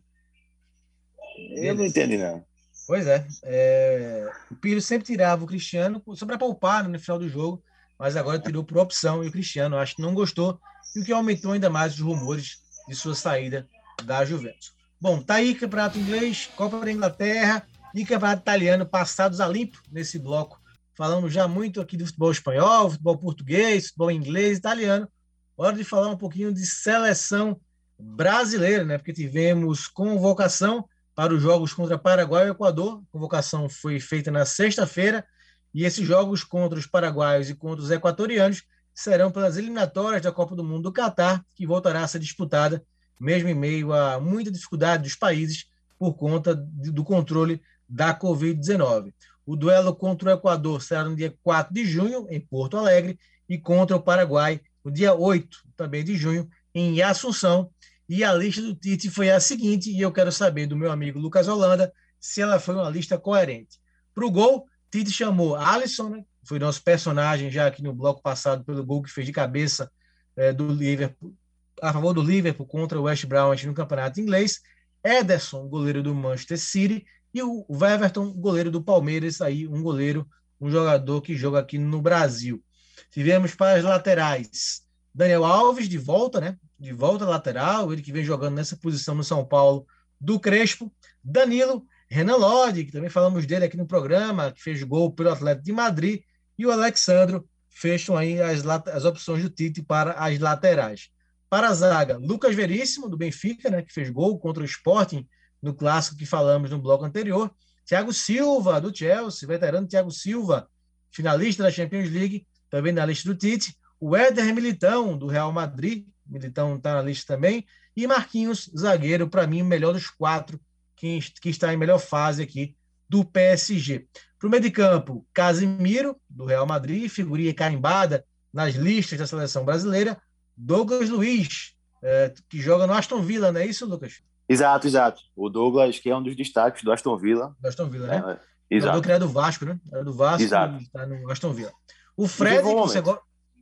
Eu 1.57 1.75
não 1.75 1.85
entendi, 1.85 2.16
não. 2.16 2.45
Pois 2.87 3.07
é, 3.07 3.26
é, 3.43 4.30
o 4.51 4.55
Pirlo 4.57 4.80
sempre 4.80 5.07
tirava 5.07 5.43
o 5.43 5.47
Cristiano 5.47 6.03
só 6.14 6.26
para 6.26 6.37
poupar 6.37 6.82
né, 6.82 6.91
no 6.91 7.01
final 7.01 7.18
do 7.18 7.28
jogo, 7.28 7.62
mas 7.99 8.16
agora 8.16 8.39
tirou 8.39 8.62
por 8.62 8.76
opção 8.78 9.24
e 9.24 9.28
o 9.28 9.32
Cristiano 9.32 9.78
acho 9.78 9.97
que 9.97 10.03
não 10.03 10.12
gostou, 10.12 10.61
e 10.95 11.01
o 11.01 11.05
que 11.05 11.12
aumentou 11.12 11.53
ainda 11.53 11.70
mais 11.70 11.95
os 11.95 12.01
rumores 12.01 12.59
de 12.87 12.95
sua 12.95 13.14
saída 13.14 13.66
da 14.05 14.24
Juventus. 14.24 14.74
Bom, 15.01 15.22
tá 15.22 15.35
aí 15.35 15.55
Campeonato 15.55 15.99
Inglês, 15.99 16.51
Copa 16.57 16.80
da 16.80 16.93
Inglaterra 16.93 17.66
e 17.95 18.05
Campeonato 18.05 18.43
Italiano 18.43 18.85
passados 18.85 19.41
a 19.41 19.49
limpo 19.49 19.80
nesse 19.91 20.18
bloco. 20.18 20.61
Falamos 20.97 21.32
já 21.32 21.49
muito 21.49 21.80
aqui 21.80 21.97
do 21.97 22.07
futebol 22.07 22.30
espanhol, 22.30 22.91
futebol 22.91 23.18
português, 23.18 23.87
futebol 23.87 24.11
inglês, 24.11 24.59
italiano. 24.59 25.09
Hora 25.57 25.76
de 25.76 25.85
falar 25.85 26.09
um 26.09 26.16
pouquinho 26.16 26.53
de 26.53 26.64
seleção 26.66 27.61
brasileira, 27.99 28.85
né? 28.85 28.99
Porque 28.99 29.12
tivemos 29.12 29.87
convocação 29.87 30.89
para 31.15 31.33
os 31.33 31.43
jogos 31.43 31.73
contra 31.73 31.99
Paraguai 31.99 32.47
e 32.47 32.51
Equador. 32.51 33.03
A 33.03 33.12
convocação 33.12 33.69
foi 33.69 34.01
feita 34.01 34.31
na 34.31 34.45
sexta-feira 34.45 35.25
e 35.73 35.85
esses 35.85 36.07
jogos 36.07 36.45
contra 36.45 36.79
os 36.79 36.87
paraguaios 36.87 37.49
e 37.51 37.55
contra 37.55 37.83
os 37.83 37.91
equatorianos 37.91 38.62
serão 38.95 39.31
pelas 39.31 39.57
eliminatórias 39.57 40.23
da 40.23 40.31
Copa 40.31 40.55
do 40.55 40.62
Mundo 40.62 40.85
do 40.85 40.93
Catar, 40.93 41.45
que 41.55 41.67
voltará 41.67 42.05
a 42.05 42.09
ser 42.09 42.21
disputada 42.21 42.85
mesmo 43.21 43.49
em 43.49 43.55
meio 43.55 43.93
a 43.93 44.21
muita 44.21 44.51
dificuldade 44.51 45.05
dos 45.05 45.15
países 45.15 45.67
por 45.99 46.15
conta 46.15 46.55
do 46.55 47.05
controle 47.05 47.61
da 47.89 48.19
Covid-19. 48.19 49.12
O 49.47 49.57
duelo 49.57 49.95
contra 49.95 50.31
o 50.31 50.33
Equador 50.33 50.83
será 50.83 51.05
no 51.05 51.15
dia 51.17 51.35
4 51.43 51.73
de 51.73 51.85
junho, 51.85 52.27
em 52.31 52.41
Porto 52.41 52.77
Alegre, 52.77 53.19
e 53.49 53.59
contra 53.59 53.97
o 53.97 54.03
Paraguai 54.03 54.61
no 54.85 54.91
dia 54.91 55.15
8, 55.15 55.65
também 55.77 56.03
de 56.03 56.17
junho, 56.17 56.49
em 56.75 57.01
Assunção. 57.03 57.71
E 58.09 58.23
a 58.23 58.33
lista 58.35 58.61
do 58.61 58.75
Tite 58.75 59.11
foi 59.11 59.31
a 59.31 59.41
seguinte, 59.41 59.91
e 59.91 60.01
eu 60.01 60.13
quero 60.13 60.31
saber 60.31 60.67
do 60.67 60.77
meu 60.77 60.91
amigo 60.91 61.19
Lucas 61.19 61.49
Holanda 61.49 61.93
se 62.21 62.41
ela 62.43 62.59
foi 62.59 62.75
uma 62.75 62.91
lista 62.91 63.19
coerente. 63.19 63.79
Para 64.15 64.27
o 64.27 64.31
gol, 64.31 64.67
Tite 64.91 65.11
chamou 65.11 65.57
Alisson, 65.57 66.11
né? 66.11 66.25
foi 66.47 66.59
nosso 66.59 66.83
personagem 66.83 67.51
já 67.51 67.67
aqui 67.67 67.83
no 67.83 67.95
bloco 67.95 68.23
passado 68.23 68.65
pelo 68.65 68.85
gol 68.85 69.03
que 69.03 69.11
fez 69.11 69.27
de 69.27 69.33
cabeça 69.33 69.91
é, 70.37 70.53
do 70.53 70.69
Liverpool, 70.69 71.35
a 71.81 71.93
favor 71.93 72.13
do 72.13 72.23
Liverpool 72.23 72.67
contra 72.67 73.01
o 73.01 73.05
West 73.05 73.25
Brom 73.27 73.55
no 73.65 73.75
campeonato 73.75 74.21
inglês. 74.21 74.61
Ederson, 75.03 75.67
goleiro 75.69 76.03
do 76.03 76.15
Manchester 76.15 76.59
City, 76.59 77.07
e 77.33 77.43
o 77.43 77.67
Everton, 77.71 78.33
goleiro 78.33 78.71
do 78.71 78.83
Palmeiras, 78.83 79.41
aí 79.41 79.67
um 79.67 79.83
goleiro, 79.83 80.27
um 80.61 80.71
jogador 80.71 81.21
que 81.21 81.37
joga 81.37 81.59
aqui 81.59 81.77
no 81.77 82.01
Brasil. 82.01 82.63
Tivemos 83.11 83.55
para 83.55 83.77
as 83.77 83.85
laterais 83.85 84.83
Daniel 85.15 85.45
Alves 85.45 85.89
de 85.89 85.99
volta, 85.99 86.41
né? 86.41 86.57
De 86.85 86.93
volta 86.93 87.24
lateral, 87.24 87.91
ele 87.91 88.03
que 88.03 88.12
vem 88.12 88.22
jogando 88.22 88.57
nessa 88.57 88.76
posição 88.76 89.14
no 89.14 89.24
São 89.24 89.43
Paulo 89.43 89.87
do 90.20 90.39
Crespo. 90.39 90.93
Danilo, 91.24 91.87
Renan 92.11 92.37
Lodi, 92.37 92.85
que 92.85 92.93
também 92.93 93.09
falamos 93.09 93.47
dele 93.47 93.64
aqui 93.64 93.74
no 93.74 93.87
programa, 93.87 94.53
que 94.53 94.62
fez 94.62 94.82
gol 94.82 95.11
pelo 95.11 95.30
Atlético 95.30 95.64
de 95.64 95.72
Madrid, 95.72 96.20
e 96.59 96.66
o 96.66 96.70
Alexandro 96.70 97.49
fecham 97.70 98.18
aí 98.18 98.39
as, 98.39 98.66
as 98.66 99.07
opções 99.07 99.43
do 99.43 99.49
Tite 99.49 99.82
para 99.82 100.12
as 100.12 100.39
laterais. 100.39 101.09
Para 101.49 101.68
a 101.68 101.74
zaga, 101.74 102.18
Lucas 102.18 102.55
Veríssimo, 102.55 103.09
do 103.09 103.16
Benfica, 103.16 103.70
né, 103.70 103.80
que 103.80 103.91
fez 103.91 104.11
gol 104.11 104.39
contra 104.39 104.62
o 104.62 104.66
Sporting 104.66 105.26
no 105.62 105.72
clássico 105.72 106.18
que 106.18 106.26
falamos 106.26 106.70
no 106.70 106.78
bloco 106.78 107.07
anterior. 107.07 107.51
Thiago 107.87 108.12
Silva, 108.12 108.78
do 108.78 108.95
Chelsea, 108.95 109.49
veterano 109.49 109.89
Thiago 109.89 110.11
Silva, 110.11 110.68
finalista 111.11 111.62
da 111.62 111.70
Champions 111.70 112.11
League, 112.11 112.47
também 112.68 112.93
na 112.93 113.07
lista 113.07 113.26
do 113.26 113.35
Tite. 113.35 113.74
O 113.99 114.14
Éder 114.14 114.55
Militão, 114.55 115.16
do 115.16 115.26
Real 115.26 115.51
Madrid, 115.51 116.05
Militão 116.27 116.77
está 116.77 116.95
na 116.95 117.03
lista 117.03 117.35
também. 117.35 117.64
E 117.97 118.07
Marquinhos, 118.07 118.70
zagueiro, 118.77 119.29
para 119.29 119.47
mim, 119.47 119.62
o 119.62 119.64
melhor 119.64 119.93
dos 119.93 120.11
quatro, 120.11 120.61
que, 120.97 121.18
que 121.41 121.49
está 121.49 121.72
em 121.72 121.77
melhor 121.77 121.99
fase 121.99 122.43
aqui 122.43 122.75
do 123.09 123.25
PSG. 123.25 124.07
Para 124.39 124.49
o 124.49 124.51
meio 124.51 124.62
de 124.62 124.70
campo, 124.70 125.27
Casimiro, 125.33 126.16
do 126.29 126.45
Real 126.45 126.66
Madrid, 126.66 127.09
figurinha 127.09 127.55
carimbada 127.55 128.25
nas 128.53 128.75
listas 128.75 129.18
da 129.18 129.27
seleção 129.27 129.64
brasileira. 129.64 130.20
Douglas 130.57 131.09
Luiz, 131.09 131.75
é, 132.03 132.33
que 132.49 132.61
joga 132.61 132.87
no 132.87 132.93
Aston 132.93 133.22
Villa, 133.22 133.51
não 133.51 133.61
é 133.61 133.66
isso, 133.66 133.87
Lucas? 133.87 134.22
Exato, 134.49 134.87
exato. 134.87 135.22
O 135.35 135.49
Douglas, 135.49 135.99
que 135.99 136.11
é 136.11 136.16
um 136.16 136.22
dos 136.22 136.37
destaques 136.37 136.83
do 136.83 136.93
Aston 136.93 137.16
Villa. 137.16 137.57
Do 137.61 137.68
Aston 137.68 137.89
Villa, 137.89 138.07
né? 138.07 138.39
É, 138.70 138.77
exato. 138.77 139.01
que 139.01 139.11
era 139.11 139.18
do 139.18 139.29
Vasco, 139.29 139.64
né? 139.64 139.79
Era 139.91 140.05
do 140.05 140.12
Vasco 140.12 140.43
exato. 140.43 140.77
está 140.83 141.07
no 141.07 141.31
Aston 141.31 141.53
Villa. 141.53 141.72
O 142.16 142.29
Fred, 142.29 142.62
que 142.62 142.75
você 142.75 143.01
go... 143.01 143.18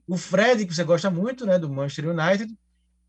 o 0.06 0.16
Fred, 0.16 0.66
que 0.66 0.74
você 0.74 0.84
gosta 0.84 1.10
muito, 1.10 1.46
né? 1.46 1.58
Do 1.58 1.70
Manchester 1.70 2.08
United. 2.08 2.54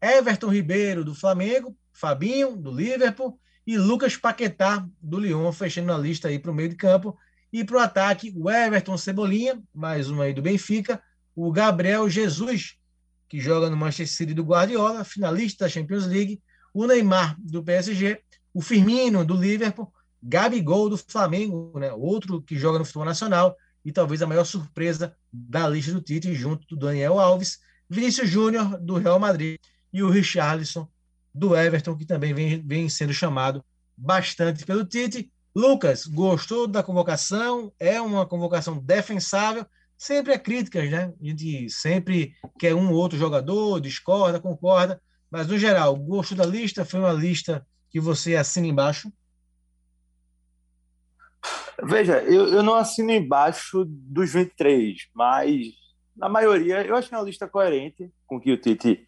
Everton 0.01 0.49
Ribeiro, 0.49 1.03
do 1.03 1.15
Flamengo. 1.15 1.75
Fabinho, 1.91 2.55
do 2.55 2.71
Liverpool. 2.71 3.39
E 3.65 3.77
Lucas 3.77 4.17
Paquetá, 4.17 4.85
do 5.01 5.19
Lyon, 5.19 5.51
fechando 5.51 5.93
a 5.93 5.97
lista 5.97 6.27
aí 6.27 6.37
para 6.37 6.51
o 6.51 6.53
meio 6.53 6.69
de 6.69 6.75
campo. 6.75 7.17
E 7.51 7.63
para 7.63 7.77
o 7.77 7.79
ataque, 7.79 8.33
o 8.35 8.49
Everton 8.49 8.97
Cebolinha, 8.97 9.61
mais 9.73 10.09
um 10.09 10.21
aí 10.21 10.33
do 10.33 10.41
Benfica. 10.41 11.01
O 11.35 11.51
Gabriel 11.51 12.09
Jesus, 12.09 12.75
que 13.29 13.39
joga 13.39 13.69
no 13.69 13.77
Manchester 13.77 14.07
City 14.07 14.33
do 14.33 14.43
Guardiola, 14.43 15.03
finalista 15.03 15.65
da 15.65 15.69
Champions 15.69 16.05
League 16.05 16.41
o 16.73 16.87
Neymar 16.87 17.37
do 17.39 17.63
PSG, 17.63 18.19
o 18.53 18.61
Firmino 18.61 19.23
do 19.23 19.35
Liverpool, 19.35 19.93
Gabigol 20.21 20.89
do 20.89 20.97
Flamengo, 20.97 21.77
né? 21.77 21.91
outro 21.93 22.41
que 22.41 22.57
joga 22.57 22.79
no 22.79 22.85
futebol 22.85 23.05
nacional 23.05 23.55
e 23.83 23.91
talvez 23.91 24.21
a 24.21 24.27
maior 24.27 24.45
surpresa 24.45 25.15
da 25.31 25.67
lista 25.67 25.91
do 25.91 26.01
Tite, 26.01 26.33
junto 26.33 26.65
do 26.67 26.75
Daniel 26.75 27.19
Alves, 27.19 27.59
Vinícius 27.89 28.29
Júnior 28.29 28.79
do 28.79 28.97
Real 28.97 29.19
Madrid 29.19 29.57
e 29.91 30.01
o 30.01 30.09
Richarlison 30.09 30.87
do 31.33 31.55
Everton, 31.55 31.95
que 31.95 32.05
também 32.05 32.33
vem, 32.33 32.65
vem 32.65 32.89
sendo 32.89 33.13
chamado 33.13 33.63
bastante 33.97 34.65
pelo 34.65 34.85
Tite. 34.85 35.31
Lucas, 35.55 36.05
gostou 36.05 36.67
da 36.67 36.81
convocação? 36.81 37.71
É 37.79 38.01
uma 38.01 38.25
convocação 38.25 38.77
defensável? 38.77 39.65
Sempre 39.97 40.33
há 40.33 40.39
críticas, 40.39 40.89
né? 40.89 41.13
A 41.21 41.25
gente 41.25 41.69
sempre 41.69 42.33
quer 42.57 42.73
um 42.73 42.89
ou 42.89 42.95
outro 42.95 43.17
jogador, 43.17 43.79
discorda, 43.79 44.39
concorda, 44.39 44.99
mas, 45.33 45.47
no 45.47 45.57
geral, 45.57 45.95
gosto 45.95 46.35
da 46.35 46.45
lista 46.45 46.85
foi 46.85 46.99
uma 46.99 47.11
lista 47.11 47.65
que 47.89 47.99
você 47.99 48.35
assina 48.35 48.67
embaixo? 48.67 49.11
Veja, 51.81 52.21
eu, 52.23 52.47
eu 52.47 52.63
não 52.63 52.75
assino 52.75 53.11
embaixo 53.11 53.83
dos 53.87 54.31
23, 54.31 55.09
mas 55.13 55.67
na 56.15 56.29
maioria 56.29 56.85
eu 56.85 56.95
achei 56.95 57.17
uma 57.17 57.23
lista 57.23 57.47
coerente 57.47 58.11
com 58.27 58.37
o 58.37 58.39
que 58.39 58.51
o 58.51 58.57
Tite 58.57 59.07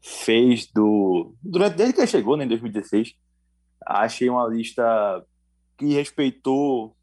fez 0.00 0.66
do 0.72 1.34
durante 1.42 1.76
desde 1.76 1.94
que 1.94 2.00
ele 2.00 2.06
chegou 2.06 2.36
né, 2.36 2.44
em 2.44 2.48
2016. 2.48 3.14
Achei 3.84 4.28
uma 4.28 4.46
lista 4.46 5.24
que 5.76 5.94
respeitou 5.94 6.96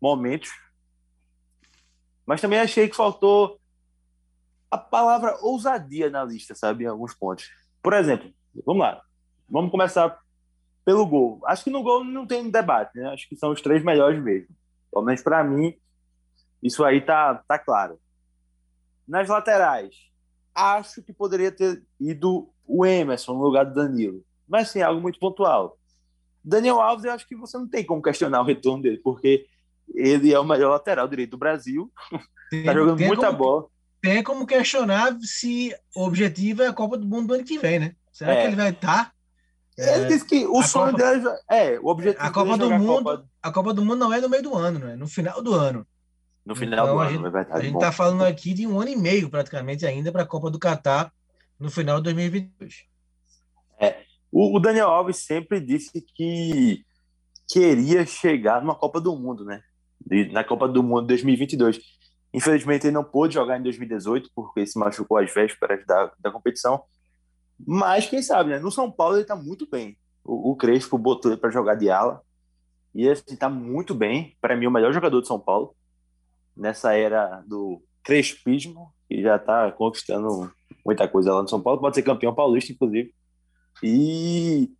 momentos, 0.00 0.50
mas 2.26 2.40
também 2.40 2.58
achei 2.58 2.88
que 2.88 2.96
faltou 2.96 3.60
a 4.70 4.78
palavra 4.78 5.36
ousadia 5.42 6.08
na 6.08 6.24
lista, 6.24 6.54
sabe, 6.54 6.84
em 6.84 6.86
alguns 6.86 7.14
pontos. 7.14 7.48
Por 7.82 7.92
exemplo, 7.92 8.32
vamos 8.64 8.82
lá. 8.82 9.02
Vamos 9.48 9.70
começar 9.70 10.16
pelo 10.90 11.06
gol. 11.06 11.40
Acho 11.46 11.62
que 11.62 11.70
no 11.70 11.84
gol 11.84 12.02
não 12.02 12.26
tem 12.26 12.50
debate, 12.50 12.98
né? 12.98 13.08
Acho 13.10 13.28
que 13.28 13.36
são 13.36 13.52
os 13.52 13.62
três 13.62 13.84
melhores 13.84 14.20
mesmo. 14.20 14.48
Pelo 14.92 15.04
menos 15.04 15.22
para 15.22 15.44
mim, 15.44 15.72
isso 16.60 16.84
aí 16.84 17.00
tá, 17.00 17.36
tá 17.46 17.56
claro. 17.60 17.96
Nas 19.06 19.28
laterais, 19.28 19.94
acho 20.52 21.00
que 21.00 21.12
poderia 21.12 21.52
ter 21.52 21.80
ido 22.00 22.50
o 22.66 22.84
Emerson 22.84 23.34
no 23.34 23.42
lugar 23.42 23.64
do 23.64 23.74
Danilo. 23.74 24.24
Mas 24.48 24.70
sim, 24.70 24.82
algo 24.82 25.00
muito 25.00 25.20
pontual. 25.20 25.78
Daniel 26.42 26.80
Alves, 26.80 27.04
eu 27.04 27.12
acho 27.12 27.28
que 27.28 27.36
você 27.36 27.56
não 27.56 27.68
tem 27.68 27.84
como 27.84 28.02
questionar 28.02 28.40
o 28.40 28.44
retorno 28.44 28.82
dele, 28.82 28.98
porque 28.98 29.46
ele 29.94 30.32
é 30.32 30.40
o 30.40 30.44
melhor 30.44 30.70
lateral 30.70 31.06
direito 31.06 31.30
do 31.30 31.38
Brasil. 31.38 31.90
Tá 32.64 32.74
jogando 32.74 32.98
muita 32.98 33.26
como, 33.26 33.38
bola 33.38 33.68
tem 34.00 34.24
como 34.24 34.44
questionar 34.44 35.16
se 35.20 35.72
o 35.94 36.02
objetivo 36.04 36.64
é 36.64 36.66
a 36.66 36.72
Copa 36.72 36.98
do 36.98 37.06
Mundo 37.06 37.28
do 37.28 37.34
ano 37.34 37.44
que 37.44 37.58
vem, 37.58 37.78
né? 37.78 37.94
Será 38.12 38.32
É. 38.32 38.40
que 38.40 38.46
ele 38.48 38.56
vai 38.56 38.70
estar? 38.70 39.14
Ele 39.88 40.06
disse 40.06 40.24
que 40.26 40.46
o 40.46 40.58
a 40.58 40.62
sonho 40.62 40.92
Copa- 40.92 41.02
dele 41.14 41.26
é 41.50 41.78
o 41.80 41.86
objetivo 41.86 42.24
A 42.26 42.30
Copa 42.30 42.44
dele 42.44 42.54
é 42.54 42.58
do 42.58 42.64
jogar 42.64 42.76
a 42.76 42.78
Mundo, 42.78 43.04
Copa 43.04 43.24
a 43.42 43.52
Copa 43.52 43.74
do 43.74 43.84
Mundo 43.84 43.96
não 43.98 44.12
é 44.12 44.20
no 44.20 44.28
meio 44.28 44.42
do 44.42 44.54
ano, 44.54 44.78
né? 44.78 44.96
No 44.96 45.06
final 45.08 45.42
do 45.42 45.54
ano. 45.54 45.86
no 46.44 46.54
final 46.56 46.84
Então, 46.84 46.94
do 46.96 47.00
a 47.00 47.04
ano, 47.06 47.12
gente- 47.16 47.26
é 47.26 47.30
verdade. 47.30 47.58
A 47.60 47.62
gente 47.64 47.74
está 47.74 47.92
falando 47.92 48.24
aqui 48.24 48.52
de 48.54 48.66
um 48.66 48.80
ano 48.80 48.90
e 48.90 48.96
meio 48.96 49.30
praticamente 49.30 49.86
ainda 49.86 50.10
para 50.10 50.22
a 50.22 50.26
Copa 50.26 50.50
do 50.50 50.58
Catar 50.58 51.12
no 51.58 51.70
final 51.70 51.98
de 51.98 52.04
2022. 52.04 52.84
O, 54.32 54.56
o 54.56 54.60
Daniel 54.60 54.88
Alves 54.88 55.16
sempre 55.16 55.60
disse 55.60 56.00
que 56.14 56.84
queria 57.48 58.06
chegar 58.06 58.60
numa 58.60 58.76
Copa 58.76 59.00
do 59.00 59.16
Mundo, 59.16 59.44
né? 59.44 59.60
De- 60.06 60.30
Na 60.30 60.44
Copa 60.44 60.68
do 60.68 60.84
Mundo 60.84 61.06
2022. 61.08 61.80
Infelizmente, 62.32 62.86
ele 62.86 62.94
não 62.94 63.02
pôde 63.02 63.34
jogar 63.34 63.58
em 63.58 63.62
2018, 63.64 64.30
porque 64.32 64.64
se 64.64 64.78
machucou 64.78 65.16
às 65.18 65.34
vésperas 65.34 65.84
da, 65.84 66.12
da 66.20 66.30
competição. 66.30 66.80
Mas 67.66 68.06
quem 68.06 68.22
sabe, 68.22 68.50
né? 68.50 68.58
No 68.58 68.70
São 68.70 68.90
Paulo 68.90 69.16
ele 69.16 69.24
tá 69.24 69.36
muito 69.36 69.68
bem. 69.68 69.96
O, 70.24 70.52
o 70.52 70.56
Crespo 70.56 70.98
botou 70.98 71.30
ele 71.30 71.40
para 71.40 71.50
jogar 71.50 71.74
de 71.74 71.90
ala. 71.90 72.22
E 72.94 73.08
assim, 73.08 73.36
tá 73.36 73.48
muito 73.48 73.94
bem. 73.94 74.36
Para 74.40 74.56
mim, 74.56 74.66
o 74.66 74.70
melhor 74.70 74.92
jogador 74.92 75.20
de 75.20 75.28
São 75.28 75.38
Paulo. 75.38 75.74
Nessa 76.56 76.94
era 76.94 77.42
do 77.46 77.82
Crespismo, 78.02 78.92
que 79.08 79.22
já 79.22 79.38
tá 79.38 79.70
conquistando 79.72 80.52
muita 80.84 81.06
coisa 81.06 81.32
lá 81.32 81.42
no 81.42 81.48
São 81.48 81.62
Paulo. 81.62 81.80
Pode 81.80 81.94
ser 81.94 82.02
campeão 82.02 82.34
paulista, 82.34 82.72
inclusive. 82.72 83.14
E 83.82 84.70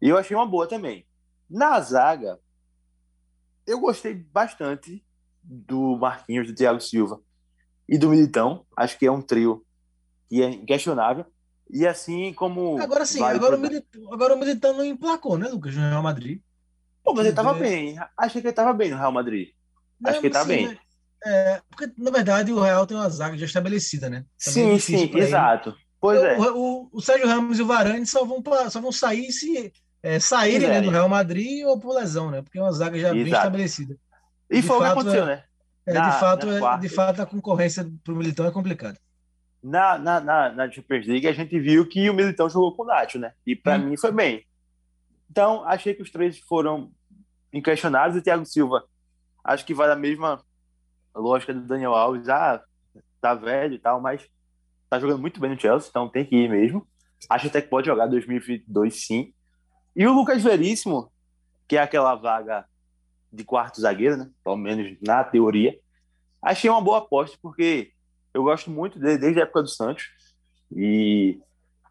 eu 0.00 0.16
achei 0.16 0.36
uma 0.36 0.46
boa 0.46 0.66
também. 0.66 1.06
Na 1.48 1.80
zaga, 1.80 2.38
eu 3.66 3.78
gostei 3.78 4.14
bastante 4.14 5.04
do 5.42 5.96
Marquinhos, 5.96 6.46
do 6.46 6.54
Thiago 6.54 6.80
Silva 6.80 7.20
e 7.88 7.96
do 7.96 8.08
Militão. 8.08 8.66
Acho 8.76 8.98
que 8.98 9.06
é 9.06 9.12
um 9.12 9.22
trio 9.22 9.64
que 10.28 10.42
é 10.42 10.50
inquestionável. 10.50 11.26
E 11.72 11.86
assim 11.86 12.32
como. 12.34 12.78
Agora 12.80 13.06
sim, 13.06 13.18
vale 13.20 13.36
agora, 13.38 13.56
o 13.56 13.58
pro- 13.60 13.68
Militão, 13.68 14.12
agora 14.12 14.34
o 14.34 14.38
Militão 14.38 14.76
não 14.76 14.84
emplacou, 14.84 15.38
né, 15.38 15.48
Lucas, 15.48 15.74
no 15.74 15.80
Real 15.88 16.02
Madrid. 16.02 16.40
Pô, 17.02 17.14
mas 17.14 17.24
ele 17.26 17.34
tava 17.34 17.56
É. 17.56 17.60
bem. 17.60 17.96
Achei 18.16 18.40
que 18.42 18.48
ele 18.48 18.54
tava 18.54 18.72
bem 18.74 18.90
no 18.90 18.96
Real 18.98 19.10
Madrid. 19.10 19.48
Acho 20.04 20.14
Não, 20.16 20.20
que 20.20 20.26
ele 20.26 20.34
tá 20.34 20.42
sim, 20.42 20.48
bem. 20.48 20.68
né? 20.68 20.78
É, 21.24 21.60
porque, 21.70 21.90
na 21.96 22.10
verdade, 22.10 22.52
o 22.52 22.60
Real 22.60 22.86
tem 22.86 22.96
uma 22.96 23.08
zaga 23.08 23.38
já 23.38 23.46
estabelecida, 23.46 24.10
né? 24.10 24.24
Também 24.44 24.74
é 24.74 24.78
Sim, 24.78 24.96
sim, 24.98 25.02
ele. 25.04 25.20
exato. 25.20 25.74
Pois 26.00 26.20
é. 26.22 26.36
O, 26.36 26.56
o- 26.56 26.88
o 26.92 27.00
Sérgio 27.00 27.26
Ramos 27.28 27.58
e 27.58 27.62
o 27.62 27.66
Varane 27.66 28.04
só 28.06 28.24
vão, 28.24 28.42
pra- 28.42 28.68
só 28.70 28.80
vão 28.80 28.90
sair 28.92 29.30
se 29.32 29.72
é, 30.02 30.18
saírem 30.18 30.68
né, 30.68 30.80
do 30.80 30.90
Real 30.90 31.08
Madrid 31.08 31.64
ou 31.64 31.78
por 31.78 31.94
lesão, 31.94 32.28
né? 32.30 32.42
Porque 32.42 32.58
é 32.58 32.62
uma 32.62 32.72
zaga 32.72 32.98
já 32.98 33.12
bem 33.12 33.22
Exato. 33.22 33.36
estabelecida. 33.36 33.96
E 34.50 34.60
de 34.60 34.66
foi 34.66 34.76
o 34.76 34.80
que 34.80 34.86
aconteceu, 34.86 35.22
é- 35.22 35.26
né? 35.26 35.44
É, 35.86 35.92
Na- 35.94 36.10
de, 36.10 36.18
fato, 36.20 36.50
é, 36.50 36.78
de 36.78 36.88
fato, 36.88 37.22
a 37.22 37.26
concorrência 37.26 37.88
pro 38.04 38.16
Militão 38.16 38.44
é 38.46 38.50
complicada. 38.50 38.98
Na, 39.62 39.96
na, 39.98 40.20
na, 40.20 40.50
na 40.52 40.70
Champions 40.70 41.06
League, 41.06 41.26
a 41.28 41.32
gente 41.32 41.58
viu 41.60 41.86
que 41.88 42.10
o 42.10 42.14
Militão 42.14 42.48
jogou 42.50 42.74
com 42.74 42.82
o 42.82 42.86
Nacho, 42.86 43.18
né? 43.18 43.32
E 43.46 43.54
pra 43.54 43.76
Hum. 43.76 43.90
mim 43.90 43.96
foi 43.96 44.10
bem. 44.10 44.44
Então, 45.30 45.64
achei 45.64 45.94
que 45.94 46.02
os 46.02 46.10
três 46.10 46.38
foram 46.40 46.90
inquestionáveis. 47.52 48.16
O 48.16 48.22
Thiago 48.22 48.44
Silva, 48.44 48.84
acho 49.44 49.64
que 49.64 49.72
vai 49.74 49.86
da 49.88 49.96
mesma 49.96 50.42
lógica 51.14 51.54
do 51.54 51.60
Daniel 51.60 51.94
Alves. 51.94 52.28
Ah, 52.28 52.62
tá 53.20 53.34
velho 53.34 53.74
e 53.74 53.78
tal, 53.78 54.00
mas 54.00 54.28
tá 54.90 54.98
jogando 54.98 55.20
muito 55.20 55.40
bem 55.40 55.50
no 55.50 55.58
Chelsea, 55.60 55.88
então 55.88 56.08
tem 56.08 56.24
que 56.24 56.34
ir 56.36 56.50
mesmo. 56.50 56.86
Acho 57.30 57.46
até 57.46 57.62
que 57.62 57.68
pode 57.68 57.86
jogar 57.86 58.06
2022 58.08 59.06
sim. 59.06 59.32
E 59.94 60.04
o 60.06 60.12
Lucas 60.12 60.42
Veríssimo, 60.42 61.10
que 61.68 61.76
é 61.76 61.80
aquela 61.82 62.14
vaga 62.16 62.66
de 63.32 63.44
quarto 63.44 63.80
zagueiro, 63.80 64.16
né? 64.16 64.28
Pelo 64.42 64.56
menos 64.56 64.98
na 65.00 65.22
teoria. 65.22 65.78
Achei 66.42 66.68
uma 66.68 66.80
boa 66.82 66.98
aposta, 66.98 67.38
porque 67.40 67.92
eu 68.34 68.42
gosto 68.42 68.70
muito 68.70 68.98
dele 68.98 69.18
desde 69.18 69.40
a 69.40 69.42
época 69.44 69.62
do 69.62 69.68
Santos. 69.68 70.10
E 70.74 71.38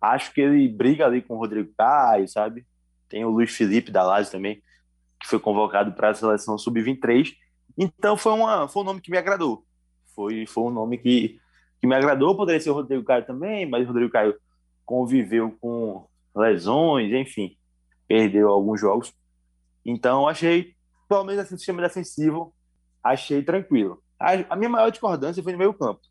acho 0.02 0.34
que 0.34 0.42
ele 0.42 0.68
briga 0.68 1.06
ali 1.06 1.22
com 1.22 1.36
o 1.36 1.38
Rodrigo 1.38 1.72
Caio, 1.78 2.28
sabe? 2.28 2.66
Tem 3.08 3.24
o 3.24 3.30
Luiz 3.30 3.52
Felipe 3.52 3.92
da 3.92 4.04
Lazio 4.04 4.32
também, 4.32 4.62
que 5.20 5.28
foi 5.28 5.40
convocado 5.40 5.92
para 5.94 6.10
a 6.10 6.14
seleção 6.14 6.58
sub-23. 6.58 7.34
Então 7.78 8.18
foi, 8.18 8.34
uma, 8.34 8.68
foi 8.68 8.82
um 8.82 8.86
nome 8.86 9.02
que 9.02 9.12
me 9.12 9.18
agradou. 9.18 9.66
Foi, 10.16 10.46
foi 10.46 10.64
um 10.64 10.72
nome 10.72 10.98
que, 10.98 11.40
que 11.80 11.88
me 11.88 11.96
agradou. 11.96 12.36
Poderia 12.36 12.60
ser 12.60 12.72
o 12.72 12.74
Rodrigo 12.74 13.04
Caio 13.04 13.26
também, 13.26 13.70
mas 13.70 13.84
o 13.84 13.88
Rodrigo 13.88 14.12
Caio 14.12 14.36
conviveu 14.86 15.56
com 15.62 16.08
lesões, 16.36 17.14
enfim, 17.14 17.56
perdeu 18.08 18.50
alguns 18.50 18.80
jogos. 18.80 19.14
Então 19.86 20.28
achei, 20.28 20.76
pelo 21.08 21.24
menos 21.24 21.42
assim, 21.42 21.56
o 21.56 21.58
sistema 21.58 21.82
defensivo, 21.82 22.54
achei 23.04 23.44
tranquilo. 23.44 24.02
A, 24.20 24.32
a 24.54 24.56
minha 24.56 24.70
maior 24.70 24.90
discordância 24.90 25.42
foi 25.44 25.52
no 25.52 25.58
meio 25.58 25.74
campo, 25.74 26.02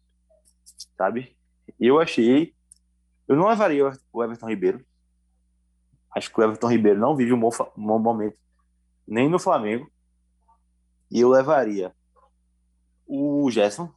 sabe? 0.97 1.37
Eu 1.79 2.01
achei, 2.01 2.55
eu 3.29 3.37
não 3.37 3.49
levaria 3.49 3.91
o 4.13 4.25
Everton 4.25 4.49
Ribeiro. 4.49 4.85
Acho 6.15 6.33
que 6.33 6.41
o 6.41 6.43
Everton 6.43 6.69
Ribeiro 6.69 6.99
não 6.99 7.17
vive 7.17 7.33
um 7.33 7.41
bom, 7.41 7.51
um 7.77 7.87
bom 7.87 7.99
momento 7.99 8.37
nem 9.07 9.29
no 9.29 9.39
Flamengo. 9.39 9.91
E 11.11 11.21
eu 11.21 11.29
levaria 11.29 11.93
o 13.07 13.51
Gerson, 13.51 13.93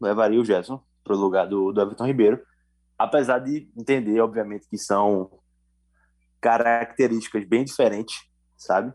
levaria 0.00 0.40
o 0.40 0.44
Gerson 0.44 0.82
para 1.04 1.14
o 1.14 1.18
lugar 1.18 1.46
do, 1.46 1.72
do 1.72 1.80
Everton 1.80 2.06
Ribeiro, 2.06 2.44
apesar 2.98 3.38
de 3.38 3.70
entender, 3.76 4.20
obviamente, 4.20 4.68
que 4.68 4.76
são 4.76 5.30
características 6.40 7.44
bem 7.44 7.64
diferentes, 7.64 8.16
sabe? 8.56 8.92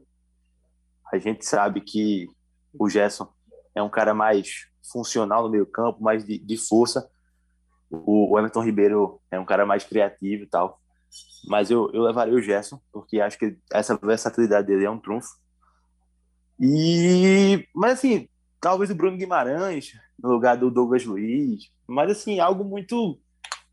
A 1.12 1.18
gente 1.18 1.46
sabe 1.46 1.82
que 1.82 2.28
o 2.74 2.90
Gerson 2.90 3.34
é 3.74 3.82
um 3.82 3.90
cara 3.90 4.14
mais 4.14 4.71
funcional 4.84 5.44
no 5.44 5.50
meio 5.50 5.66
campo, 5.66 6.02
mais 6.04 6.26
de, 6.26 6.38
de 6.38 6.58
força. 6.58 7.10
O, 7.90 8.34
o 8.34 8.40
Everton 8.40 8.64
Ribeiro 8.64 9.22
é 9.30 9.40
um 9.40 9.46
cara 9.46 9.66
mais 9.66 9.84
criativo 9.84 10.44
e 10.44 10.48
tal. 10.48 10.80
Mas 11.48 11.70
eu, 11.70 11.90
eu 11.94 12.04
levaria 12.04 12.34
o 12.34 12.42
Gerson, 12.42 12.80
porque 12.92 13.20
acho 13.20 13.38
que 13.38 13.58
essa 13.72 13.98
versatilidade 13.98 14.68
dele 14.68 14.86
é 14.86 14.90
um 14.90 15.00
trunfo. 15.00 15.30
E, 16.60 17.68
mas 17.74 17.94
assim, 17.94 18.30
talvez 18.60 18.92
o 18.92 18.96
Bruno 18.96 19.18
Guimarães 19.18 19.94
no 20.22 20.30
lugar 20.30 20.56
do 20.56 20.70
Douglas 20.70 21.04
Luiz, 21.04 21.72
mas 21.88 22.12
assim, 22.12 22.40
algo 22.40 22.64
muito 22.64 23.20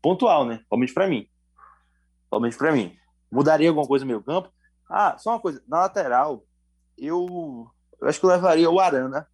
pontual, 0.01 0.45
né? 0.45 0.63
Pelo 0.69 0.93
para 0.93 1.07
mim. 1.07 1.27
Pelo 2.29 2.57
para 2.57 2.71
mim. 2.71 2.95
Mudaria 3.31 3.69
alguma 3.69 3.87
coisa 3.87 4.03
no 4.03 4.09
meio 4.09 4.23
campo? 4.23 4.51
Ah, 4.89 5.15
só 5.19 5.31
uma 5.31 5.39
coisa, 5.39 5.61
na 5.67 5.81
lateral, 5.81 6.43
eu, 6.97 7.67
eu 8.01 8.07
acho 8.07 8.19
que 8.19 8.25
eu 8.25 8.29
levaria 8.31 8.69
o 8.69 8.79
Arana 8.79 9.27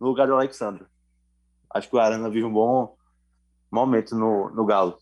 no 0.00 0.08
lugar 0.08 0.26
do 0.26 0.34
Alexandre. 0.34 0.86
Acho 1.72 1.88
que 1.88 1.94
o 1.94 2.00
Arana 2.00 2.30
vive 2.30 2.44
um 2.44 2.52
bom 2.52 2.96
momento 3.70 4.16
no, 4.16 4.50
no 4.50 4.64
Galo. 4.64 4.98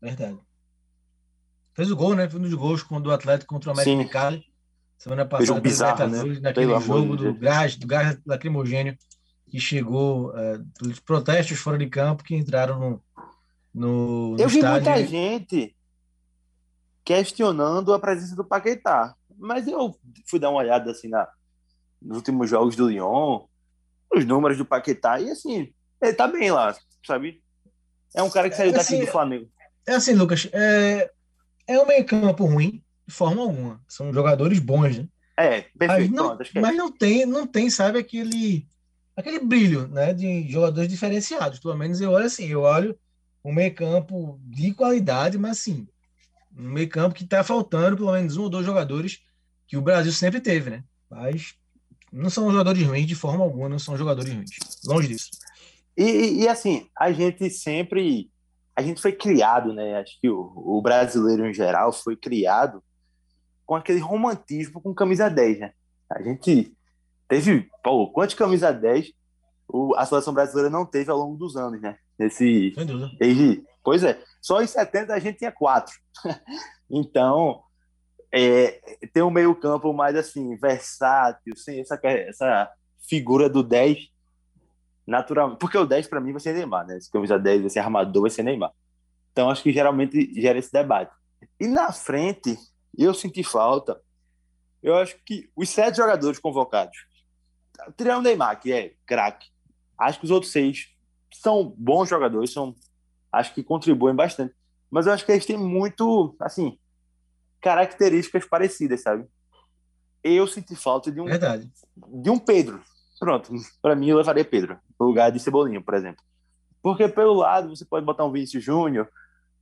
Verdade. 0.00 0.38
Fez 1.74 1.90
o 1.90 1.96
gol, 1.96 2.14
né? 2.14 2.28
Foi 2.28 2.40
um 2.40 2.42
dos 2.42 2.54
gols 2.54 2.84
o 2.88 3.10
Atlético 3.10 3.54
contra 3.54 3.70
o 3.70 3.72
América 3.72 3.96
Sim. 3.96 4.04
de 4.04 4.10
Cali. 4.10 4.54
Semana 4.98 5.28
Fez 5.28 5.50
um 5.50 5.60
passada, 5.60 5.60
bizarro, 5.60 6.08
né? 6.08 6.40
Naquele 6.40 6.66
Pelo 6.68 6.80
jogo 6.80 7.16
do 7.16 7.34
gás, 7.34 7.76
do 7.76 7.86
gás 7.86 8.18
lacrimogênio 8.24 8.96
que 9.48 9.60
chegou 9.60 10.36
eh, 10.36 10.58
dos 10.80 10.98
protestos 11.00 11.58
fora 11.58 11.76
de 11.76 11.86
campo 11.88 12.24
que 12.24 12.34
entraram 12.34 12.78
no, 12.78 13.02
no, 13.72 14.30
no 14.30 14.40
Eu 14.40 14.48
vi 14.48 14.58
estádio. 14.58 14.90
muita 14.90 15.06
gente 15.06 15.76
questionando 17.04 17.92
a 17.92 17.98
presença 17.98 18.34
do 18.34 18.44
Paquetá, 18.44 19.14
mas 19.36 19.68
eu 19.68 19.94
fui 20.26 20.38
dar 20.38 20.50
uma 20.50 20.60
olhada 20.60 20.90
assim 20.90 21.08
na, 21.08 21.28
nos 22.00 22.16
últimos 22.16 22.48
jogos 22.48 22.74
do 22.74 22.88
Lyon, 22.88 23.44
os 24.16 24.24
números 24.24 24.58
do 24.58 24.64
Paquetá, 24.64 25.20
e 25.20 25.30
assim, 25.30 25.72
ele 26.00 26.14
tá 26.14 26.26
bem 26.26 26.50
lá, 26.50 26.74
sabe? 27.06 27.42
É 28.14 28.22
um 28.22 28.30
cara 28.30 28.48
que 28.48 28.56
saiu 28.56 28.70
É, 28.70 28.72
daqui 28.72 28.94
assim, 28.94 29.04
do 29.04 29.10
Flamengo. 29.10 29.50
É 29.86 29.94
assim, 29.94 30.14
Lucas, 30.14 30.48
é, 30.52 31.10
é 31.66 31.78
um 31.78 31.86
meio-campo 31.86 32.44
ruim, 32.44 32.82
de 33.06 33.14
forma 33.14 33.42
alguma. 33.42 33.80
São 33.88 34.12
jogadores 34.12 34.58
bons, 34.58 34.98
né? 34.98 35.08
É, 35.36 35.66
Mas 35.74 35.88
perfeito, 35.88 36.14
não, 36.14 36.36
pronto, 36.36 36.50
que 36.50 36.58
é. 36.58 36.60
mas 36.60 36.76
não 36.76 36.90
tem, 36.92 37.26
não 37.26 37.46
tem, 37.46 37.68
sabe, 37.68 37.98
aquele, 37.98 38.68
aquele 39.16 39.40
brilho, 39.40 39.88
né, 39.88 40.14
de 40.14 40.48
jogadores 40.48 40.88
diferenciados. 40.88 41.58
Pelo 41.58 41.76
menos 41.76 42.00
eu 42.00 42.12
olho 42.12 42.26
assim, 42.26 42.46
eu 42.46 42.62
olho 42.62 42.96
um 43.44 43.52
meio-campo 43.52 44.38
de 44.42 44.72
qualidade, 44.72 45.36
mas 45.36 45.58
assim, 45.58 45.86
um 46.56 46.70
meio-campo 46.70 47.14
que 47.14 47.24
está 47.24 47.42
faltando 47.42 47.96
pelo 47.96 48.12
menos 48.12 48.36
um 48.36 48.42
ou 48.42 48.48
dois 48.48 48.64
jogadores 48.64 49.20
que 49.66 49.76
o 49.76 49.82
Brasil 49.82 50.12
sempre 50.12 50.40
teve, 50.40 50.70
né? 50.70 50.84
Mas 51.10 51.54
não 52.14 52.30
são 52.30 52.50
jogadores 52.50 52.82
ruins 52.86 53.06
de 53.06 53.14
forma 53.14 53.44
alguma, 53.44 53.68
não 53.68 53.78
são 53.78 53.96
jogadores 53.96 54.32
ruins. 54.32 54.50
Longe 54.86 55.08
disso. 55.08 55.30
E, 55.96 56.42
e- 56.42 56.48
assim, 56.48 56.88
a 56.96 57.10
gente 57.12 57.50
sempre. 57.50 58.30
A 58.76 58.82
gente 58.82 59.00
foi 59.00 59.12
criado, 59.12 59.72
né? 59.72 59.98
Acho 59.98 60.20
que 60.20 60.28
o, 60.28 60.52
o 60.56 60.80
brasileiro 60.80 61.46
em 61.46 61.54
geral 61.54 61.92
foi 61.92 62.16
criado 62.16 62.82
com 63.66 63.74
aquele 63.74 64.00
romantismo 64.00 64.80
com 64.80 64.94
camisa 64.94 65.28
10, 65.28 65.60
né? 65.60 65.72
A 66.10 66.22
gente 66.22 66.72
teve. 67.28 67.68
Pô, 67.82 68.10
quantas 68.10 68.34
camisa 68.34 68.72
10 68.72 69.12
o, 69.68 69.94
a 69.96 70.06
seleção 70.06 70.32
brasileira 70.34 70.70
não 70.70 70.86
teve 70.86 71.10
ao 71.10 71.18
longo 71.18 71.36
dos 71.36 71.56
anos, 71.56 71.80
né? 71.80 71.96
Nesse. 72.18 72.72
Desde, 73.18 73.64
pois 73.82 74.04
é, 74.04 74.22
só 74.40 74.62
em 74.62 74.66
70 74.66 75.12
a 75.12 75.18
gente 75.18 75.38
tinha 75.38 75.52
quatro. 75.52 75.94
então, 76.90 77.62
é, 78.36 78.80
tem 79.12 79.22
um 79.22 79.30
meio-campo 79.30 79.92
mais 79.92 80.16
assim, 80.16 80.56
versátil, 80.56 81.54
sem 81.56 81.80
essa, 81.80 82.00
essa 82.02 82.68
figura 83.08 83.48
do 83.48 83.62
10 83.62 84.08
naturalmente. 85.06 85.60
Porque 85.60 85.78
o 85.78 85.86
10 85.86 86.08
para 86.08 86.20
mim 86.20 86.32
vai 86.32 86.40
ser 86.40 86.52
Neymar, 86.52 86.84
né? 86.84 86.98
Se 86.98 87.08
camisa 87.08 87.38
10 87.38 87.60
vai 87.60 87.70
ser 87.70 87.78
armador, 87.78 88.22
vai 88.22 88.30
ser 88.30 88.42
Neymar. 88.42 88.72
Então, 89.30 89.50
acho 89.50 89.62
que 89.62 89.72
geralmente 89.72 90.34
gera 90.40 90.58
esse 90.58 90.72
debate. 90.72 91.12
E 91.60 91.68
na 91.68 91.92
frente, 91.92 92.58
eu 92.98 93.14
senti 93.14 93.44
falta. 93.44 94.00
Eu 94.82 94.96
acho 94.96 95.16
que 95.24 95.48
os 95.54 95.68
sete 95.70 95.98
jogadores 95.98 96.40
convocados, 96.40 97.06
tirando 97.96 98.18
o 98.18 98.22
Neymar, 98.22 98.60
que 98.60 98.72
é 98.72 98.94
craque, 99.06 99.48
acho 99.96 100.18
que 100.18 100.24
os 100.24 100.30
outros 100.32 100.50
seis 100.50 100.88
são 101.32 101.72
bons 101.78 102.08
jogadores, 102.08 102.52
são 102.52 102.74
acho 103.30 103.54
que 103.54 103.62
contribuem 103.62 104.14
bastante. 104.14 104.52
Mas 104.90 105.06
eu 105.06 105.12
acho 105.12 105.24
que 105.24 105.30
eles 105.30 105.46
têm 105.46 105.56
muito, 105.56 106.34
assim, 106.40 106.76
características 107.64 108.44
parecidas, 108.44 109.00
sabe? 109.00 109.26
Eu 110.22 110.46
senti 110.46 110.76
falta 110.76 111.10
de 111.10 111.18
um, 111.18 111.24
Verdade. 111.24 111.70
de 111.96 112.28
um 112.28 112.38
Pedro. 112.38 112.82
Pronto, 113.18 113.50
para 113.80 113.96
mim 113.96 114.10
eu 114.10 114.18
levaria 114.18 114.44
Pedro. 114.44 114.78
no 115.00 115.06
lugar 115.06 115.32
de 115.32 115.40
Cebolinha, 115.40 115.80
por 115.80 115.94
exemplo. 115.94 116.22
Porque 116.82 117.08
pelo 117.08 117.32
lado 117.32 117.74
você 117.74 117.82
pode 117.86 118.04
botar 118.04 118.26
um 118.26 118.32
Vinícius 118.32 118.62
Júnior, 118.62 119.08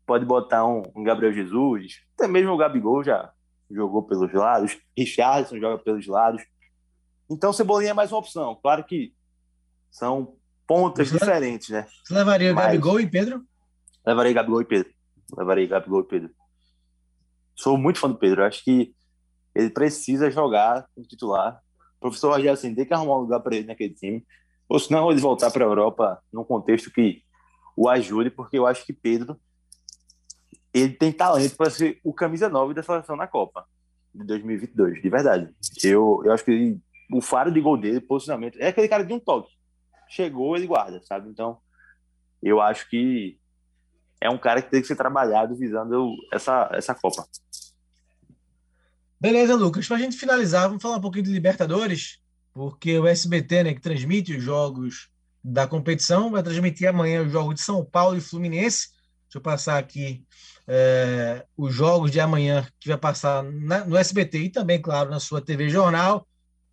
pode 0.05 0.25
botar 0.25 0.67
um, 0.67 0.83
um, 0.97 1.05
Gabriel 1.05 1.33
Jesus, 1.33 2.01
até 2.19 2.27
mesmo 2.27 2.53
o 2.53 2.57
Gabigol 2.57 3.05
já 3.05 3.33
jogou 3.71 4.03
pelos 4.03 4.33
lados, 4.33 4.77
Richardson 4.99 5.61
joga 5.61 5.79
pelos 5.79 6.05
lados. 6.09 6.43
Então 7.31 7.53
Cebolinha 7.53 7.93
é 7.93 7.95
mais 7.95 8.11
uma 8.11 8.19
opção. 8.19 8.59
Claro 8.61 8.83
que 8.83 9.15
são 9.93 10.35
pontas 10.67 11.09
você 11.09 11.19
diferentes, 11.19 11.69
né? 11.69 11.87
Você 12.05 12.15
levaria 12.15 12.53
Mas, 12.53 12.67
Gabigol 12.67 12.99
e 12.99 13.09
Pedro? 13.09 13.45
Levarei 14.05 14.35
Gabigol 14.35 14.61
e 14.61 14.65
Pedro. 14.65 14.93
Levarei 15.37 15.67
Gabigol 15.69 16.01
e 16.01 16.09
Pedro. 16.09 16.41
Sou 17.55 17.77
muito 17.77 17.99
fã 17.99 18.09
do 18.09 18.19
Pedro. 18.19 18.45
Acho 18.45 18.63
que 18.65 18.95
ele 19.55 19.71
precisa 19.71 20.31
jogar 20.31 20.87
como 20.95 21.07
titular. 21.07 21.61
O 21.99 22.01
professor 22.01 22.31
Rogério 22.31 22.53
assim, 22.53 22.75
tem 22.75 22.87
que 22.87 22.95
arrumar 22.95 23.19
um 23.19 23.23
lugar 23.23 23.41
para 23.41 23.57
ele 23.57 23.67
naquele 23.67 23.95
time. 23.95 24.27
Ou 24.69 24.79
senão 24.79 25.11
ele 25.11 25.21
voltar 25.21 25.51
para 25.51 25.65
a 25.65 25.69
Europa 25.69 26.23
num 26.33 26.45
contexto 26.45 26.91
que 26.91 27.23
o 27.77 27.89
ajude, 27.89 28.31
porque 28.31 28.59
eu 28.59 28.67
acho 28.67 28.85
que 28.85 28.93
Pedro 28.93 29.39
ele 30.73 30.95
tem 30.95 31.13
talento 31.13 31.57
para 31.57 31.71
ser 31.71 32.01
o 32.03 32.13
camisa 32.13 32.49
9 32.49 32.73
da 32.73 32.83
seleção 32.83 33.15
na 33.15 33.27
Copa 33.27 33.67
de 34.15 34.25
2022, 34.25 35.03
de 35.03 35.09
verdade. 35.09 35.55
Eu, 35.85 36.23
eu 36.25 36.33
acho 36.33 36.45
que 36.45 36.51
ele, 36.51 36.81
o 37.13 37.21
faro 37.21 37.53
de 37.53 37.61
gol 37.61 37.77
dele, 37.77 38.01
posicionamento, 38.01 38.59
é 38.59 38.69
aquele 38.69 38.89
cara 38.89 39.05
de 39.05 39.13
um 39.13 39.21
toque. 39.21 39.53
Chegou, 40.09 40.57
ele 40.57 40.67
guarda, 40.67 41.01
sabe? 41.03 41.29
Então, 41.29 41.59
eu 42.43 42.61
acho 42.61 42.89
que 42.89 43.39
é 44.23 44.31
um 44.31 44.39
cara 44.39 44.62
que 44.62 44.70
tem 44.70 44.81
que 44.81 44.87
ser 44.87 44.97
trabalhado 44.97 45.55
visando 45.57 46.14
essa, 46.33 46.70
essa 46.73 46.95
Copa. 46.95 47.27
Beleza, 49.20 49.55
Lucas. 49.57 49.87
Para 49.87 49.97
a 49.97 50.01
gente 50.01 50.16
finalizar, 50.16 50.68
vamos 50.68 50.83
falar 50.83 50.97
um 50.97 51.01
pouquinho 51.01 51.25
de 51.25 51.33
Libertadores, 51.33 52.18
porque 52.53 52.99
o 52.99 53.07
SBT, 53.07 53.64
né, 53.64 53.75
que 53.75 53.81
transmite 53.81 54.37
os 54.37 54.43
jogos 54.43 55.09
da 55.43 55.66
competição, 55.66 56.31
vai 56.31 56.43
transmitir 56.43 56.89
amanhã 56.89 57.23
os 57.23 57.33
jogos 57.33 57.57
de 57.57 57.62
São 57.62 57.85
Paulo 57.85 58.16
e 58.16 58.20
Fluminense. 58.20 58.91
Deixa 59.25 59.39
eu 59.39 59.41
passar 59.41 59.79
aqui 59.79 60.25
é, 60.68 61.45
os 61.57 61.75
jogos 61.75 62.11
de 62.11 62.20
amanhã 62.20 62.66
que 62.79 62.89
vai 62.89 62.99
passar 62.99 63.43
na, 63.43 63.85
no 63.85 63.97
SBT 63.97 64.39
e 64.39 64.51
também, 64.51 64.81
claro, 64.81 65.11
na 65.11 65.18
sua 65.18 65.41
TV 65.41 65.68
Jornal. 65.68 66.27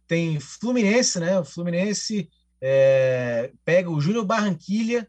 Tem 0.08 0.40
Fluminense, 0.40 1.20
né? 1.20 1.40
O 1.40 1.46
Fluminense 1.46 2.30
é, 2.62 3.52
pega 3.66 3.90
o 3.90 4.02
Júnior 4.02 4.26
Barranquilha. 4.26 5.08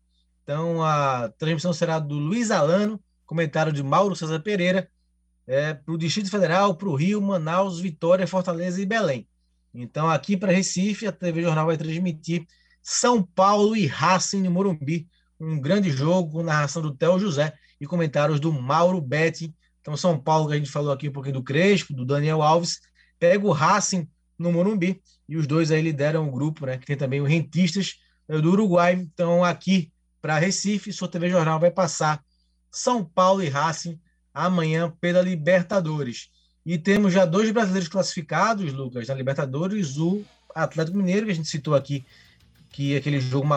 Então 0.51 0.82
a 0.82 1.28
transmissão 1.38 1.72
será 1.72 2.01
do 2.01 2.16
Luiz 2.16 2.51
Alano, 2.51 3.01
comentário 3.24 3.72
de 3.72 3.84
Mauro 3.84 4.16
César 4.16 4.40
Pereira, 4.40 4.90
é, 5.46 5.74
para 5.74 5.94
o 5.94 5.96
Distrito 5.96 6.28
Federal, 6.28 6.74
para 6.74 6.88
o 6.88 6.96
Rio, 6.96 7.22
Manaus, 7.22 7.78
Vitória, 7.78 8.26
Fortaleza 8.26 8.82
e 8.82 8.84
Belém. 8.84 9.28
Então, 9.72 10.11
aqui 10.11 10.36
para 10.36 10.51
Recife, 10.51 11.07
a 11.07 11.12
TV 11.12 11.42
Jornal 11.42 11.66
vai 11.66 11.76
transmitir 11.76 12.44
São 12.82 13.22
Paulo 13.22 13.76
e 13.76 13.86
Racing 13.86 14.42
no 14.42 14.51
Morumbi, 14.51 15.07
um 15.38 15.61
grande 15.61 15.88
jogo 15.88 16.32
com 16.32 16.42
narração 16.42 16.82
do 16.82 16.96
Theo 16.96 17.20
José 17.20 17.55
e 17.80 17.86
comentários 17.86 18.40
do 18.40 18.53
Mauro 18.53 19.01
Betti. 19.01 19.55
Então, 19.80 19.96
São 19.96 20.18
Paulo, 20.18 20.48
que 20.48 20.55
a 20.55 20.57
gente 20.57 20.68
falou 20.68 20.90
aqui 20.90 21.09
um 21.09 21.12
pouquinho 21.12 21.34
do 21.34 21.44
Crespo, 21.44 21.94
do 21.94 22.05
Daniel 22.05 22.42
Alves, 22.42 22.80
pega 23.20 23.46
o 23.46 23.53
Racing 23.53 24.09
no 24.36 24.51
Morumbi 24.51 25.01
e 25.28 25.36
os 25.36 25.46
dois 25.46 25.70
aí 25.70 25.80
lideram 25.80 26.26
o 26.26 26.32
grupo, 26.32 26.66
né? 26.66 26.76
Que 26.76 26.86
tem 26.86 26.96
também 26.96 27.20
o 27.20 27.24
Rentistas 27.24 28.01
né, 28.28 28.40
do 28.40 28.51
Uruguai. 28.51 28.94
Então, 28.94 29.44
aqui 29.44 29.92
para 30.21 30.39
Recife, 30.39 30.93
sua 30.93 31.09
TV 31.09 31.31
Jornal 31.31 31.59
vai 31.59 31.71
passar 31.71 32.23
São 32.71 33.05
Paulo 33.05 33.43
e 33.43 33.49
Racing 33.49 33.99
amanhã 34.33 34.93
pela 35.01 35.23
Libertadores. 35.23 36.31
E 36.64 36.79
temos 36.79 37.12
já 37.12 37.25
dois 37.25 37.51
brasileiros 37.51 37.89
classificados, 37.89 38.73
Lucas, 38.73 39.09
na 39.09 39.14
Libertadores, 39.14 39.97
o 39.97 40.23
Atlético 40.55 40.97
Mineiro, 40.97 41.27
que 41.27 41.33
a 41.33 41.35
gente 41.35 41.49
citou 41.49 41.75
aqui, 41.75 42.05
que 42.71 42.97
aquele 42.97 43.21
jogo 43.21 43.49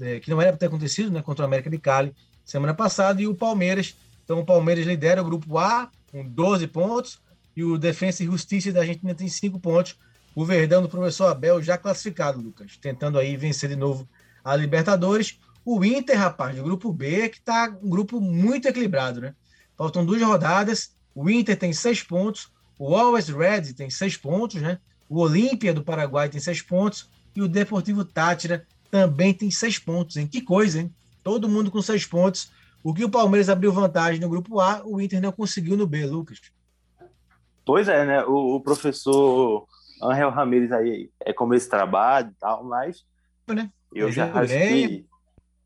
é, 0.00 0.20
que 0.20 0.30
não 0.30 0.40
era 0.40 0.52
para 0.52 0.58
ter 0.58 0.66
acontecido, 0.66 1.10
né, 1.10 1.20
contra 1.22 1.44
o 1.44 1.46
América 1.46 1.68
de 1.68 1.78
Cali 1.78 2.14
semana 2.44 2.74
passada, 2.74 3.20
e 3.20 3.26
o 3.26 3.34
Palmeiras. 3.34 3.94
Então 4.24 4.38
o 4.38 4.44
Palmeiras 4.44 4.86
lidera 4.86 5.20
o 5.20 5.24
grupo 5.24 5.58
A 5.58 5.90
com 6.10 6.26
12 6.26 6.66
pontos 6.68 7.20
e 7.56 7.62
o 7.64 7.78
Defensa 7.78 8.22
e 8.22 8.26
Justiça 8.26 8.72
da 8.72 8.80
Argentina 8.80 9.14
tem 9.14 9.28
5 9.28 9.58
pontos. 9.60 9.96
O 10.34 10.44
Verdão 10.44 10.80
do 10.80 10.88
professor 10.88 11.26
Abel 11.26 11.62
já 11.62 11.76
classificado, 11.76 12.40
Lucas, 12.40 12.76
tentando 12.80 13.18
aí 13.18 13.36
vencer 13.36 13.68
de 13.68 13.76
novo 13.76 14.08
a 14.42 14.56
Libertadores. 14.56 15.38
O 15.64 15.84
Inter, 15.84 16.18
rapaz, 16.18 16.56
do 16.56 16.62
grupo 16.62 16.92
B, 16.92 17.28
que 17.28 17.38
está 17.38 17.74
um 17.82 17.88
grupo 17.88 18.20
muito 18.20 18.66
equilibrado, 18.66 19.20
né? 19.20 19.34
Faltam 19.76 20.04
duas 20.04 20.20
rodadas. 20.20 20.94
O 21.14 21.28
Inter 21.30 21.56
tem 21.56 21.72
seis 21.72 22.02
pontos. 22.02 22.50
O 22.78 22.96
Always 22.96 23.28
Red 23.28 23.74
tem 23.74 23.88
seis 23.90 24.16
pontos, 24.16 24.60
né? 24.60 24.78
O 25.08 25.20
Olímpia 25.20 25.72
do 25.72 25.84
Paraguai 25.84 26.28
tem 26.28 26.40
seis 26.40 26.60
pontos. 26.60 27.08
E 27.34 27.40
o 27.40 27.48
Deportivo 27.48 28.04
Tátira 28.04 28.66
também 28.90 29.32
tem 29.32 29.50
seis 29.50 29.78
pontos, 29.78 30.16
hein? 30.16 30.26
Que 30.26 30.40
coisa, 30.40 30.80
hein? 30.80 30.94
Todo 31.22 31.48
mundo 31.48 31.70
com 31.70 31.80
seis 31.80 32.04
pontos. 32.04 32.50
O 32.82 32.92
que 32.92 33.04
o 33.04 33.10
Palmeiras 33.10 33.48
abriu 33.48 33.72
vantagem 33.72 34.20
no 34.20 34.28
grupo 34.28 34.58
A, 34.58 34.82
o 34.84 35.00
Inter 35.00 35.20
não 35.20 35.30
conseguiu 35.30 35.76
no 35.76 35.86
B, 35.86 36.04
Lucas. 36.04 36.40
Pois 37.64 37.88
é, 37.88 38.04
né? 38.04 38.24
O, 38.24 38.56
o 38.56 38.60
professor 38.60 39.66
Angel 40.02 40.30
Ramirez 40.30 40.72
aí 40.72 41.10
é 41.20 41.32
como 41.32 41.54
esse 41.54 41.68
trabalho 41.68 42.30
e 42.30 42.40
tal, 42.40 42.64
mas 42.64 43.04
né? 43.48 43.70
eu 43.94 44.10
já 44.10 44.32
acho 44.32 44.52
que. 44.52 45.06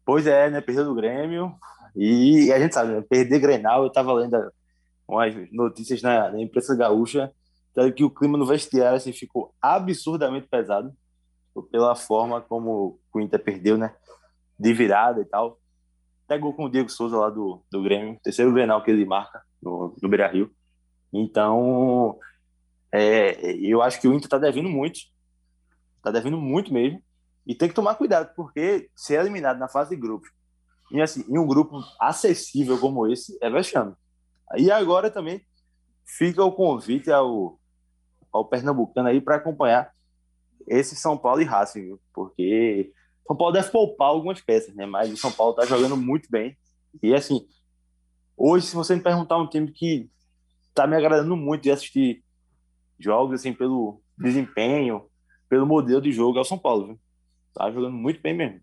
Pois 0.07 0.25
é, 0.25 0.49
né? 0.49 0.61
Perdeu 0.61 0.85
do 0.85 0.95
Grêmio. 0.95 1.53
E 1.97 2.53
a 2.53 2.61
gente 2.61 2.75
sabe, 2.75 2.93
né? 2.93 3.01
perder 3.03 3.41
Grenal, 3.41 3.83
eu 3.83 3.89
estava 3.89 4.13
lendo 4.13 4.37
umas 5.09 5.35
notícias 5.51 6.01
na, 6.01 6.31
na 6.31 6.41
imprensa 6.41 6.77
gaúcha, 6.77 7.33
que 7.95 8.05
o 8.05 8.11
clima 8.11 8.39
no 8.39 8.47
vestiário 8.47 8.97
assim, 8.97 9.13
ficou 9.13 9.53
absurdamente 9.61 10.47
pesado 10.47 10.95
pela 11.71 11.95
forma 11.95 12.41
como 12.41 13.01
o 13.13 13.21
Inter 13.21 13.43
perdeu, 13.43 13.77
né? 13.77 13.95
De 14.59 14.73
virada 14.73 15.21
e 15.21 15.25
tal. 15.25 15.59
Pegou 16.29 16.55
com 16.55 16.65
o 16.65 16.71
Diego 16.71 16.89
Souza 16.89 17.17
lá 17.17 17.29
do, 17.29 17.63
do 17.71 17.83
Grêmio, 17.83 18.19
terceiro 18.23 18.53
Grenal 18.53 18.83
que 18.83 18.91
ele 18.91 19.05
marca 19.05 19.43
no, 19.61 19.95
no 20.01 20.09
Beira 20.09 20.29
Rio. 20.29 20.51
Então, 21.13 22.19
é, 22.93 23.53
eu 23.57 23.83
acho 23.83 24.01
que 24.01 24.07
o 24.07 24.13
Inter 24.13 24.27
está 24.27 24.39
devendo 24.39 24.69
muito. 24.69 25.01
Está 25.97 26.11
devendo 26.11 26.37
muito 26.37 26.73
mesmo. 26.73 27.03
E 27.47 27.55
tem 27.55 27.68
que 27.68 27.74
tomar 27.74 27.94
cuidado, 27.94 28.34
porque 28.34 28.90
ser 28.94 29.20
eliminado 29.20 29.59
na 29.59 29.68
fase 29.68 29.90
de 29.90 30.01
grupos 30.01 30.30
e 30.90 31.01
assim, 31.01 31.24
em 31.28 31.38
um 31.38 31.47
grupo 31.47 31.82
acessível 32.01 32.78
como 32.78 33.07
esse, 33.07 33.36
é 33.42 33.51
vexame. 33.51 33.94
E 34.57 34.70
agora 34.70 35.11
também 35.11 35.44
fica 36.05 36.44
o 36.44 36.53
convite 36.53 37.11
ao, 37.11 37.59
ao 38.32 38.44
Pernambucano 38.44 39.09
aí 39.09 39.20
para 39.20 39.36
acompanhar 39.36 39.92
esse 40.66 40.94
São 40.94 41.18
Paulo 41.18 41.40
e 41.40 41.44
Racing, 41.44 41.99
porque 42.14 42.92
São 43.26 43.36
Paulo 43.36 43.53
deve 43.53 43.70
poupar 43.70 44.09
algumas 44.09 44.40
peças, 44.40 44.74
né? 44.74 44.86
Mas 44.86 45.12
o 45.12 45.16
São 45.16 45.32
Paulo 45.32 45.53
está 45.53 45.66
jogando 45.66 45.97
muito 45.97 46.30
bem. 46.30 46.57
E 47.03 47.12
assim, 47.12 47.47
hoje, 48.36 48.66
se 48.66 48.76
você 48.76 48.94
me 48.94 49.03
perguntar 49.03 49.38
um 49.38 49.49
time 49.49 49.72
que 49.72 50.09
está 50.68 50.86
me 50.86 50.97
agradando 50.97 51.36
muito 51.36 51.62
de 51.62 51.70
assistir 51.70 52.24
jogos, 52.99 53.40
assim, 53.40 53.53
pelo 53.53 54.01
desempenho, 54.16 55.09
pelo 55.49 55.66
modelo 55.66 56.01
de 56.01 56.12
jogo, 56.12 56.38
é 56.38 56.40
o 56.40 56.44
São 56.44 56.59
Paulo, 56.59 56.86
viu? 56.86 57.01
Tá 57.57 57.71
jogando 57.71 57.95
muito 57.95 58.21
bem 58.21 58.37
mesmo. 58.37 58.61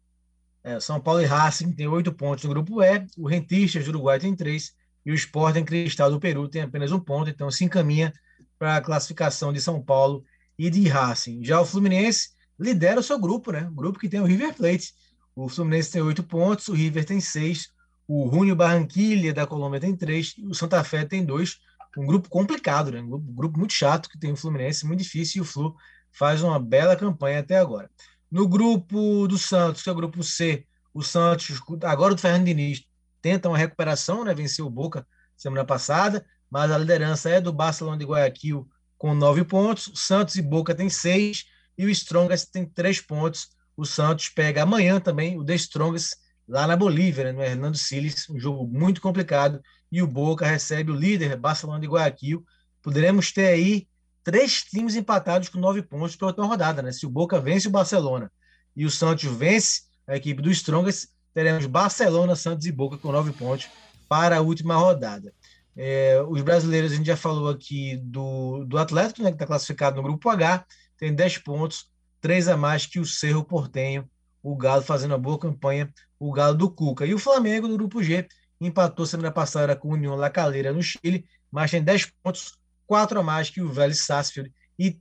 É, 0.64 0.80
São 0.80 1.02
Paulo 1.02 1.22
e 1.22 1.26
Racing 1.26 1.74
tem 1.74 1.88
oito 1.88 2.14
pontos 2.14 2.44
no 2.44 2.52
grupo 2.52 2.82
E, 2.82 3.06
o 3.18 3.28
Rentistas 3.28 3.84
do 3.84 3.90
Uruguai 3.90 4.20
tem 4.20 4.36
três, 4.36 4.72
e 5.04 5.12
o 5.12 5.16
Sporting 5.16 5.66
Cristal 5.66 6.12
do 6.12 6.20
Peru 6.20 6.48
tem 6.48 6.62
apenas 6.62 6.92
um 6.92 7.00
ponto, 7.00 7.30
então 7.30 7.50
se 7.50 7.66
encaminha 7.66 8.14
para 8.58 8.78
a 8.78 8.82
classificação 8.82 9.52
de 9.52 9.60
São 9.60 9.82
Paulo 9.82 10.24
e 10.58 10.70
de 10.70 10.88
Racing. 10.88 11.44
Já 11.44 11.60
o 11.60 11.66
Fluminense 11.66 12.30
lidera 12.58 13.00
o 13.00 13.04
seu 13.04 13.20
grupo, 13.20 13.52
né? 13.52 13.68
O 13.68 13.74
grupo 13.74 14.00
que 14.00 14.08
tem 14.08 14.22
o 14.22 14.26
River 14.26 14.54
Plate. 14.56 14.94
O 15.36 15.50
Fluminense 15.50 15.92
tem 15.92 16.02
oito 16.02 16.24
pontos, 16.24 16.68
o 16.68 16.74
River 16.74 17.04
tem 17.04 17.20
seis, 17.20 17.70
o 18.08 18.30
Junio 18.32 18.56
Barranquilha 18.56 19.34
da 19.34 19.48
Colômbia 19.48 19.80
tem 19.80 19.96
três, 19.96 20.36
e 20.38 20.46
o 20.46 20.54
Santa 20.54 20.84
Fé 20.84 21.04
tem 21.04 21.26
dois. 21.26 21.58
Um 21.98 22.06
grupo 22.06 22.30
complicado, 22.30 22.92
né? 22.92 23.02
Um 23.02 23.20
grupo 23.20 23.58
muito 23.58 23.74
chato 23.74 24.08
que 24.08 24.20
tem 24.20 24.32
o 24.32 24.38
Fluminense, 24.38 24.86
muito 24.86 25.02
difícil, 25.02 25.40
e 25.40 25.42
o 25.42 25.46
Flu 25.46 25.76
faz 26.12 26.44
uma 26.44 26.60
bela 26.60 26.96
campanha 26.96 27.40
até 27.40 27.58
agora. 27.58 27.90
No 28.34 28.48
grupo 28.48 29.28
do 29.28 29.38
Santos, 29.38 29.84
que 29.84 29.90
é 29.90 29.92
o 29.92 29.96
grupo 29.96 30.24
C, 30.24 30.66
o 30.92 31.04
Santos, 31.04 31.62
agora 31.84 32.16
o 32.16 32.18
Fernando 32.18 32.46
Diniz, 32.46 32.84
tenta 33.22 33.48
uma 33.48 33.60
recuperação, 33.60 34.24
né? 34.24 34.34
Venceu 34.34 34.66
o 34.66 34.72
Boca 34.72 35.06
semana 35.38 35.64
passada, 35.64 36.26
mas 36.50 36.72
a 36.72 36.78
liderança 36.80 37.30
é 37.30 37.40
do 37.40 37.54
Barcelona 37.54 38.00
de 38.00 38.06
Guayaquil 38.06 38.68
com 38.98 39.14
nove 39.14 39.44
pontos. 39.44 39.92
Santos 39.94 40.34
e 40.34 40.42
Boca 40.42 40.74
tem 40.74 40.90
seis 40.90 41.46
e 41.78 41.86
o 41.86 41.92
Strongest 41.92 42.50
tem 42.52 42.66
três 42.66 43.00
pontos. 43.00 43.50
O 43.78 43.86
Santos 43.86 44.30
pega 44.30 44.64
amanhã 44.64 45.00
também 45.00 45.38
o 45.38 45.46
The 45.46 45.54
Strongest 45.54 46.16
lá 46.48 46.66
na 46.66 46.76
Bolívia, 46.76 47.26
né, 47.26 47.34
no 47.34 47.44
Hernando 47.44 47.78
Siles, 47.78 48.28
um 48.32 48.40
jogo 48.40 48.66
muito 48.66 49.00
complicado. 49.00 49.62
E 49.92 50.02
o 50.02 50.08
Boca 50.08 50.44
recebe 50.44 50.90
o 50.90 50.96
líder 50.96 51.38
Barcelona 51.38 51.82
de 51.82 51.86
Guayaquil. 51.86 52.44
Poderemos 52.82 53.32
ter 53.32 53.46
aí 53.46 53.88
três 54.24 54.64
times 54.64 54.96
empatados 54.96 55.50
com 55.50 55.60
nove 55.60 55.82
pontos 55.82 56.16
para 56.16 56.28
última 56.28 56.48
rodada, 56.48 56.82
né? 56.82 56.92
Se 56.92 57.06
o 57.06 57.10
Boca 57.10 57.40
vence 57.40 57.68
o 57.68 57.72
Barcelona 57.72 58.32
e 58.76 58.86
o 58.86 58.90
Santos 58.90 59.26
vence 59.26 59.82
a 60.08 60.16
equipe 60.16 60.42
do 60.42 60.50
Strongest, 60.52 61.10
teremos 61.34 61.66
Barcelona, 61.66 62.36
Santos 62.36 62.66
e 62.66 62.72
Boca 62.72 62.98
com 62.98 63.12
nove 63.12 63.32
pontos 63.32 63.68
para 64.08 64.38
a 64.38 64.42
última 64.42 64.76
rodada. 64.76 65.34
É, 65.76 66.22
os 66.28 66.42
brasileiros, 66.42 66.92
a 66.92 66.96
gente 66.96 67.08
já 67.08 67.18
falou 67.18 67.50
aqui 67.50 67.98
do, 67.98 68.64
do 68.66 68.78
Atlético, 68.78 69.24
né, 69.24 69.30
que 69.30 69.36
está 69.36 69.48
classificado 69.48 69.96
no 69.96 70.04
grupo 70.04 70.30
H, 70.30 70.66
tem 70.98 71.14
10 71.14 71.40
pontos, 71.40 71.90
três 72.22 72.48
a 72.48 72.56
mais 72.56 72.86
que 72.86 73.00
o 73.00 73.06
Cerro 73.06 73.44
Portenho, 73.44 74.08
o 74.42 74.56
Galo 74.56 74.84
fazendo 74.84 75.12
uma 75.12 75.18
boa 75.18 75.40
campanha, 75.40 75.92
o 76.20 76.32
Galo 76.32 76.56
do 76.56 76.70
Cuca. 76.70 77.06
E 77.06 77.14
o 77.14 77.20
Flamengo, 77.20 77.68
no 77.68 77.78
grupo 77.78 78.04
G, 78.04 78.28
empatou 78.62 79.06
semana 79.06 79.32
passada 79.32 79.76
com 79.76 79.90
o 79.90 79.94
União 79.94 80.16
La 80.16 80.30
Calera 80.30 80.72
no 80.72 80.82
Chile, 80.82 81.26
mas 81.52 81.72
tem 81.72 81.82
10 81.82 82.12
pontos, 82.22 82.58
4 82.94 83.20
a 83.20 83.24
mais 83.24 83.50
que 83.50 83.60
o 83.60 83.72
Vélez 83.72 84.02
Sarsfield 84.02 84.54
e 84.78 85.00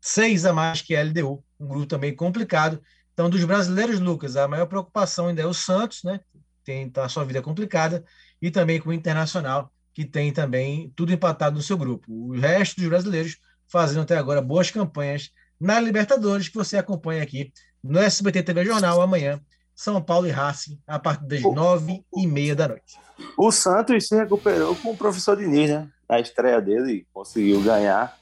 6 0.00 0.44
a 0.44 0.52
mais 0.52 0.80
que 0.80 0.94
a 0.94 1.02
LDU, 1.02 1.42
um 1.58 1.66
grupo 1.66 1.86
também 1.86 2.14
complicado. 2.14 2.80
Então, 3.12 3.28
dos 3.28 3.44
brasileiros, 3.44 3.98
Lucas, 3.98 4.36
a 4.36 4.46
maior 4.46 4.66
preocupação 4.66 5.26
ainda 5.26 5.42
é 5.42 5.46
o 5.46 5.52
Santos, 5.52 6.04
né? 6.04 6.20
Tem 6.62 6.88
tá, 6.88 7.04
a 7.04 7.08
sua 7.08 7.24
vida 7.24 7.42
complicada, 7.42 8.04
e 8.40 8.48
também 8.48 8.80
com 8.80 8.90
o 8.90 8.92
Internacional, 8.92 9.72
que 9.92 10.04
tem 10.04 10.32
também 10.32 10.92
tudo 10.94 11.12
empatado 11.12 11.56
no 11.56 11.62
seu 11.62 11.76
grupo. 11.76 12.06
O 12.12 12.38
resto 12.38 12.76
dos 12.76 12.88
brasileiros 12.88 13.36
fazendo 13.66 14.02
até 14.02 14.16
agora 14.16 14.40
boas 14.40 14.70
campanhas 14.70 15.32
na 15.60 15.80
Libertadores, 15.80 16.48
que 16.48 16.54
você 16.54 16.76
acompanha 16.76 17.24
aqui 17.24 17.52
no 17.82 17.98
SBT 17.98 18.44
TV 18.44 18.64
Jornal 18.66 19.00
amanhã, 19.00 19.40
São 19.74 20.00
Paulo 20.00 20.28
e 20.28 20.30
Racing, 20.30 20.78
a 20.86 20.96
partir 20.96 21.26
das 21.26 21.42
nove 21.42 22.04
e 22.16 22.24
meia 22.24 22.54
da 22.54 22.68
noite. 22.68 22.96
O 23.36 23.50
Santos 23.50 24.06
se 24.06 24.14
recuperou 24.14 24.76
com 24.76 24.92
o 24.92 24.96
professor 24.96 25.36
Diniz, 25.36 25.70
né? 25.70 25.88
A 26.12 26.20
estreia 26.20 26.60
dele 26.60 27.06
conseguiu 27.12 27.60
ganhar 27.62 28.16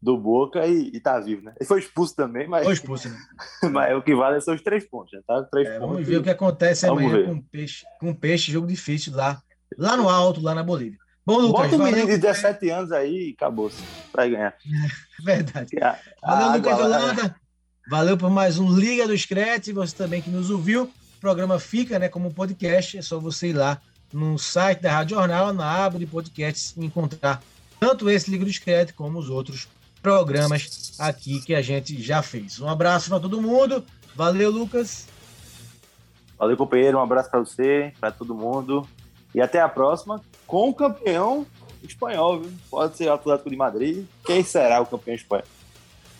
do 0.00 0.16
Boca 0.16 0.66
e, 0.66 0.90
e 0.94 1.00
tá 1.00 1.18
vivo, 1.20 1.42
né? 1.42 1.52
Ele 1.58 1.66
foi 1.66 1.80
expulso 1.80 2.14
também, 2.14 2.46
mas. 2.48 2.64
Foi 2.64 2.72
expulso, 2.74 3.08
né? 3.08 3.18
mas 3.72 3.96
o 3.96 4.02
que 4.02 4.14
vale 4.14 4.40
são 4.40 4.54
os 4.54 4.62
três 4.62 4.88
pontos, 4.88 5.12
né? 5.12 5.20
Tá? 5.26 5.42
Três 5.50 5.68
É, 5.68 5.78
pontos. 5.78 5.88
vamos 5.94 6.06
ver 6.06 6.16
o 6.18 6.22
que 6.22 6.30
acontece 6.30 6.86
amanhã 6.86 7.10
ver. 7.10 7.26
com 7.26 7.32
o 7.34 7.42
peixe, 7.42 7.84
com 8.00 8.14
peixe, 8.14 8.52
jogo 8.52 8.66
difícil 8.66 9.14
lá, 9.14 9.42
lá 9.76 9.96
no 9.96 10.08
alto, 10.08 10.40
lá 10.40 10.54
na 10.54 10.62
Bolívia. 10.62 10.98
Bom, 11.26 11.38
Lucas, 11.38 11.70
Bota 11.72 11.82
um 11.82 11.84
menino 11.84 12.06
de 12.06 12.18
17 12.18 12.70
anos 12.70 12.92
aí 12.92 13.30
e 13.30 13.32
acabou-se. 13.32 13.82
Vai 14.14 14.30
ganhar. 14.30 14.54
verdade. 15.24 15.76
A- 15.82 15.98
a 16.22 16.30
Valeu, 16.34 16.46
água 16.46 16.56
Lucas 16.56 16.86
Holanda. 16.86 17.36
Valeu 17.90 18.16
por 18.16 18.30
mais 18.30 18.58
um 18.58 18.72
Liga 18.72 19.06
do 19.08 19.18
Screte. 19.18 19.72
Você 19.72 19.94
também 19.96 20.22
que 20.22 20.30
nos 20.30 20.50
ouviu. 20.50 20.84
O 20.84 21.20
programa 21.20 21.58
fica 21.58 21.98
né, 21.98 22.08
como 22.08 22.32
podcast. 22.32 22.96
É 22.98 23.02
só 23.02 23.18
você 23.18 23.48
ir 23.48 23.54
lá 23.54 23.80
no 24.12 24.38
site 24.38 24.80
da 24.80 24.92
Rádio 24.92 25.16
Jornal, 25.16 25.52
na 25.52 25.84
aba 25.84 25.98
de 25.98 26.06
podcasts, 26.06 26.74
encontrar 26.76 27.42
tanto 27.78 28.08
esse 28.08 28.30
do 28.36 28.52
Screte 28.52 28.92
como 28.92 29.18
os 29.18 29.28
outros 29.28 29.68
programas 30.02 30.94
aqui 30.98 31.40
que 31.40 31.54
a 31.54 31.62
gente 31.62 32.00
já 32.00 32.22
fez. 32.22 32.60
Um 32.60 32.68
abraço 32.68 33.08
para 33.10 33.20
todo 33.20 33.42
mundo. 33.42 33.84
Valeu, 34.14 34.50
Lucas. 34.50 35.06
Valeu, 36.38 36.56
companheiro. 36.56 36.98
Um 36.98 37.02
abraço 37.02 37.30
pra 37.30 37.40
você, 37.40 37.92
pra 37.98 38.10
todo 38.10 38.34
mundo. 38.34 38.86
E 39.34 39.40
até 39.40 39.60
a 39.60 39.68
próxima 39.68 40.22
com 40.46 40.70
o 40.70 40.74
campeão 40.74 41.46
espanhol, 41.82 42.40
viu? 42.40 42.52
Pode 42.70 42.96
ser 42.96 43.08
o 43.08 43.12
Atlético 43.14 43.50
de 43.50 43.56
Madrid. 43.56 44.06
Quem 44.24 44.42
será 44.42 44.80
o 44.80 44.86
campeão 44.86 45.14
espanhol? 45.14 45.44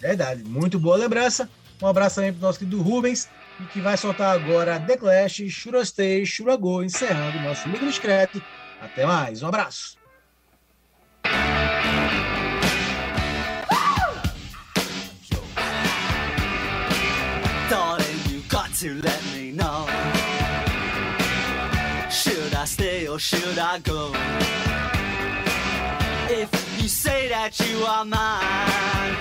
Verdade, 0.01 0.45
muito 0.45 0.79
boa 0.79 0.97
lembrança. 0.97 1.49
Um 1.81 1.87
abraço 1.87 2.17
também 2.17 2.33
para 2.33 2.39
o 2.41 2.43
nosso 2.43 2.59
querido 2.59 2.81
Rubens, 2.83 3.29
e 3.61 3.65
que 3.67 3.81
vai 3.81 3.97
soltar 3.97 4.35
agora 4.35 4.79
The 4.81 4.97
Clash, 4.97 5.49
Shurastei, 5.49 6.25
Shuragô, 6.25 6.83
encerrando 6.83 7.39
o 7.39 7.43
nosso 7.43 7.69
Liga 7.69 7.85
do 7.85 7.93
Screte. 7.93 8.43
Até 8.81 9.07
mais, 9.07 9.43
um 9.43 9.49
abraço. 9.49 9.97
To 18.81 18.93
let 19.03 19.23
me 19.33 19.53
know. 19.53 19.87
Should 22.11 22.55
I 22.55 22.67
stay 22.67 23.09
or 23.09 23.19
should 23.19 23.59
I 23.59 23.79
go? 23.79 24.13
If 26.29 26.51
you 26.79 26.87
say 26.87 27.31
that 27.31 27.59
you 27.59 27.87
are 27.87 28.05
mine, 28.05 29.17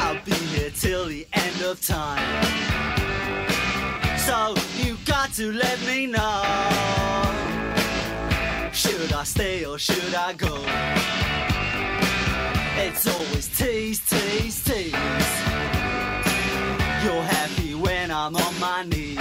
I'll 0.00 0.20
be 0.24 0.32
here 0.32 0.70
till 0.70 1.06
the 1.06 1.24
end 1.34 1.62
of 1.62 1.80
time. 1.80 2.95
To 5.36 5.52
let 5.52 5.78
me 5.84 6.06
know. 6.06 6.42
Should 8.72 9.12
I 9.12 9.22
stay 9.24 9.66
or 9.66 9.78
should 9.78 10.14
I 10.14 10.32
go? 10.32 10.64
It's 12.78 13.06
always 13.06 13.46
tease, 13.48 14.00
tease, 14.08 14.64
tease. 14.64 14.92
You're 17.04 17.26
happy 17.36 17.74
when 17.74 18.10
I'm 18.10 18.34
on 18.34 18.58
my 18.58 18.84
knees. 18.84 19.18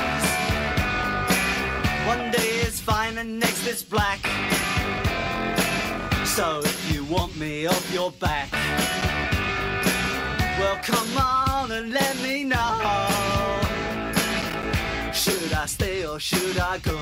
One 2.08 2.32
day 2.32 2.62
it's 2.64 2.80
fine 2.80 3.18
and 3.18 3.38
next 3.38 3.68
it's 3.68 3.84
black. 3.84 4.22
So 6.26 6.62
if 6.64 6.94
you 6.94 7.04
want 7.04 7.36
me 7.36 7.66
off 7.66 7.94
your 7.94 8.12
back, 8.12 8.54
well 10.58 10.80
come 10.82 11.18
on 11.18 11.72
and 11.72 11.92
let 11.92 12.16
me 12.22 12.46
know. 12.46 13.35
I 15.66 15.68
stay 15.68 16.06
or 16.06 16.20
should 16.20 16.60
I 16.60 16.78
go? 16.78 16.96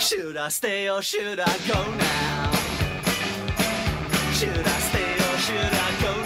Should 0.00 0.36
I 0.36 0.48
stay 0.48 0.90
or 0.90 1.00
should 1.00 1.38
I 1.38 1.56
go 1.68 1.80
now? 1.94 2.52
Should 4.32 4.66
I 4.66 4.78
stay 4.88 5.12
or 5.14 5.38
should 5.38 5.72
I 5.72 6.02
go 6.02 6.20
now? 6.20 6.25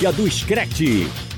Do 0.00 0.30
Screte. 0.30 1.29